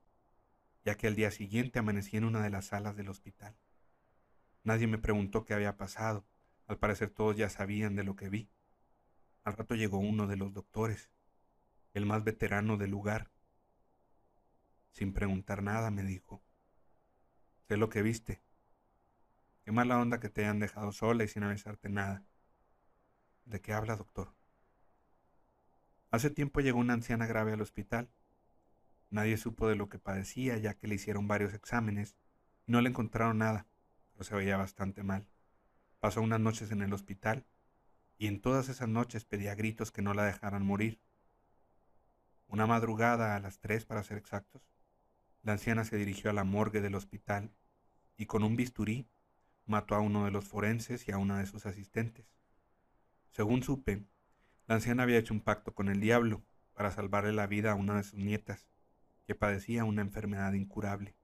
ya 0.84 0.94
que 0.96 1.08
al 1.08 1.16
día 1.16 1.32
siguiente 1.32 1.80
amanecí 1.80 2.16
en 2.16 2.24
una 2.24 2.40
de 2.40 2.50
las 2.50 2.66
salas 2.66 2.94
del 2.94 3.08
hospital. 3.08 3.56
Nadie 4.62 4.86
me 4.86 4.98
preguntó 4.98 5.44
qué 5.44 5.52
había 5.52 5.76
pasado, 5.76 6.24
al 6.68 6.78
parecer 6.78 7.10
todos 7.10 7.36
ya 7.36 7.50
sabían 7.50 7.96
de 7.96 8.04
lo 8.04 8.14
que 8.14 8.28
vi. 8.28 8.48
Al 9.42 9.54
rato 9.54 9.74
llegó 9.74 9.98
uno 9.98 10.28
de 10.28 10.36
los 10.36 10.52
doctores, 10.52 11.10
el 11.94 12.06
más 12.06 12.22
veterano 12.22 12.76
del 12.76 12.92
lugar. 12.92 13.28
Sin 14.92 15.12
preguntar 15.12 15.64
nada 15.64 15.90
me 15.90 16.04
dijo, 16.04 16.44
lo 17.76 17.88
que 17.88 18.02
viste. 18.02 18.42
Qué 19.64 19.72
mala 19.72 19.98
onda 19.98 20.20
que 20.20 20.28
te 20.28 20.42
hayan 20.42 20.58
dejado 20.58 20.92
sola 20.92 21.24
y 21.24 21.28
sin 21.28 21.42
avisarte 21.42 21.88
nada. 21.88 22.24
¿De 23.44 23.60
qué 23.60 23.72
habla, 23.72 23.96
doctor? 23.96 24.34
Hace 26.10 26.30
tiempo 26.30 26.60
llegó 26.60 26.78
una 26.78 26.94
anciana 26.94 27.26
grave 27.26 27.52
al 27.52 27.60
hospital. 27.60 28.10
Nadie 29.10 29.36
supo 29.36 29.68
de 29.68 29.76
lo 29.76 29.88
que 29.88 29.98
padecía 29.98 30.56
ya 30.58 30.74
que 30.74 30.88
le 30.88 30.96
hicieron 30.96 31.28
varios 31.28 31.54
exámenes 31.54 32.16
y 32.66 32.72
no 32.72 32.80
le 32.80 32.88
encontraron 32.88 33.38
nada, 33.38 33.66
pero 34.12 34.24
se 34.24 34.34
veía 34.34 34.56
bastante 34.56 35.02
mal. 35.02 35.26
Pasó 36.00 36.22
unas 36.22 36.40
noches 36.40 36.70
en 36.72 36.82
el 36.82 36.92
hospital 36.92 37.44
y 38.18 38.26
en 38.26 38.40
todas 38.40 38.68
esas 38.68 38.88
noches 38.88 39.24
pedía 39.24 39.54
gritos 39.54 39.92
que 39.92 40.02
no 40.02 40.14
la 40.14 40.24
dejaran 40.24 40.64
morir. 40.64 41.00
Una 42.48 42.66
madrugada, 42.66 43.36
a 43.36 43.40
las 43.40 43.60
tres 43.60 43.84
para 43.84 44.02
ser 44.02 44.18
exactos, 44.18 44.62
la 45.42 45.52
anciana 45.52 45.84
se 45.84 45.96
dirigió 45.96 46.30
a 46.30 46.34
la 46.34 46.44
morgue 46.44 46.80
del 46.80 46.96
hospital 46.96 47.52
y 48.20 48.26
con 48.26 48.44
un 48.44 48.54
bisturí 48.54 49.08
mató 49.64 49.94
a 49.94 50.00
uno 50.00 50.26
de 50.26 50.30
los 50.30 50.44
forenses 50.44 51.08
y 51.08 51.10
a 51.10 51.16
una 51.16 51.38
de 51.38 51.46
sus 51.46 51.64
asistentes. 51.64 52.26
Según 53.30 53.62
supe, 53.62 54.04
la 54.66 54.74
anciana 54.74 55.04
había 55.04 55.16
hecho 55.16 55.32
un 55.32 55.40
pacto 55.40 55.74
con 55.74 55.88
el 55.88 56.00
diablo 56.00 56.42
para 56.74 56.90
salvarle 56.90 57.32
la 57.32 57.46
vida 57.46 57.72
a 57.72 57.76
una 57.76 57.96
de 57.96 58.02
sus 58.02 58.18
nietas, 58.18 58.68
que 59.26 59.34
padecía 59.34 59.86
una 59.86 60.02
enfermedad 60.02 60.52
incurable. 60.52 61.14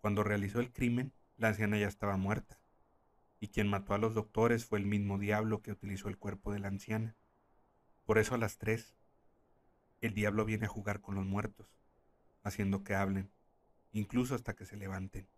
Cuando 0.00 0.24
realizó 0.24 0.58
el 0.58 0.72
crimen, 0.72 1.12
la 1.36 1.48
anciana 1.48 1.78
ya 1.78 1.86
estaba 1.86 2.16
muerta 2.16 2.58
y 3.38 3.46
quien 3.46 3.68
mató 3.68 3.94
a 3.94 3.98
los 3.98 4.14
doctores 4.14 4.66
fue 4.66 4.80
el 4.80 4.86
mismo 4.86 5.18
diablo 5.18 5.62
que 5.62 5.70
utilizó 5.70 6.08
el 6.08 6.18
cuerpo 6.18 6.52
de 6.52 6.58
la 6.58 6.66
anciana. 6.66 7.14
Por 8.06 8.18
eso 8.18 8.34
a 8.34 8.38
las 8.38 8.58
tres, 8.58 8.96
el 10.00 10.14
diablo 10.14 10.44
viene 10.44 10.66
a 10.66 10.68
jugar 10.68 11.00
con 11.00 11.14
los 11.14 11.26
muertos, 11.26 11.68
haciendo 12.42 12.82
que 12.82 12.96
hablen, 12.96 13.30
incluso 13.98 14.34
hasta 14.34 14.54
que 14.54 14.64
se 14.64 14.76
levanten. 14.76 15.28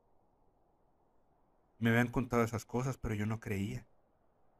Me 1.78 1.90
habían 1.90 2.08
contado 2.08 2.44
esas 2.44 2.64
cosas, 2.64 2.98
pero 2.98 3.14
yo 3.14 3.26
no 3.26 3.40
creía. 3.40 3.86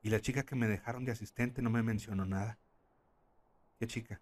Y 0.03 0.09
la 0.09 0.21
chica 0.21 0.45
que 0.45 0.57
me 0.57 0.67
dejaron 0.67 1.05
de 1.05 1.13
asistente 1.13 1.61
no 1.61 1.71
me 1.71 1.83
mencionó 1.83 2.25
nada. 2.25 2.59
¿Qué 3.79 3.87
chica? 3.87 4.21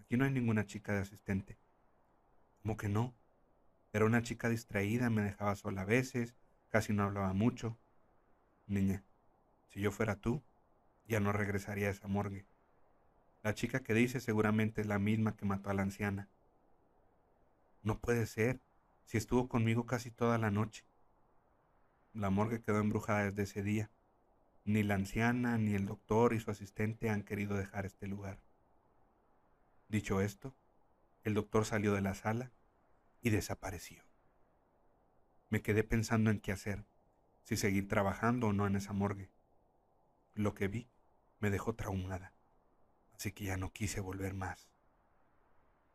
Aquí 0.00 0.16
no 0.16 0.24
hay 0.24 0.30
ninguna 0.30 0.66
chica 0.66 0.92
de 0.92 1.00
asistente. 1.00 1.58
¿Cómo 2.62 2.76
que 2.76 2.88
no? 2.88 3.14
Era 3.92 4.04
una 4.04 4.22
chica 4.22 4.48
distraída, 4.50 5.08
me 5.08 5.22
dejaba 5.22 5.56
sola 5.56 5.82
a 5.82 5.86
veces, 5.86 6.34
casi 6.68 6.92
no 6.92 7.04
hablaba 7.04 7.32
mucho. 7.32 7.78
Niña, 8.66 9.02
si 9.68 9.80
yo 9.80 9.90
fuera 9.90 10.16
tú, 10.16 10.42
ya 11.06 11.20
no 11.20 11.32
regresaría 11.32 11.88
a 11.88 11.92
esa 11.92 12.08
morgue. 12.08 12.46
La 13.42 13.54
chica 13.54 13.80
que 13.80 13.94
dice 13.94 14.20
seguramente 14.20 14.82
es 14.82 14.86
la 14.86 14.98
misma 14.98 15.36
que 15.36 15.46
mató 15.46 15.70
a 15.70 15.74
la 15.74 15.82
anciana. 15.82 16.28
No 17.82 17.98
puede 17.98 18.26
ser, 18.26 18.60
si 19.08 19.16
estuvo 19.16 19.48
conmigo 19.48 19.86
casi 19.86 20.10
toda 20.10 20.36
la 20.36 20.50
noche. 20.50 20.84
La 22.12 22.28
morgue 22.28 22.60
quedó 22.60 22.78
embrujada 22.78 23.24
desde 23.24 23.44
ese 23.44 23.62
día. 23.62 23.90
Ni 24.64 24.82
la 24.82 24.96
anciana, 24.96 25.56
ni 25.56 25.72
el 25.72 25.86
doctor 25.86 26.34
y 26.34 26.40
su 26.40 26.50
asistente 26.50 27.08
han 27.08 27.22
querido 27.22 27.56
dejar 27.56 27.86
este 27.86 28.06
lugar. 28.06 28.38
Dicho 29.88 30.20
esto, 30.20 30.54
el 31.24 31.32
doctor 31.32 31.64
salió 31.64 31.94
de 31.94 32.02
la 32.02 32.14
sala 32.14 32.52
y 33.22 33.30
desapareció. 33.30 34.04
Me 35.48 35.62
quedé 35.62 35.84
pensando 35.84 36.30
en 36.30 36.38
qué 36.38 36.52
hacer 36.52 36.84
si 37.44 37.56
seguir 37.56 37.88
trabajando 37.88 38.48
o 38.48 38.52
no 38.52 38.66
en 38.66 38.76
esa 38.76 38.92
morgue. 38.92 39.30
Lo 40.34 40.52
que 40.54 40.68
vi 40.68 40.90
me 41.38 41.48
dejó 41.48 41.74
traumada, 41.74 42.34
así 43.14 43.32
que 43.32 43.44
ya 43.44 43.56
no 43.56 43.72
quise 43.72 44.00
volver 44.00 44.34
más. 44.34 44.68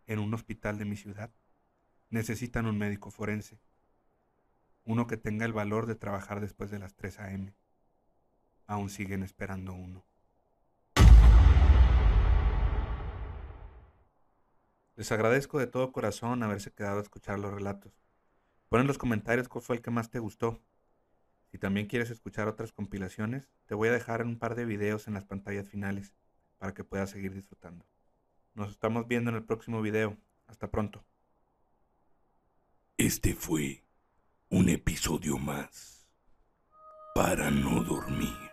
En 0.07 0.17
un 0.17 0.33
hospital 0.33 0.79
de 0.79 0.85
mi 0.85 0.97
ciudad 0.97 1.31
necesitan 2.13 2.65
un 2.65 2.77
médico 2.77 3.11
forense, 3.11 3.59
uno 4.85 5.07
que 5.07 5.17
tenga 5.17 5.45
el 5.45 5.53
valor 5.53 5.85
de 5.85 5.95
trabajar 5.95 6.39
después 6.39 6.71
de 6.71 6.79
las 6.79 6.95
3 6.95 7.19
a.m. 7.19 7.53
Aún 8.67 8.89
siguen 8.89 9.23
esperando 9.23 9.73
uno. 9.73 10.05
Les 14.95 15.11
agradezco 15.11 15.59
de 15.59 15.67
todo 15.67 15.91
corazón 15.91 16.43
haberse 16.43 16.71
quedado 16.71 16.99
a 16.99 17.01
escuchar 17.01 17.39
los 17.39 17.53
relatos. 17.53 17.93
Pon 18.69 18.81
en 18.81 18.87
los 18.87 18.97
comentarios 18.97 19.49
cuál 19.49 19.63
fue 19.63 19.75
el 19.77 19.81
que 19.81 19.91
más 19.91 20.09
te 20.09 20.19
gustó 20.19 20.61
si 21.53 21.59
también 21.59 21.85
quieres 21.85 22.09
escuchar 22.09 22.47
otras 22.47 22.71
compilaciones, 22.71 23.47
te 23.67 23.75
voy 23.75 23.89
a 23.89 23.91
dejar 23.91 24.25
un 24.25 24.39
par 24.39 24.55
de 24.55 24.65
videos 24.65 25.07
en 25.07 25.13
las 25.13 25.23
pantallas 25.23 25.69
finales 25.69 26.15
para 26.57 26.73
que 26.73 26.83
puedas 26.83 27.11
seguir 27.11 27.31
disfrutando. 27.31 27.85
Nos 28.55 28.71
estamos 28.71 29.07
viendo 29.07 29.29
en 29.29 29.35
el 29.35 29.43
próximo 29.43 29.79
video. 29.83 30.17
Hasta 30.47 30.71
pronto. 30.71 31.05
Este 32.97 33.33
fue 33.33 33.83
un 34.49 34.69
episodio 34.69 35.39
más 35.39 36.07
para 37.15 37.49
no 37.49 37.83
dormir. 37.83 38.52